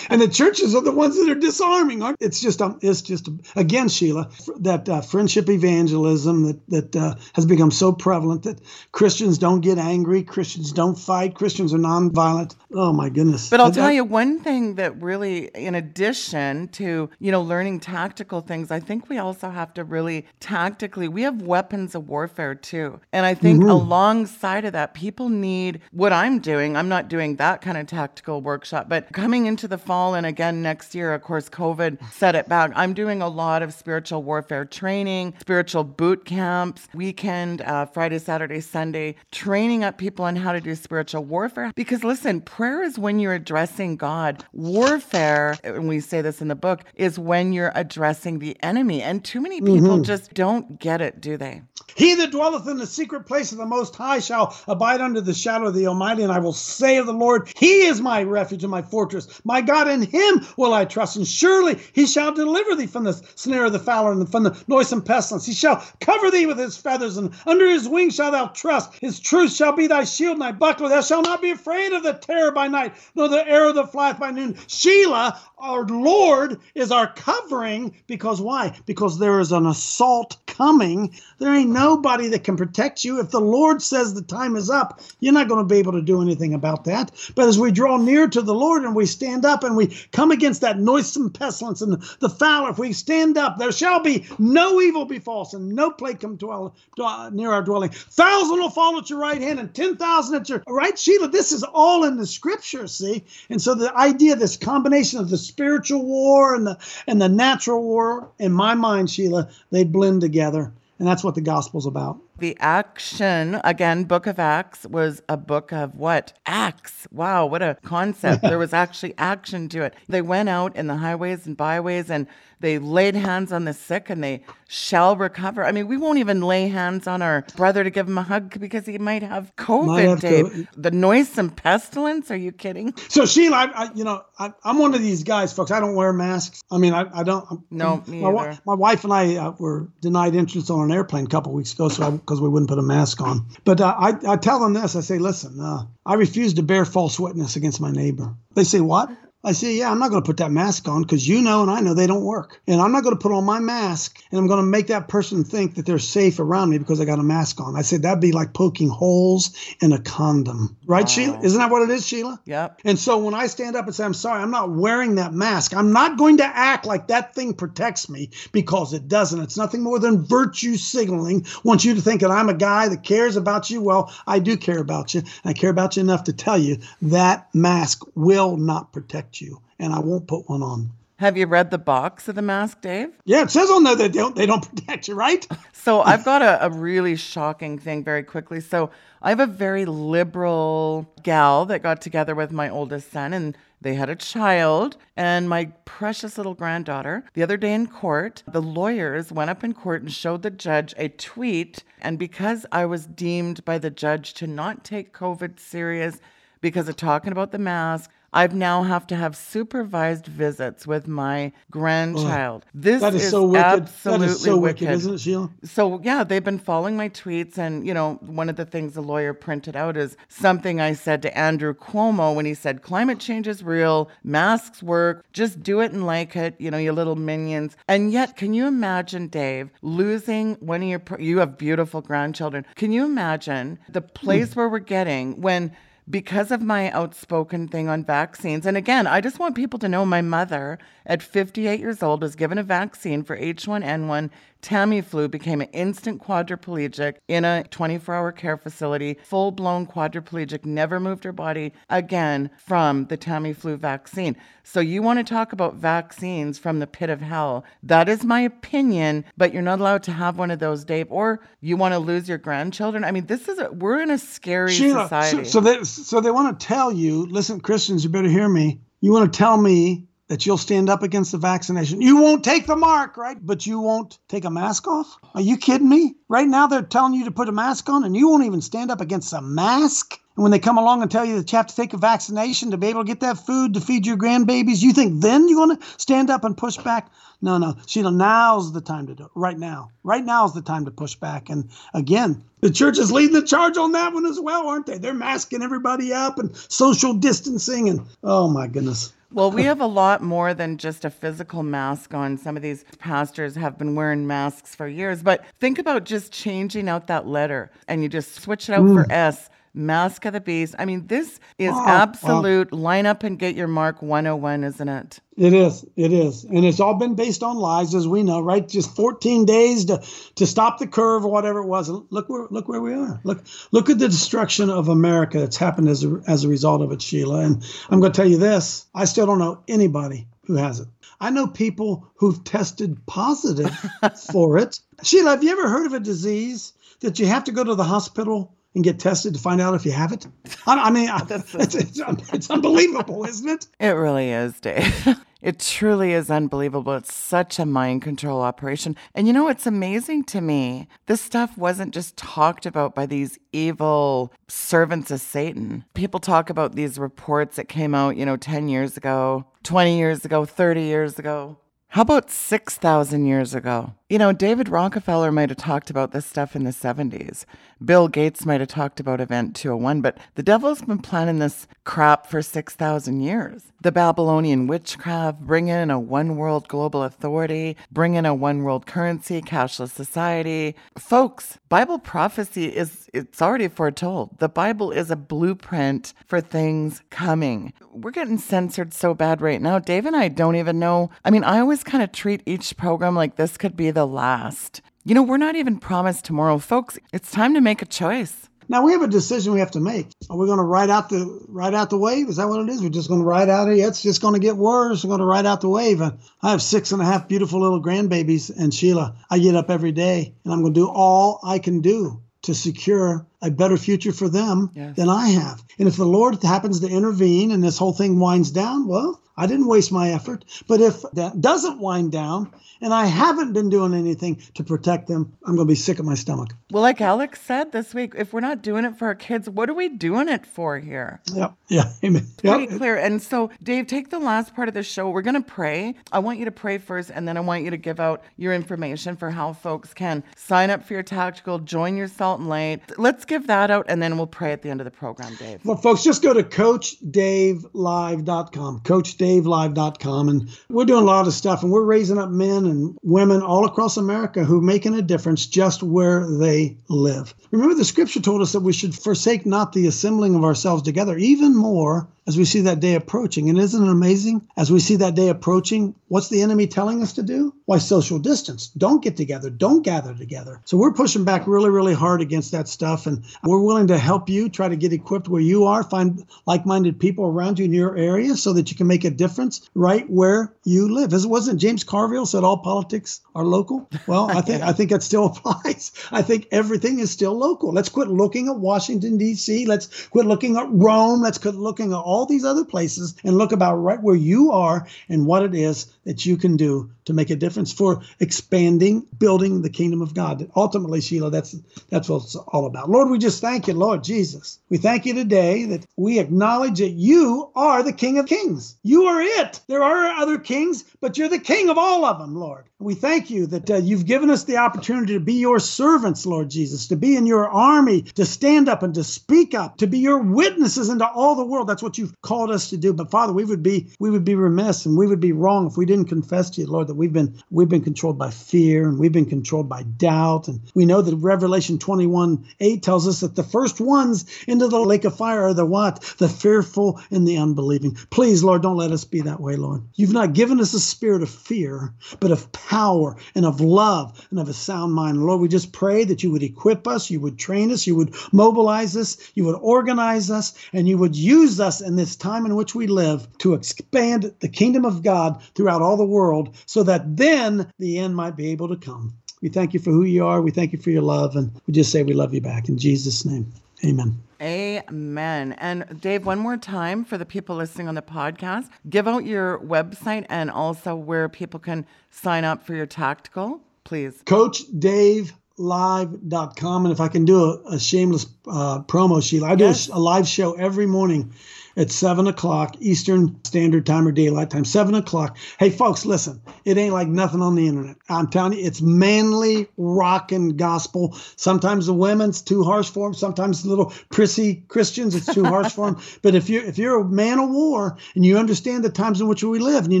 and 0.10 0.20
the 0.20 0.30
churches 0.32 0.74
are 0.74 0.82
the 0.82 0.92
ones 0.92 1.16
that 1.16 1.28
are 1.30 1.38
disarming. 1.38 2.02
It's 2.20 2.40
just, 2.40 2.60
um, 2.60 2.78
it's 2.82 3.02
just 3.02 3.28
again, 3.54 3.88
Sheila, 3.88 4.30
that 4.58 4.88
uh, 4.88 5.00
friendship 5.00 5.48
evangelism 5.48 6.44
that 6.44 6.68
that 6.68 6.96
uh, 6.96 7.14
has 7.34 7.46
become 7.46 7.70
so 7.70 7.92
prevalent 7.92 8.42
that 8.44 8.60
Christians 8.92 9.38
don't 9.38 9.60
get 9.60 9.78
angry, 9.78 10.22
Christians 10.22 10.72
don't 10.72 10.98
fight, 10.98 11.34
Christians 11.34 11.72
are 11.72 11.78
nonviolent. 11.78 12.56
Oh 12.72 12.92
my 12.92 13.08
goodness. 13.08 13.48
But 13.48 13.60
I'll 13.60 13.70
tell 13.70 13.92
you 13.92 14.04
one 14.04 14.40
thing 14.40 14.74
that 14.74 15.00
really, 15.00 15.50
in 15.54 15.74
addition 15.74 16.68
to 16.68 17.08
you 17.20 17.32
know 17.32 17.42
learning 17.42 17.80
tactical 17.80 18.40
things, 18.40 18.70
I 18.70 18.80
think 18.80 19.08
we 19.08 19.18
also 19.18 19.50
have 19.50 19.72
to 19.74 19.84
really 19.84 20.26
tactically. 20.40 21.08
We 21.08 21.22
have 21.22 21.42
weapons 21.42 21.94
of 21.94 22.08
warfare 22.08 22.56
too, 22.56 23.00
and 23.12 23.24
I 23.24 23.34
think. 23.34 23.60
Mm-hmm 23.60 23.67
alongside 23.70 24.64
of 24.64 24.72
that, 24.72 24.94
people 24.94 25.28
need 25.28 25.80
what 25.92 26.12
I'm 26.12 26.38
doing. 26.38 26.76
I'm 26.76 26.88
not 26.88 27.08
doing 27.08 27.36
that 27.36 27.60
kind 27.60 27.78
of 27.78 27.86
tactical 27.86 28.40
workshop, 28.40 28.88
but 28.88 29.12
coming 29.12 29.46
into 29.46 29.68
the 29.68 29.78
fall 29.78 30.14
and 30.14 30.26
again 30.26 30.62
next 30.62 30.94
year, 30.94 31.14
of 31.14 31.22
course, 31.22 31.48
COVID 31.48 31.98
set 32.12 32.34
it 32.34 32.48
back. 32.48 32.72
I'm 32.74 32.94
doing 32.94 33.22
a 33.22 33.28
lot 33.28 33.62
of 33.62 33.72
spiritual 33.72 34.22
warfare 34.22 34.64
training, 34.64 35.34
spiritual 35.40 35.84
boot 35.84 36.24
camps, 36.24 36.88
weekend, 36.94 37.62
uh, 37.62 37.86
Friday, 37.86 38.18
Saturday, 38.18 38.60
Sunday, 38.60 39.16
training 39.30 39.84
up 39.84 39.98
people 39.98 40.24
on 40.24 40.36
how 40.36 40.52
to 40.52 40.60
do 40.60 40.74
spiritual 40.74 41.24
warfare. 41.24 41.72
Because 41.74 42.04
listen, 42.04 42.40
prayer 42.40 42.82
is 42.82 42.98
when 42.98 43.18
you're 43.18 43.34
addressing 43.34 43.96
God. 43.96 44.44
Warfare, 44.52 45.56
and 45.64 45.88
we 45.88 46.00
say 46.00 46.22
this 46.22 46.40
in 46.40 46.48
the 46.48 46.54
book, 46.54 46.84
is 46.94 47.18
when 47.18 47.52
you're 47.52 47.72
addressing 47.74 48.38
the 48.38 48.56
enemy. 48.62 49.02
And 49.02 49.24
too 49.24 49.40
many 49.40 49.60
people 49.60 49.96
mm-hmm. 49.96 50.02
just 50.02 50.34
don't 50.34 50.78
get 50.78 51.00
it, 51.00 51.20
do 51.20 51.36
they? 51.36 51.62
He 51.96 52.14
that 52.14 52.30
dwelleth 52.30 52.68
in 52.68 52.78
the 52.78 52.86
secret 52.86 53.26
place 53.26 53.52
of 53.58 53.68
the 53.68 53.76
Most 53.76 53.96
High 53.96 54.20
shall 54.20 54.56
abide 54.68 55.00
under 55.00 55.20
the 55.20 55.34
shadow 55.34 55.66
of 55.66 55.74
the 55.74 55.86
Almighty. 55.86 56.22
And 56.22 56.32
I 56.32 56.38
will 56.38 56.52
say 56.52 56.96
of 56.98 57.06
the 57.06 57.12
Lord, 57.12 57.52
He 57.56 57.86
is 57.86 58.00
my 58.00 58.22
refuge 58.22 58.62
and 58.62 58.70
my 58.70 58.82
fortress. 58.82 59.40
My 59.44 59.60
God, 59.60 59.88
in 59.88 60.02
Him 60.02 60.46
will 60.56 60.72
I 60.72 60.84
trust. 60.84 61.16
And 61.16 61.26
surely 61.26 61.78
He 61.92 62.06
shall 62.06 62.32
deliver 62.32 62.74
thee 62.74 62.86
from 62.86 63.04
the 63.04 63.14
snare 63.34 63.66
of 63.66 63.72
the 63.72 63.78
fowler 63.78 64.12
and 64.12 64.30
from 64.30 64.44
the 64.44 64.64
noisome 64.68 65.02
pestilence. 65.02 65.46
He 65.46 65.52
shall 65.52 65.84
cover 66.00 66.30
thee 66.30 66.46
with 66.46 66.58
His 66.58 66.76
feathers, 66.76 67.16
and 67.16 67.32
under 67.46 67.68
His 67.68 67.88
wings 67.88 68.14
shalt 68.14 68.32
thou 68.32 68.46
trust. 68.48 68.94
His 69.00 69.18
truth 69.20 69.52
shall 69.52 69.72
be 69.72 69.86
thy 69.86 70.04
shield 70.04 70.34
and 70.34 70.42
thy 70.42 70.52
buckler. 70.52 70.88
Thou 70.88 71.00
shalt 71.00 71.26
not 71.26 71.42
be 71.42 71.50
afraid 71.50 71.92
of 71.92 72.02
the 72.02 72.14
terror 72.14 72.52
by 72.52 72.68
night, 72.68 72.94
nor 73.14 73.28
the 73.28 73.46
arrow 73.46 73.72
that 73.72 73.92
flieth 73.92 74.18
by 74.18 74.30
noon. 74.30 74.56
Sheila, 74.68 75.40
our 75.58 75.84
Lord, 75.86 76.60
is 76.74 76.92
our 76.92 77.12
covering 77.14 77.94
because 78.06 78.40
why? 78.40 78.78
Because 78.86 79.18
there 79.18 79.40
is 79.40 79.52
an 79.52 79.66
assault 79.66 80.36
coming. 80.46 81.14
There 81.38 81.54
ain't 81.54 81.70
nobody 81.70 82.28
that 82.28 82.44
can 82.44 82.56
protect 82.56 83.04
you. 83.04 83.20
If 83.20 83.30
the 83.30 83.40
Lord 83.48 83.82
says 83.82 84.14
the 84.14 84.22
time 84.22 84.56
is 84.56 84.70
up, 84.70 85.00
you're 85.20 85.32
not 85.32 85.48
going 85.48 85.62
to 85.66 85.74
be 85.74 85.78
able 85.78 85.92
to 85.92 86.02
do 86.02 86.22
anything 86.22 86.54
about 86.54 86.84
that. 86.84 87.10
But 87.34 87.48
as 87.48 87.58
we 87.58 87.72
draw 87.72 87.96
near 87.96 88.28
to 88.28 88.42
the 88.42 88.54
Lord 88.54 88.84
and 88.84 88.94
we 88.94 89.06
stand 89.06 89.44
up 89.44 89.64
and 89.64 89.76
we 89.76 89.96
come 90.12 90.30
against 90.30 90.60
that 90.60 90.78
noisome 90.78 91.30
pestilence 91.30 91.82
and 91.82 92.00
the 92.20 92.28
fowler, 92.28 92.70
if 92.70 92.78
we 92.78 92.92
stand 92.92 93.36
up, 93.36 93.58
there 93.58 93.72
shall 93.72 94.00
be 94.00 94.26
no 94.38 94.80
evil 94.80 95.04
befall 95.04 95.42
us 95.42 95.54
and 95.54 95.74
no 95.74 95.90
plague 95.90 96.20
come 96.20 96.38
to 96.38 96.50
our, 96.50 97.30
near 97.30 97.52
our 97.52 97.62
dwelling. 97.62 97.90
Thousand 97.90 98.58
will 98.58 98.70
fall 98.70 98.98
at 98.98 99.10
your 99.10 99.18
right 99.18 99.40
hand 99.40 99.58
and 99.58 99.74
10,000 99.74 100.34
at 100.34 100.48
your 100.48 100.62
right. 100.68 100.98
Sheila, 100.98 101.28
this 101.28 101.52
is 101.52 101.62
all 101.62 102.04
in 102.04 102.16
the 102.16 102.26
scripture, 102.26 102.86
see? 102.86 103.24
And 103.50 103.60
so 103.60 103.74
the 103.74 103.94
idea, 103.96 104.36
this 104.36 104.56
combination 104.56 105.20
of 105.20 105.30
the 105.30 105.38
spiritual 105.38 106.04
war 106.04 106.54
and 106.54 106.66
the 106.66 106.78
and 107.06 107.20
the 107.20 107.28
natural 107.28 107.82
war, 107.82 108.28
in 108.38 108.52
my 108.52 108.74
mind, 108.74 109.10
Sheila, 109.10 109.48
they 109.70 109.84
blend 109.84 110.20
together. 110.20 110.72
And 110.98 111.06
that's 111.06 111.22
what 111.22 111.34
the 111.34 111.40
gospel's 111.40 111.86
about. 111.86 112.18
The 112.38 112.56
action, 112.60 113.60
again, 113.64 114.04
Book 114.04 114.28
of 114.28 114.38
Acts 114.38 114.86
was 114.86 115.22
a 115.28 115.36
book 115.36 115.72
of 115.72 115.96
what? 115.96 116.34
Acts. 116.46 117.08
Wow, 117.10 117.46
what 117.46 117.62
a 117.62 117.76
concept. 117.82 118.42
there 118.42 118.58
was 118.58 118.72
actually 118.84 119.14
action 119.18 119.68
to 119.70 119.82
it. 119.82 119.94
They 120.08 120.22
went 120.22 120.48
out 120.48 120.76
in 120.76 120.86
the 120.86 120.96
highways 120.96 121.46
and 121.46 121.56
byways 121.56 122.10
and 122.10 122.28
they 122.60 122.78
laid 122.78 123.14
hands 123.14 123.52
on 123.52 123.64
the 123.64 123.72
sick 123.72 124.10
and 124.10 124.22
they 124.22 124.42
shall 124.66 125.16
recover. 125.16 125.64
I 125.64 125.72
mean, 125.72 125.86
we 125.86 125.96
won't 125.96 126.18
even 126.18 126.40
lay 126.42 126.68
hands 126.68 127.06
on 127.06 127.22
our 127.22 127.44
brother 127.56 127.84
to 127.84 127.90
give 127.90 128.08
him 128.08 128.18
a 128.18 128.22
hug 128.22 128.58
because 128.58 128.84
he 128.86 128.98
might 128.98 129.22
have 129.22 129.54
COVID, 129.56 129.86
might 129.86 130.08
have 130.08 130.20
Dave. 130.20 130.50
To. 130.52 130.66
The 130.76 130.90
noisome 130.90 131.50
pestilence? 131.50 132.30
Are 132.30 132.36
you 132.36 132.52
kidding? 132.52 132.94
So, 133.08 133.26
Sheila, 133.26 133.56
I, 133.56 133.84
I 133.84 133.90
you 133.94 134.04
know, 134.04 134.24
I, 134.38 134.52
am 134.64 134.78
one 134.78 134.94
of 134.94 135.00
these 135.00 135.22
guys, 135.22 135.52
folks. 135.52 135.70
I 135.70 135.78
don't 135.80 135.94
wear 135.94 136.12
masks. 136.12 136.60
I 136.70 136.78
mean, 136.78 136.94
I, 136.94 137.06
I 137.14 137.22
don't. 137.22 137.46
I'm, 137.48 137.64
no, 137.70 138.02
me 138.06 138.20
my, 138.20 138.58
my 138.66 138.74
wife 138.74 139.04
and 139.04 139.12
I 139.12 139.36
uh, 139.36 139.52
were 139.58 139.88
denied 140.00 140.34
entrance 140.34 140.68
on 140.68 140.84
an 140.84 140.90
airplane 140.90 141.26
a 141.26 141.28
couple 141.28 141.52
weeks 141.52 141.72
ago 141.72 141.88
so 141.88 142.20
because 142.28 142.42
we 142.42 142.48
wouldn't 142.48 142.68
put 142.68 142.78
a 142.78 142.82
mask 142.82 143.22
on. 143.22 143.46
But 143.64 143.80
uh, 143.80 143.94
I, 143.98 144.12
I 144.32 144.36
tell 144.36 144.60
them 144.60 144.74
this 144.74 144.94
I 144.94 145.00
say, 145.00 145.18
listen, 145.18 145.58
uh, 145.58 145.84
I 146.04 146.14
refuse 146.14 146.52
to 146.54 146.62
bear 146.62 146.84
false 146.84 147.18
witness 147.18 147.56
against 147.56 147.80
my 147.80 147.90
neighbor. 147.90 148.34
They 148.54 148.64
say, 148.64 148.80
what? 148.80 149.10
I 149.44 149.52
say, 149.52 149.76
yeah, 149.76 149.88
I'm 149.88 150.00
not 150.00 150.10
going 150.10 150.20
to 150.20 150.26
put 150.26 150.38
that 150.38 150.50
mask 150.50 150.88
on 150.88 151.02
because 151.02 151.26
you 151.26 151.40
know 151.40 151.62
and 151.62 151.70
I 151.70 151.78
know 151.80 151.94
they 151.94 152.08
don't 152.08 152.24
work. 152.24 152.60
And 152.66 152.80
I'm 152.80 152.90
not 152.90 153.04
going 153.04 153.14
to 153.14 153.20
put 153.20 153.30
on 153.30 153.44
my 153.44 153.60
mask 153.60 154.20
and 154.32 154.38
I'm 154.38 154.48
going 154.48 154.58
to 154.58 154.66
make 154.66 154.88
that 154.88 155.06
person 155.06 155.44
think 155.44 155.76
that 155.76 155.86
they're 155.86 156.00
safe 156.00 156.40
around 156.40 156.70
me 156.70 156.78
because 156.78 157.00
I 157.00 157.04
got 157.04 157.20
a 157.20 157.22
mask 157.22 157.60
on. 157.60 157.76
I 157.76 157.82
said 157.82 158.02
that'd 158.02 158.20
be 158.20 158.32
like 158.32 158.52
poking 158.52 158.88
holes 158.88 159.56
in 159.80 159.92
a 159.92 160.00
condom. 160.00 160.76
Right, 160.86 161.02
wow. 161.02 161.06
Sheila? 161.06 161.40
Isn't 161.40 161.58
that 161.60 161.70
what 161.70 161.82
it 161.82 161.90
is, 161.90 162.04
Sheila? 162.04 162.40
Yep. 162.46 162.80
And 162.84 162.98
so 162.98 163.18
when 163.18 163.34
I 163.34 163.46
stand 163.46 163.76
up 163.76 163.86
and 163.86 163.94
say, 163.94 164.04
I'm 164.04 164.12
sorry, 164.12 164.42
I'm 164.42 164.50
not 164.50 164.72
wearing 164.72 165.14
that 165.14 165.32
mask, 165.32 165.72
I'm 165.72 165.92
not 165.92 166.18
going 166.18 166.38
to 166.38 166.44
act 166.44 166.84
like 166.84 167.06
that 167.06 167.36
thing 167.36 167.54
protects 167.54 168.08
me 168.08 168.30
because 168.50 168.92
it 168.92 169.06
doesn't. 169.06 169.40
It's 169.40 169.56
nothing 169.56 169.82
more 169.82 170.00
than 170.00 170.24
virtue 170.24 170.76
signaling. 170.76 171.46
Want 171.62 171.84
you 171.84 171.94
to 171.94 172.00
think 172.00 172.22
that 172.22 172.32
I'm 172.32 172.48
a 172.48 172.54
guy 172.54 172.88
that 172.88 173.04
cares 173.04 173.36
about 173.36 173.70
you. 173.70 173.82
Well, 173.82 174.12
I 174.26 174.40
do 174.40 174.56
care 174.56 174.80
about 174.80 175.14
you. 175.14 175.22
I 175.44 175.52
care 175.52 175.70
about 175.70 175.96
you 175.96 176.02
enough 176.02 176.24
to 176.24 176.32
tell 176.32 176.58
you 176.58 176.78
that 177.02 177.54
mask 177.54 178.02
will 178.16 178.56
not 178.56 178.92
protect 178.92 179.27
protect 179.28 179.40
you, 179.40 179.60
and 179.78 179.92
I 179.92 180.00
won't 180.00 180.26
put 180.26 180.48
one 180.48 180.62
on. 180.62 180.90
Have 181.18 181.36
you 181.36 181.46
read 181.46 181.72
the 181.72 181.78
box 181.78 182.28
of 182.28 182.36
the 182.36 182.42
mask, 182.42 182.80
Dave? 182.80 183.10
Yeah, 183.24 183.42
it 183.42 183.50
says 183.50 183.68
on 183.70 183.82
there 183.82 183.96
they 183.96 184.08
don't, 184.08 184.36
they 184.36 184.46
don't 184.46 184.68
protect 184.68 185.08
you, 185.08 185.14
right? 185.14 185.44
so 185.72 186.00
I've 186.00 186.24
got 186.24 186.42
a, 186.42 186.64
a 186.64 186.70
really 186.70 187.16
shocking 187.16 187.76
thing 187.76 188.04
very 188.04 188.22
quickly. 188.22 188.60
So 188.60 188.90
I 189.20 189.30
have 189.30 189.40
a 189.40 189.46
very 189.46 189.84
liberal 189.84 191.12
gal 191.24 191.66
that 191.66 191.82
got 191.82 192.00
together 192.00 192.36
with 192.36 192.52
my 192.52 192.68
oldest 192.68 193.10
son, 193.10 193.32
and 193.32 193.58
they 193.80 193.94
had 193.94 194.08
a 194.08 194.14
child. 194.14 194.96
And 195.16 195.48
my 195.48 195.72
precious 195.84 196.38
little 196.38 196.54
granddaughter, 196.54 197.24
the 197.34 197.42
other 197.42 197.56
day 197.56 197.74
in 197.74 197.88
court, 197.88 198.44
the 198.46 198.62
lawyers 198.62 199.32
went 199.32 199.50
up 199.50 199.64
in 199.64 199.74
court 199.74 200.02
and 200.02 200.12
showed 200.12 200.42
the 200.42 200.50
judge 200.50 200.94
a 200.96 201.08
tweet. 201.08 201.82
And 202.00 202.16
because 202.16 202.64
I 202.70 202.86
was 202.86 203.06
deemed 203.06 203.64
by 203.64 203.78
the 203.78 203.90
judge 203.90 204.34
to 204.34 204.46
not 204.46 204.84
take 204.84 205.12
COVID 205.12 205.58
serious 205.58 206.20
because 206.60 206.88
of 206.88 206.94
talking 206.94 207.32
about 207.32 207.50
the 207.50 207.58
mask, 207.58 208.10
I've 208.32 208.54
now 208.54 208.82
have 208.82 209.06
to 209.08 209.16
have 209.16 209.36
supervised 209.36 210.26
visits 210.26 210.86
with 210.86 211.08
my 211.08 211.52
grandchild. 211.70 212.64
Oh, 212.66 212.70
this 212.74 213.00
that 213.00 213.14
is, 213.14 213.24
is 213.24 213.30
so 213.30 213.46
wicked. 213.46 213.64
absolutely 213.64 214.26
that 214.26 214.32
is 214.32 214.42
so 214.42 214.56
wicked. 214.58 214.80
wicked, 214.82 214.94
isn't 214.94 215.14
it, 215.14 215.20
Sheila? 215.20 215.50
So 215.64 216.00
yeah, 216.02 216.24
they've 216.24 216.44
been 216.44 216.58
following 216.58 216.96
my 216.96 217.08
tweets, 217.08 217.56
and 217.56 217.86
you 217.86 217.94
know, 217.94 218.14
one 218.20 218.48
of 218.48 218.56
the 218.56 218.66
things 218.66 218.94
the 218.94 219.00
lawyer 219.00 219.32
printed 219.32 219.76
out 219.76 219.96
is 219.96 220.16
something 220.28 220.80
I 220.80 220.92
said 220.92 221.22
to 221.22 221.38
Andrew 221.38 221.74
Cuomo 221.74 222.34
when 222.34 222.44
he 222.44 222.54
said 222.54 222.82
climate 222.82 223.18
change 223.18 223.48
is 223.48 223.62
real, 223.62 224.10
masks 224.22 224.82
work, 224.82 225.24
just 225.32 225.62
do 225.62 225.80
it 225.80 225.92
and 225.92 226.06
like 226.06 226.36
it, 226.36 226.54
you 226.58 226.70
know, 226.70 226.78
you 226.78 226.92
little 226.92 227.16
minions. 227.16 227.76
And 227.88 228.12
yet, 228.12 228.36
can 228.36 228.52
you 228.52 228.66
imagine, 228.66 229.28
Dave, 229.28 229.70
losing 229.80 230.54
one 230.56 230.82
of 230.82 230.88
your 230.88 231.02
you 231.18 231.38
have 231.38 231.56
beautiful 231.56 232.02
grandchildren? 232.02 232.66
Can 232.76 232.92
you 232.92 233.04
imagine 233.04 233.78
the 233.88 234.02
place 234.02 234.50
mm. 234.50 234.56
where 234.56 234.68
we're 234.68 234.80
getting 234.80 235.40
when 235.40 235.72
because 236.10 236.50
of 236.50 236.62
my 236.62 236.90
outspoken 236.92 237.68
thing 237.68 237.88
on 237.88 238.04
vaccines. 238.04 238.66
And 238.66 238.76
again, 238.76 239.06
I 239.06 239.20
just 239.20 239.38
want 239.38 239.54
people 239.54 239.78
to 239.80 239.88
know 239.88 240.06
my 240.06 240.22
mother 240.22 240.78
at 241.04 241.22
58 241.22 241.80
years 241.80 242.02
old 242.02 242.22
was 242.22 242.34
given 242.34 242.58
a 242.58 242.62
vaccine 242.62 243.22
for 243.22 243.36
H1N1 243.38 244.30
Tamiflu 244.62 245.30
became 245.30 245.60
an 245.60 245.68
instant 245.72 246.22
quadriplegic 246.22 247.16
in 247.28 247.44
a 247.44 247.64
24 247.64 248.14
hour 248.14 248.32
care 248.32 248.56
facility, 248.56 249.18
full 249.24 249.50
blown 249.50 249.86
quadriplegic, 249.86 250.64
never 250.64 250.98
moved 250.98 251.24
her 251.24 251.32
body 251.32 251.72
again 251.88 252.50
from 252.58 253.06
the 253.06 253.16
Tamiflu 253.16 253.78
vaccine. 253.78 254.36
So, 254.64 254.80
you 254.80 255.00
want 255.00 255.18
to 255.18 255.24
talk 255.24 255.52
about 255.52 255.76
vaccines 255.76 256.58
from 256.58 256.78
the 256.78 256.86
pit 256.86 257.08
of 257.08 257.22
hell. 257.22 257.64
That 257.82 258.08
is 258.08 258.24
my 258.24 258.40
opinion, 258.40 259.24
but 259.36 259.54
you're 259.54 259.62
not 259.62 259.80
allowed 259.80 260.02
to 260.04 260.12
have 260.12 260.38
one 260.38 260.50
of 260.50 260.58
those, 260.58 260.84
Dave, 260.84 261.06
or 261.10 261.40
you 261.60 261.76
want 261.76 261.94
to 261.94 261.98
lose 261.98 262.28
your 262.28 262.38
grandchildren. 262.38 263.04
I 263.04 263.12
mean, 263.12 263.26
this 263.26 263.48
is, 263.48 263.58
a, 263.58 263.70
we're 263.70 264.00
in 264.00 264.10
a 264.10 264.18
scary 264.18 264.72
Sheila, 264.72 265.04
society. 265.04 265.44
So, 265.44 265.50
so, 265.50 265.60
they, 265.60 265.84
so 265.84 266.20
they 266.20 266.30
want 266.30 266.58
to 266.58 266.66
tell 266.66 266.92
you, 266.92 267.26
listen, 267.26 267.60
Christians, 267.60 268.04
you 268.04 268.10
better 268.10 268.28
hear 268.28 268.48
me. 268.48 268.80
You 269.00 269.12
want 269.12 269.32
to 269.32 269.36
tell 269.38 269.56
me 269.56 270.07
that 270.28 270.46
you'll 270.46 270.58
stand 270.58 270.88
up 270.88 271.02
against 271.02 271.32
the 271.32 271.38
vaccination. 271.38 272.00
You 272.00 272.18
won't 272.18 272.44
take 272.44 272.66
the 272.66 272.76
mark, 272.76 273.16
right? 273.16 273.38
But 273.40 273.66
you 273.66 273.80
won't 273.80 274.18
take 274.28 274.44
a 274.44 274.50
mask 274.50 274.86
off? 274.86 275.16
Are 275.34 275.40
you 275.40 275.56
kidding 275.56 275.88
me? 275.88 276.14
Right 276.28 276.46
now 276.46 276.66
they're 276.66 276.82
telling 276.82 277.14
you 277.14 277.24
to 277.24 277.30
put 277.30 277.48
a 277.48 277.52
mask 277.52 277.88
on 277.88 278.04
and 278.04 278.16
you 278.16 278.28
won't 278.28 278.44
even 278.44 278.60
stand 278.60 278.90
up 278.90 279.00
against 279.00 279.32
a 279.32 279.40
mask? 279.40 280.20
And 280.36 280.44
when 280.44 280.52
they 280.52 280.60
come 280.60 280.78
along 280.78 281.02
and 281.02 281.10
tell 281.10 281.24
you 281.24 281.36
that 281.36 281.50
you 281.50 281.56
have 281.56 281.66
to 281.66 281.74
take 281.74 281.94
a 281.94 281.98
vaccination 281.98 282.70
to 282.70 282.76
be 282.76 282.86
able 282.86 283.02
to 283.02 283.08
get 283.08 283.20
that 283.20 283.44
food 283.44 283.74
to 283.74 283.80
feed 283.80 284.06
your 284.06 284.16
grandbabies, 284.16 284.82
you 284.82 284.92
think 284.92 285.20
then 285.20 285.48
you're 285.48 285.66
going 285.66 285.76
to 285.76 285.86
stand 285.96 286.30
up 286.30 286.44
and 286.44 286.56
push 286.56 286.76
back? 286.76 287.10
No, 287.40 287.58
no. 287.58 287.76
Sheila, 287.86 288.12
now's 288.12 288.72
the 288.72 288.80
time 288.80 289.08
to 289.08 289.14
do 289.14 289.24
it. 289.24 289.30
Right 289.34 289.58
now. 289.58 289.90
Right 290.04 290.24
now 290.24 290.44
is 290.44 290.52
the 290.52 290.62
time 290.62 290.84
to 290.84 290.90
push 290.90 291.16
back. 291.16 291.48
And 291.50 291.68
again, 291.94 292.44
the 292.60 292.70
church 292.70 292.98
is 292.98 293.10
leading 293.10 293.34
the 293.34 293.46
charge 293.46 293.76
on 293.76 293.92
that 293.92 294.12
one 294.12 294.26
as 294.26 294.38
well, 294.38 294.68
aren't 294.68 294.86
they? 294.86 294.98
They're 294.98 295.14
masking 295.14 295.62
everybody 295.62 296.12
up 296.12 296.38
and 296.38 296.54
social 296.56 297.14
distancing 297.14 297.88
and 297.88 298.06
oh 298.22 298.48
my 298.48 298.68
goodness. 298.68 299.12
Well, 299.30 299.50
we 299.50 299.64
have 299.64 299.80
a 299.82 299.86
lot 299.86 300.22
more 300.22 300.54
than 300.54 300.78
just 300.78 301.04
a 301.04 301.10
physical 301.10 301.62
mask 301.62 302.14
on. 302.14 302.38
Some 302.38 302.56
of 302.56 302.62
these 302.62 302.84
pastors 302.98 303.56
have 303.56 303.76
been 303.76 303.94
wearing 303.94 304.26
masks 304.26 304.74
for 304.74 304.88
years, 304.88 305.22
but 305.22 305.44
think 305.60 305.78
about 305.78 306.04
just 306.04 306.32
changing 306.32 306.88
out 306.88 307.08
that 307.08 307.26
letter 307.26 307.70
and 307.88 308.02
you 308.02 308.08
just 308.08 308.36
switch 308.36 308.70
it 308.70 308.72
out 308.72 308.86
mm. 308.86 308.94
for 308.94 309.12
S 309.12 309.50
Mask 309.74 310.24
of 310.24 310.32
the 310.32 310.40
Beast. 310.40 310.74
I 310.78 310.84
mean, 310.84 311.06
this 311.06 311.40
is 311.58 311.72
wow, 311.72 311.84
absolute 311.86 312.72
wow. 312.72 312.78
line 312.78 313.06
up 313.06 313.22
and 313.22 313.38
get 313.38 313.54
your 313.54 313.68
mark 313.68 314.02
101, 314.02 314.64
isn't 314.64 314.88
it? 314.88 315.20
It 315.36 315.52
is. 315.52 315.84
It 315.94 316.12
is. 316.12 316.44
And 316.44 316.64
it's 316.64 316.80
all 316.80 316.94
been 316.94 317.14
based 317.14 317.44
on 317.44 317.56
lies, 317.56 317.94
as 317.94 318.08
we 318.08 318.24
know, 318.24 318.40
right? 318.40 318.66
Just 318.66 318.94
14 318.96 319.44
days 319.44 319.84
to, 319.84 320.02
to 320.34 320.46
stop 320.46 320.78
the 320.78 320.86
curve 320.88 321.24
or 321.24 321.30
whatever 321.30 321.60
it 321.60 321.66
was. 321.66 321.88
Look 321.88 322.28
where 322.28 322.46
look 322.50 322.68
where 322.68 322.80
we 322.80 322.92
are. 322.92 323.20
Look 323.22 323.44
look 323.70 323.88
at 323.88 324.00
the 324.00 324.08
destruction 324.08 324.68
of 324.68 324.88
America 324.88 325.38
that's 325.38 325.56
happened 325.56 325.88
as 325.88 326.04
a, 326.04 326.20
as 326.26 326.42
a 326.42 326.48
result 326.48 326.82
of 326.82 326.90
it, 326.90 327.00
Sheila. 327.00 327.42
And 327.42 327.64
I'm 327.88 328.00
going 328.00 328.12
to 328.12 328.16
tell 328.16 328.28
you 328.28 328.38
this 328.38 328.86
I 328.94 329.04
still 329.04 329.26
don't 329.26 329.38
know 329.38 329.62
anybody 329.68 330.26
who 330.46 330.56
has 330.56 330.80
it. 330.80 330.88
I 331.20 331.30
know 331.30 331.46
people 331.46 332.08
who've 332.16 332.42
tested 332.42 333.04
positive 333.06 333.70
for 334.32 334.58
it. 334.58 334.80
Sheila, 335.02 335.30
have 335.30 335.44
you 335.44 335.52
ever 335.52 335.68
heard 335.68 335.86
of 335.86 335.92
a 335.92 336.00
disease 336.00 336.72
that 337.00 337.18
you 337.18 337.26
have 337.26 337.44
to 337.44 337.52
go 337.52 337.62
to 337.62 337.74
the 337.74 337.84
hospital 337.84 338.56
and 338.74 338.84
get 338.84 338.98
tested 338.98 339.34
to 339.34 339.40
find 339.40 339.60
out 339.60 339.74
if 339.74 339.84
you 339.84 339.92
have 339.92 340.12
it? 340.12 340.26
I, 340.66 340.78
I 340.78 340.90
mean, 340.90 341.08
it's, 341.30 341.54
it's, 341.74 342.00
it's, 342.32 342.50
unbelievable, 342.50 343.24
isn't 343.24 343.48
it? 343.48 343.66
It 343.80 343.88
really 343.90 344.30
is, 344.30 344.60
Dave. 344.60 345.16
It 345.40 345.60
truly 345.60 346.12
is 346.14 346.30
unbelievable. 346.30 346.94
It's 346.94 347.14
such 347.14 347.60
a 347.60 347.66
mind 347.66 348.02
control 348.02 348.42
operation. 348.42 348.96
And 349.14 349.28
you 349.28 349.32
know 349.32 349.44
what's 349.44 349.68
amazing 349.68 350.24
to 350.24 350.40
me? 350.40 350.88
This 351.06 351.20
stuff 351.20 351.56
wasn't 351.56 351.94
just 351.94 352.16
talked 352.16 352.66
about 352.66 352.94
by 352.94 353.06
these 353.06 353.38
evil 353.52 354.32
servants 354.48 355.12
of 355.12 355.20
Satan. 355.20 355.84
People 355.94 356.18
talk 356.18 356.50
about 356.50 356.74
these 356.74 356.98
reports 356.98 357.54
that 357.54 357.68
came 357.68 357.94
out, 357.94 358.16
you 358.16 358.26
know, 358.26 358.36
10 358.36 358.68
years 358.68 358.96
ago, 358.96 359.46
20 359.62 359.96
years 359.96 360.24
ago, 360.24 360.44
30 360.44 360.82
years 360.82 361.18
ago. 361.20 361.56
How 361.92 362.02
about 362.02 362.30
6,000 362.30 363.24
years 363.24 363.54
ago? 363.54 363.94
You 364.10 364.18
know, 364.18 364.32
David 364.32 364.70
Rockefeller 364.70 365.30
might 365.30 365.50
have 365.50 365.58
talked 365.58 365.90
about 365.90 366.12
this 366.12 366.24
stuff 366.24 366.56
in 366.56 366.64
the 366.64 366.70
70s. 366.70 367.44
Bill 367.84 368.08
Gates 368.08 368.46
might 368.46 368.60
have 368.60 368.70
talked 368.70 369.00
about 369.00 369.20
Event 369.20 369.54
201, 369.54 370.00
but 370.00 370.16
the 370.34 370.42
devil's 370.42 370.80
been 370.80 371.00
planning 371.00 371.40
this 371.40 371.66
crap 371.84 372.26
for 372.26 372.40
6,000 372.40 373.20
years. 373.20 373.64
The 373.82 373.92
Babylonian 373.92 374.66
witchcraft, 374.66 375.40
bring 375.40 375.68
in 375.68 375.90
a 375.90 376.00
one 376.00 376.36
world 376.36 376.68
global 376.68 377.02
authority, 377.02 377.76
bring 377.92 378.14
in 378.14 378.24
a 378.24 378.34
one 378.34 378.62
world 378.62 378.86
currency, 378.86 379.42
cashless 379.42 379.90
society. 379.90 380.74
Folks, 380.98 381.58
Bible 381.68 381.98
prophecy 381.98 382.74
is 382.74 383.08
it's 383.12 383.40
already 383.40 383.68
foretold. 383.68 384.38
The 384.38 384.48
Bible 384.48 384.90
is 384.90 385.10
a 385.10 385.16
blueprint 385.16 386.14
for 386.26 386.40
things 386.40 387.02
coming. 387.10 387.72
We're 387.92 388.10
getting 388.10 388.38
censored 388.38 388.92
so 388.92 389.14
bad 389.14 389.40
right 389.40 389.60
now. 389.60 389.78
Dave 389.78 390.06
and 390.06 390.16
I 390.16 390.28
don't 390.28 390.56
even 390.56 390.78
know. 390.78 391.10
I 391.24 391.30
mean, 391.30 391.44
I 391.44 391.60
always 391.60 391.84
kind 391.84 392.02
of 392.02 392.12
treat 392.12 392.42
each 392.46 392.76
program 392.76 393.14
like 393.14 393.36
this 393.36 393.56
could 393.56 393.76
be 393.76 393.90
the 393.98 394.06
last. 394.06 394.80
You 395.04 395.12
know, 395.12 395.24
we're 395.24 395.38
not 395.38 395.56
even 395.56 395.76
promised 395.76 396.24
tomorrow, 396.24 396.58
folks. 396.58 397.00
It's 397.12 397.32
time 397.32 397.54
to 397.54 397.60
make 397.60 397.82
a 397.82 397.84
choice. 397.84 398.48
Now 398.68 398.82
we 398.84 398.92
have 398.92 399.02
a 399.02 399.08
decision 399.08 399.52
we 399.52 399.58
have 399.58 399.72
to 399.72 399.80
make. 399.80 400.06
Are 400.30 400.36
we 400.36 400.46
going 400.46 400.58
to 400.58 400.64
ride 400.64 400.88
out 400.88 401.08
the 401.08 401.44
ride 401.48 401.74
out 401.74 401.90
the 401.90 401.98
wave? 401.98 402.28
Is 402.28 402.36
that 402.36 402.48
what 402.48 402.60
it 402.60 402.68
is? 402.68 402.80
We're 402.80 402.90
just 402.90 403.08
going 403.08 403.22
to 403.22 403.26
ride 403.26 403.48
out 403.48 403.68
it. 403.68 403.78
It's 403.78 404.00
just 404.00 404.22
going 404.22 404.34
to 404.34 404.40
get 404.40 404.56
worse. 404.56 405.02
We're 405.02 405.08
going 405.08 405.20
to 405.20 405.26
ride 405.26 405.46
out 405.46 405.62
the 405.62 405.68
wave. 405.68 406.00
I 406.00 406.12
have 406.42 406.62
six 406.62 406.92
and 406.92 407.02
a 407.02 407.04
half 407.04 407.26
beautiful 407.26 407.60
little 407.60 407.82
grandbabies. 407.82 408.56
And 408.56 408.72
Sheila, 408.72 409.16
I 409.28 409.40
get 409.40 409.56
up 409.56 409.68
every 409.68 409.90
day 409.90 410.32
and 410.44 410.52
I'm 410.52 410.60
going 410.60 410.74
to 410.74 410.80
do 410.80 410.88
all 410.88 411.40
I 411.42 411.58
can 411.58 411.80
do 411.80 412.22
to 412.42 412.54
secure 412.54 413.26
a 413.42 413.50
better 413.50 413.76
future 413.76 414.12
for 414.12 414.28
them 414.28 414.70
yes. 414.74 414.96
than 414.96 415.08
I 415.08 415.28
have. 415.28 415.62
And 415.78 415.88
if 415.88 415.96
the 415.96 416.06
Lord 416.06 416.42
happens 416.42 416.80
to 416.80 416.88
intervene 416.88 417.52
and 417.52 417.62
this 417.62 417.78
whole 417.78 417.92
thing 417.92 418.18
winds 418.18 418.50
down, 418.50 418.86
well, 418.86 419.20
I 419.38 419.46
didn't 419.46 419.68
waste 419.68 419.92
my 419.92 420.10
effort. 420.10 420.44
But 420.66 420.80
if 420.80 421.02
that 421.12 421.40
doesn't 421.40 421.78
wind 421.78 422.10
down 422.10 422.52
and 422.80 422.92
I 422.92 423.06
haven't 423.06 423.52
been 423.52 423.70
doing 423.70 423.94
anything 423.94 424.42
to 424.54 424.64
protect 424.64 425.06
them, 425.06 425.32
I'm 425.44 425.54
going 425.54 425.66
to 425.66 425.70
be 425.70 425.76
sick 425.76 426.00
at 426.00 426.04
my 426.04 426.14
stomach. 426.14 426.50
Well, 426.72 426.82
like 426.82 427.00
Alex 427.00 427.40
said 427.40 427.70
this 427.70 427.94
week, 427.94 428.14
if 428.16 428.32
we're 428.32 428.40
not 428.40 428.62
doing 428.62 428.84
it 428.84 428.98
for 428.98 429.06
our 429.06 429.14
kids, 429.14 429.48
what 429.48 429.70
are 429.70 429.74
we 429.74 429.88
doing 429.88 430.28
it 430.28 430.44
for 430.44 430.80
here? 430.80 431.20
Yeah, 431.32 431.52
yeah, 431.68 431.92
amen. 432.04 432.26
Pretty 432.38 432.66
clear. 432.66 432.96
And 432.96 433.22
so, 433.22 433.50
Dave, 433.62 433.86
take 433.86 434.10
the 434.10 434.18
last 434.18 434.56
part 434.56 434.66
of 434.66 434.74
the 434.74 434.82
show. 434.82 435.08
We're 435.08 435.22
going 435.22 435.40
to 435.40 435.48
pray. 435.48 435.94
I 436.10 436.18
want 436.18 436.40
you 436.40 436.44
to 436.44 436.50
pray 436.50 436.78
first, 436.78 437.10
and 437.14 437.28
then 437.28 437.36
I 437.36 437.40
want 437.40 437.62
you 437.62 437.70
to 437.70 437.76
give 437.76 438.00
out 438.00 438.24
your 438.36 438.52
information 438.52 439.16
for 439.16 439.30
how 439.30 439.52
folks 439.52 439.94
can 439.94 440.24
sign 440.36 440.70
up 440.70 440.84
for 440.84 440.94
your 440.94 441.04
tactical, 441.04 441.60
join 441.60 441.96
your 441.96 442.08
Salt 442.08 442.40
and 442.40 442.48
Light. 442.48 442.98
Let's 442.98 443.24
give 443.28 443.46
that 443.46 443.70
out, 443.70 443.86
and 443.88 444.02
then 444.02 444.16
we'll 444.16 444.26
pray 444.26 444.50
at 444.52 444.62
the 444.62 444.70
end 444.70 444.80
of 444.80 444.84
the 444.84 444.90
program, 444.90 445.36
Dave. 445.36 445.64
Well, 445.64 445.76
folks, 445.76 446.02
just 446.02 446.22
go 446.22 446.34
to 446.34 446.42
CoachDaveLive.com. 446.42 448.80
Coach 448.80 449.16
Dave 449.16 449.38
davelive.com. 449.38 450.28
And 450.28 450.58
we're 450.68 450.84
doing 450.84 451.02
a 451.02 451.06
lot 451.06 451.26
of 451.26 451.32
stuff, 451.32 451.62
and 451.62 451.72
we're 451.72 451.84
raising 451.84 452.18
up 452.18 452.30
men 452.30 452.66
and 452.66 452.98
women 453.02 453.42
all 453.42 453.64
across 453.64 453.96
America 453.96 454.44
who 454.44 454.58
are 454.58 454.62
making 454.62 454.94
a 454.94 455.02
difference 455.02 455.46
just 455.46 455.82
where 455.82 456.26
they 456.26 456.76
live. 456.88 457.34
Remember, 457.50 457.74
the 457.74 457.84
scripture 457.84 458.20
told 458.20 458.42
us 458.42 458.52
that 458.52 458.60
we 458.60 458.72
should 458.72 458.94
forsake 458.94 459.46
not 459.46 459.72
the 459.72 459.86
assembling 459.86 460.34
of 460.34 460.44
ourselves 460.44 460.82
together, 460.82 461.16
even 461.16 461.56
more 461.56 462.08
as 462.28 462.36
we 462.36 462.44
see 462.44 462.60
that 462.60 462.78
day 462.78 462.94
approaching. 462.94 463.48
And 463.48 463.58
isn't 463.58 463.82
it 463.82 463.90
amazing? 463.90 464.46
As 464.54 464.70
we 464.70 464.80
see 464.80 464.96
that 464.96 465.14
day 465.14 465.30
approaching, 465.30 465.94
what's 466.08 466.28
the 466.28 466.42
enemy 466.42 466.66
telling 466.66 467.02
us 467.02 467.14
to 467.14 467.22
do? 467.22 467.54
Why 467.64 467.78
social 467.78 468.18
distance? 468.18 468.68
Don't 468.76 469.02
get 469.02 469.16
together. 469.16 469.48
Don't 469.48 469.82
gather 469.82 470.14
together. 470.14 470.60
So 470.66 470.76
we're 470.76 470.92
pushing 470.92 471.24
back 471.24 471.46
really, 471.46 471.70
really 471.70 471.94
hard 471.94 472.20
against 472.20 472.52
that 472.52 472.68
stuff. 472.68 473.06
And 473.06 473.24
we're 473.42 473.62
willing 473.62 473.86
to 473.86 473.96
help 473.96 474.28
you 474.28 474.50
try 474.50 474.68
to 474.68 474.76
get 474.76 474.92
equipped 474.92 475.28
where 475.28 475.40
you 475.40 475.64
are, 475.64 475.82
find 475.82 476.26
like 476.46 476.66
minded 476.66 477.00
people 477.00 477.24
around 477.24 477.58
you 477.58 477.64
in 477.64 477.72
your 477.72 477.96
area 477.96 478.36
so 478.36 478.52
that 478.52 478.70
you 478.70 478.76
can 478.76 478.86
make 478.86 479.04
a 479.04 479.10
difference 479.10 479.66
right 479.74 480.08
where 480.10 480.52
you 480.64 480.92
live. 480.94 481.14
As 481.14 481.24
it 481.24 481.28
wasn't 481.28 481.62
James 481.62 481.82
Carville 481.82 482.26
said 482.26 482.44
all 482.44 482.58
politics 482.58 483.22
are 483.34 483.44
local? 483.44 483.88
Well, 484.06 484.30
I 484.30 484.42
think 484.42 484.62
I 484.62 484.72
think 484.72 484.90
that 484.90 485.02
still 485.02 485.24
applies. 485.46 485.92
I 486.12 486.20
think 486.20 486.48
everything 486.50 486.98
is 486.98 487.10
still 487.10 487.32
local. 487.32 487.72
Let's 487.72 487.88
quit 487.88 488.08
looking 488.08 488.48
at 488.48 488.56
Washington, 488.56 489.16
D.C. 489.16 489.64
Let's 489.64 490.08
quit 490.08 490.26
looking 490.26 490.58
at 490.58 490.68
Rome. 490.70 491.22
Let's 491.22 491.38
quit 491.38 491.54
looking 491.54 491.92
at 491.92 491.98
all 491.98 492.17
all 492.18 492.26
these 492.26 492.44
other 492.44 492.64
places 492.64 493.14
and 493.22 493.38
look 493.38 493.52
about 493.52 493.76
right 493.76 494.02
where 494.02 494.16
you 494.16 494.50
are 494.50 494.88
and 495.08 495.24
what 495.24 495.44
it 495.44 495.54
is 495.54 495.86
that 496.04 496.26
you 496.26 496.36
can 496.36 496.56
do 496.56 496.90
to 497.08 497.14
make 497.14 497.30
a 497.30 497.36
difference 497.36 497.72
for 497.72 498.02
expanding, 498.20 499.06
building 499.18 499.62
the 499.62 499.70
kingdom 499.70 500.00
of 500.00 500.14
God. 500.14 500.48
Ultimately, 500.54 501.00
Sheila, 501.00 501.30
that's 501.30 501.56
that's 501.90 502.08
what 502.08 502.22
it's 502.22 502.36
all 502.36 502.66
about. 502.66 502.88
Lord, 502.88 503.10
we 503.10 503.18
just 503.18 503.40
thank 503.40 503.66
you, 503.66 503.74
Lord 503.74 504.04
Jesus. 504.04 504.58
We 504.68 504.78
thank 504.78 505.06
you 505.06 505.14
today 505.14 505.64
that 505.64 505.86
we 505.96 506.18
acknowledge 506.18 506.78
that 506.78 506.90
you 506.90 507.50
are 507.56 507.82
the 507.82 507.92
King 507.92 508.18
of 508.18 508.26
Kings. 508.26 508.76
You 508.82 509.04
are 509.04 509.20
it. 509.20 509.60
There 509.66 509.82
are 509.82 510.06
other 510.20 510.38
kings, 510.38 510.84
but 511.00 511.18
you're 511.18 511.28
the 511.28 511.38
King 511.38 511.70
of 511.70 511.78
all 511.78 512.04
of 512.04 512.18
them, 512.18 512.36
Lord. 512.36 512.66
We 512.80 512.94
thank 512.94 513.28
you 513.28 513.46
that 513.46 513.68
uh, 513.68 513.76
you've 513.76 514.06
given 514.06 514.30
us 514.30 514.44
the 514.44 514.58
opportunity 514.58 515.14
to 515.14 515.20
be 515.20 515.34
your 515.34 515.58
servants, 515.58 516.24
Lord 516.24 516.48
Jesus, 516.48 516.86
to 516.88 516.96
be 516.96 517.16
in 517.16 517.26
your 517.26 517.48
army, 517.48 518.02
to 518.02 518.24
stand 518.24 518.68
up 518.68 518.84
and 518.84 518.94
to 518.94 519.02
speak 519.02 519.52
up, 519.52 519.78
to 519.78 519.88
be 519.88 519.98
your 519.98 520.18
witnesses 520.18 520.88
into 520.88 521.08
all 521.08 521.34
the 521.34 521.44
world. 521.44 521.68
That's 521.68 521.82
what 521.82 521.98
you've 521.98 522.14
called 522.20 522.52
us 522.52 522.70
to 522.70 522.76
do. 522.76 522.92
But 522.92 523.10
Father, 523.10 523.32
we 523.32 523.44
would 523.44 523.64
be 523.64 523.88
we 523.98 524.10
would 524.10 524.24
be 524.24 524.36
remiss 524.36 524.86
and 524.86 524.96
we 524.96 525.08
would 525.08 525.18
be 525.18 525.32
wrong 525.32 525.66
if 525.66 525.76
we 525.76 525.86
didn't 525.86 526.06
confess 526.08 526.50
to 526.50 526.60
you, 526.60 526.68
Lord, 526.68 526.86
that 526.86 526.94
we've 526.98 527.12
been 527.12 527.40
we've 527.50 527.68
been 527.68 527.82
controlled 527.82 528.18
by 528.18 528.30
fear 528.30 528.88
and 528.88 528.98
we've 528.98 529.12
been 529.12 529.24
controlled 529.24 529.68
by 529.68 529.84
doubt. 529.84 530.48
And 530.48 530.60
we 530.74 530.84
know 530.84 531.00
that 531.00 531.16
Revelation 531.16 531.78
21 531.78 532.44
8 532.60 532.82
tells 532.82 533.06
us 533.06 533.20
that 533.20 533.36
the 533.36 533.42
first 533.44 533.80
ones 533.80 534.26
into 534.46 534.68
the 534.68 534.80
lake 534.80 535.04
of 535.04 535.16
fire 535.16 535.44
are 535.44 535.54
the 535.54 535.64
what? 535.64 536.02
The 536.18 536.28
fearful 536.28 537.00
and 537.10 537.26
the 537.26 537.38
unbelieving. 537.38 537.96
Please, 538.10 538.42
Lord, 538.42 538.62
don't 538.62 538.76
let 538.76 538.92
us 538.92 539.04
be 539.04 539.20
that 539.22 539.40
way, 539.40 539.56
Lord. 539.56 539.82
You've 539.94 540.12
not 540.12 540.32
given 540.32 540.60
us 540.60 540.74
a 540.74 540.80
spirit 540.80 541.22
of 541.22 541.30
fear, 541.30 541.94
but 542.20 542.32
of 542.32 542.50
power 542.52 543.16
and 543.34 543.46
of 543.46 543.60
love 543.60 544.26
and 544.30 544.40
of 544.40 544.48
a 544.48 544.52
sound 544.52 544.92
mind. 544.92 545.24
Lord, 545.24 545.40
we 545.40 545.48
just 545.48 545.72
pray 545.72 546.04
that 546.04 546.22
you 546.22 546.32
would 546.32 546.42
equip 546.42 546.88
us, 546.88 547.10
you 547.10 547.20
would 547.20 547.38
train 547.38 547.70
us, 547.70 547.86
you 547.86 547.94
would 547.94 548.14
mobilize 548.32 548.96
us, 548.96 549.16
you 549.34 549.44
would 549.44 549.58
organize 549.60 550.30
us, 550.30 550.54
and 550.72 550.88
you 550.88 550.98
would 550.98 551.14
use 551.14 551.60
us 551.60 551.80
in 551.80 551.96
this 551.96 552.16
time 552.16 552.44
in 552.44 552.56
which 552.56 552.74
we 552.74 552.86
live 552.86 553.28
to 553.38 553.54
expand 553.54 554.34
the 554.40 554.48
kingdom 554.48 554.84
of 554.84 555.02
God 555.02 555.42
throughout 555.54 555.82
all 555.82 555.96
the 555.96 556.04
world 556.04 556.56
so 556.66 556.82
that 556.88 557.16
then 557.16 557.70
the 557.78 557.98
end 557.98 558.16
might 558.16 558.36
be 558.36 558.48
able 558.48 558.68
to 558.68 558.76
come. 558.76 559.14
We 559.40 559.48
thank 559.48 559.72
you 559.72 559.80
for 559.80 559.90
who 559.90 560.02
you 560.02 560.26
are. 560.26 560.42
We 560.42 560.50
thank 560.50 560.72
you 560.72 560.78
for 560.78 560.90
your 560.90 561.02
love. 561.02 561.36
And 561.36 561.52
we 561.66 561.72
just 561.72 561.92
say 561.92 562.02
we 562.02 562.12
love 562.12 562.34
you 562.34 562.40
back. 562.40 562.68
In 562.68 562.76
Jesus' 562.76 563.24
name, 563.24 563.52
amen. 563.84 564.20
Amen. 564.40 565.52
And 565.58 566.00
Dave, 566.00 566.24
one 566.26 566.38
more 566.38 566.56
time 566.56 567.04
for 567.04 567.18
the 567.18 567.26
people 567.26 567.56
listening 567.56 567.88
on 567.88 567.94
the 567.94 568.02
podcast, 568.02 568.68
give 568.88 569.08
out 569.08 569.24
your 569.24 569.58
website 569.58 570.26
and 570.28 570.50
also 570.50 570.94
where 570.94 571.28
people 571.28 571.58
can 571.60 571.86
sign 572.10 572.44
up 572.44 572.64
for 572.64 572.74
your 572.74 572.86
tactical, 572.86 573.60
please. 573.84 574.22
Coach 574.26 574.62
Dave 574.78 575.32
live.com 575.60 576.84
and 576.86 576.92
if 576.92 577.00
i 577.00 577.08
can 577.08 577.24
do 577.24 577.42
a, 577.42 577.74
a 577.74 577.80
shameless 577.80 578.26
uh, 578.46 578.80
promo 578.82 579.20
sheila 579.20 579.48
i 579.48 579.54
do 579.56 579.64
yes. 579.64 579.88
a, 579.88 579.94
a 579.94 579.98
live 579.98 580.28
show 580.28 580.52
every 580.52 580.86
morning 580.86 581.32
at 581.76 581.90
7 581.90 582.26
o'clock 582.26 582.76
Eastern 582.80 583.38
Standard 583.44 583.86
Time 583.86 584.06
or 584.06 584.12
Daylight 584.12 584.50
Time, 584.50 584.64
7 584.64 584.94
o'clock. 584.94 585.36
Hey, 585.58 585.70
folks, 585.70 586.04
listen, 586.06 586.40
it 586.64 586.76
ain't 586.76 586.92
like 586.92 587.08
nothing 587.08 587.42
on 587.42 587.54
the 587.54 587.66
internet. 587.66 587.96
I'm 588.08 588.28
telling 588.28 588.54
you, 588.54 588.64
it's 588.64 588.80
manly 588.80 589.68
rockin' 589.76 590.56
gospel. 590.56 591.14
Sometimes 591.36 591.86
the 591.86 591.94
women's 591.94 592.42
too 592.42 592.64
harsh 592.64 592.90
for 592.90 593.06
them. 593.06 593.14
Sometimes 593.14 593.62
the 593.62 593.68
little 593.68 593.92
prissy 594.10 594.64
Christians, 594.68 595.14
it's 595.14 595.32
too 595.32 595.44
harsh 595.44 595.72
for 595.72 595.90
them. 595.90 596.00
But 596.22 596.34
if 596.34 596.48
you're, 596.50 596.64
if 596.64 596.78
you're 596.78 597.00
a 597.00 597.04
man 597.04 597.38
of 597.38 597.50
war 597.50 597.96
and 598.14 598.24
you 598.24 598.38
understand 598.38 598.82
the 598.84 598.90
times 598.90 599.20
in 599.20 599.28
which 599.28 599.44
we 599.44 599.58
live 599.58 599.84
and 599.84 599.92
you 599.92 600.00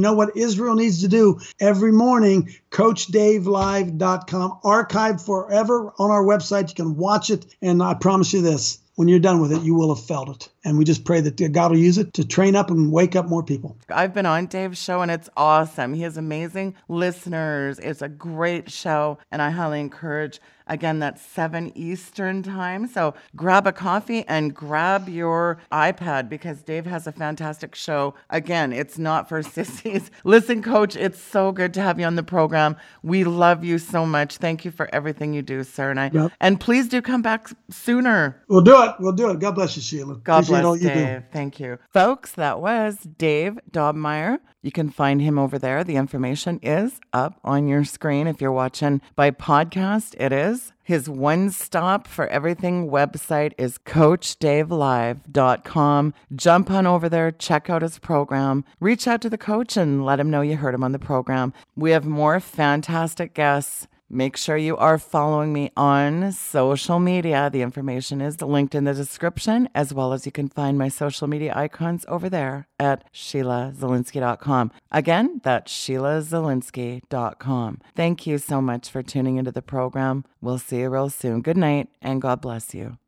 know 0.00 0.14
what 0.14 0.36
Israel 0.36 0.74
needs 0.74 1.02
to 1.02 1.08
do 1.08 1.38
every 1.60 1.92
morning, 1.92 2.54
CoachDaveLive.com, 2.70 4.60
archived 4.64 5.24
forever 5.24 5.92
on 5.98 6.10
our 6.10 6.24
website. 6.24 6.68
You 6.68 6.74
can 6.74 6.96
watch 6.96 7.30
it. 7.30 7.46
And 7.62 7.82
I 7.82 7.94
promise 7.94 8.32
you 8.32 8.42
this 8.42 8.78
when 8.98 9.06
you're 9.06 9.20
done 9.20 9.40
with 9.40 9.52
it, 9.52 9.62
you 9.62 9.76
will 9.76 9.94
have 9.94 10.04
felt 10.04 10.28
it. 10.28 10.48
And 10.64 10.76
we 10.76 10.84
just 10.84 11.04
pray 11.04 11.20
that 11.20 11.52
God 11.52 11.70
will 11.70 11.78
use 11.78 11.98
it 11.98 12.14
to 12.14 12.26
train 12.26 12.56
up 12.56 12.70
and 12.70 12.90
wake 12.92 13.14
up 13.16 13.26
more 13.26 13.42
people. 13.42 13.76
I've 13.88 14.12
been 14.12 14.26
on 14.26 14.46
Dave's 14.46 14.82
show 14.82 15.02
and 15.02 15.10
it's 15.10 15.28
awesome. 15.36 15.94
He 15.94 16.02
has 16.02 16.16
amazing 16.16 16.74
listeners. 16.88 17.78
It's 17.78 18.02
a 18.02 18.08
great 18.08 18.70
show, 18.70 19.18
and 19.30 19.40
I 19.40 19.50
highly 19.50 19.80
encourage 19.80 20.40
Again, 20.68 20.98
that's 20.98 21.22
7 21.22 21.72
Eastern 21.74 22.42
time. 22.42 22.86
So 22.86 23.14
grab 23.34 23.66
a 23.66 23.72
coffee 23.72 24.24
and 24.28 24.54
grab 24.54 25.08
your 25.08 25.58
iPad 25.72 26.28
because 26.28 26.62
Dave 26.62 26.84
has 26.86 27.06
a 27.06 27.12
fantastic 27.12 27.74
show. 27.74 28.14
Again, 28.28 28.72
it's 28.72 28.98
not 28.98 29.28
for 29.28 29.42
sissies. 29.42 30.10
Listen, 30.24 30.62
coach, 30.62 30.94
it's 30.94 31.20
so 31.20 31.52
good 31.52 31.72
to 31.74 31.80
have 31.80 31.98
you 31.98 32.04
on 32.04 32.16
the 32.16 32.22
program. 32.22 32.76
We 33.02 33.24
love 33.24 33.64
you 33.64 33.78
so 33.78 34.04
much. 34.04 34.36
Thank 34.36 34.64
you 34.64 34.70
for 34.70 34.92
everything 34.94 35.32
you 35.32 35.42
do, 35.42 35.64
sir. 35.64 35.90
And, 35.90 36.00
I, 36.00 36.10
yep. 36.12 36.32
and 36.40 36.60
please 36.60 36.88
do 36.88 37.00
come 37.00 37.22
back 37.22 37.48
sooner. 37.70 38.42
We'll 38.48 38.60
do 38.60 38.82
it. 38.82 38.94
We'll 39.00 39.12
do 39.12 39.30
it. 39.30 39.38
God 39.38 39.54
bless 39.54 39.74
you, 39.76 39.82
Sheila. 39.82 40.16
God 40.16 40.44
Appreciate 40.44 40.47
bless 40.48 40.80
Dave. 40.80 41.24
Thank 41.32 41.60
you. 41.60 41.78
Folks, 41.92 42.32
that 42.32 42.60
was 42.60 42.98
Dave 42.98 43.58
Daubenmire. 43.70 44.38
You 44.62 44.72
can 44.72 44.90
find 44.90 45.22
him 45.22 45.38
over 45.38 45.56
there. 45.58 45.84
The 45.84 45.94
information 45.96 46.58
is 46.62 46.98
up 47.12 47.38
on 47.44 47.68
your 47.68 47.84
screen. 47.84 48.26
If 48.26 48.40
you're 48.40 48.50
watching 48.50 49.02
by 49.14 49.30
podcast, 49.30 50.16
it 50.20 50.32
is. 50.32 50.72
His 50.82 51.08
one 51.08 51.50
stop 51.50 52.08
for 52.08 52.26
everything 52.28 52.90
website 52.90 53.52
is 53.58 53.76
CoachDaveLive.com. 53.78 56.14
Jump 56.34 56.70
on 56.70 56.86
over 56.86 57.10
there, 57.10 57.30
check 57.30 57.68
out 57.68 57.82
his 57.82 57.98
program, 57.98 58.64
reach 58.80 59.06
out 59.06 59.20
to 59.20 59.28
the 59.28 59.36
coach 59.36 59.76
and 59.76 60.02
let 60.04 60.18
him 60.18 60.30
know 60.30 60.40
you 60.40 60.56
heard 60.56 60.74
him 60.74 60.82
on 60.82 60.92
the 60.92 60.98
program. 60.98 61.52
We 61.76 61.90
have 61.90 62.06
more 62.06 62.40
fantastic 62.40 63.34
guests 63.34 63.86
Make 64.10 64.36
sure 64.36 64.56
you 64.56 64.76
are 64.76 64.98
following 64.98 65.52
me 65.52 65.70
on 65.76 66.32
social 66.32 66.98
media. 66.98 67.50
The 67.52 67.62
information 67.62 68.20
is 68.20 68.40
linked 68.40 68.74
in 68.74 68.84
the 68.84 68.94
description, 68.94 69.68
as 69.74 69.92
well 69.92 70.12
as 70.12 70.24
you 70.24 70.32
can 70.32 70.48
find 70.48 70.78
my 70.78 70.88
social 70.88 71.28
media 71.28 71.52
icons 71.54 72.04
over 72.08 72.28
there 72.28 72.66
at 72.78 73.12
SheilaZilinsky.com. 73.12 74.72
Again, 74.90 75.40
that's 75.42 75.72
SheilaZilinsky.com. 75.72 77.80
Thank 77.94 78.26
you 78.26 78.38
so 78.38 78.62
much 78.62 78.90
for 78.90 79.02
tuning 79.02 79.36
into 79.36 79.52
the 79.52 79.62
program. 79.62 80.24
We'll 80.40 80.58
see 80.58 80.80
you 80.80 80.88
real 80.88 81.10
soon. 81.10 81.42
Good 81.42 81.56
night, 81.56 81.88
and 82.00 82.22
God 82.22 82.40
bless 82.40 82.74
you. 82.74 82.98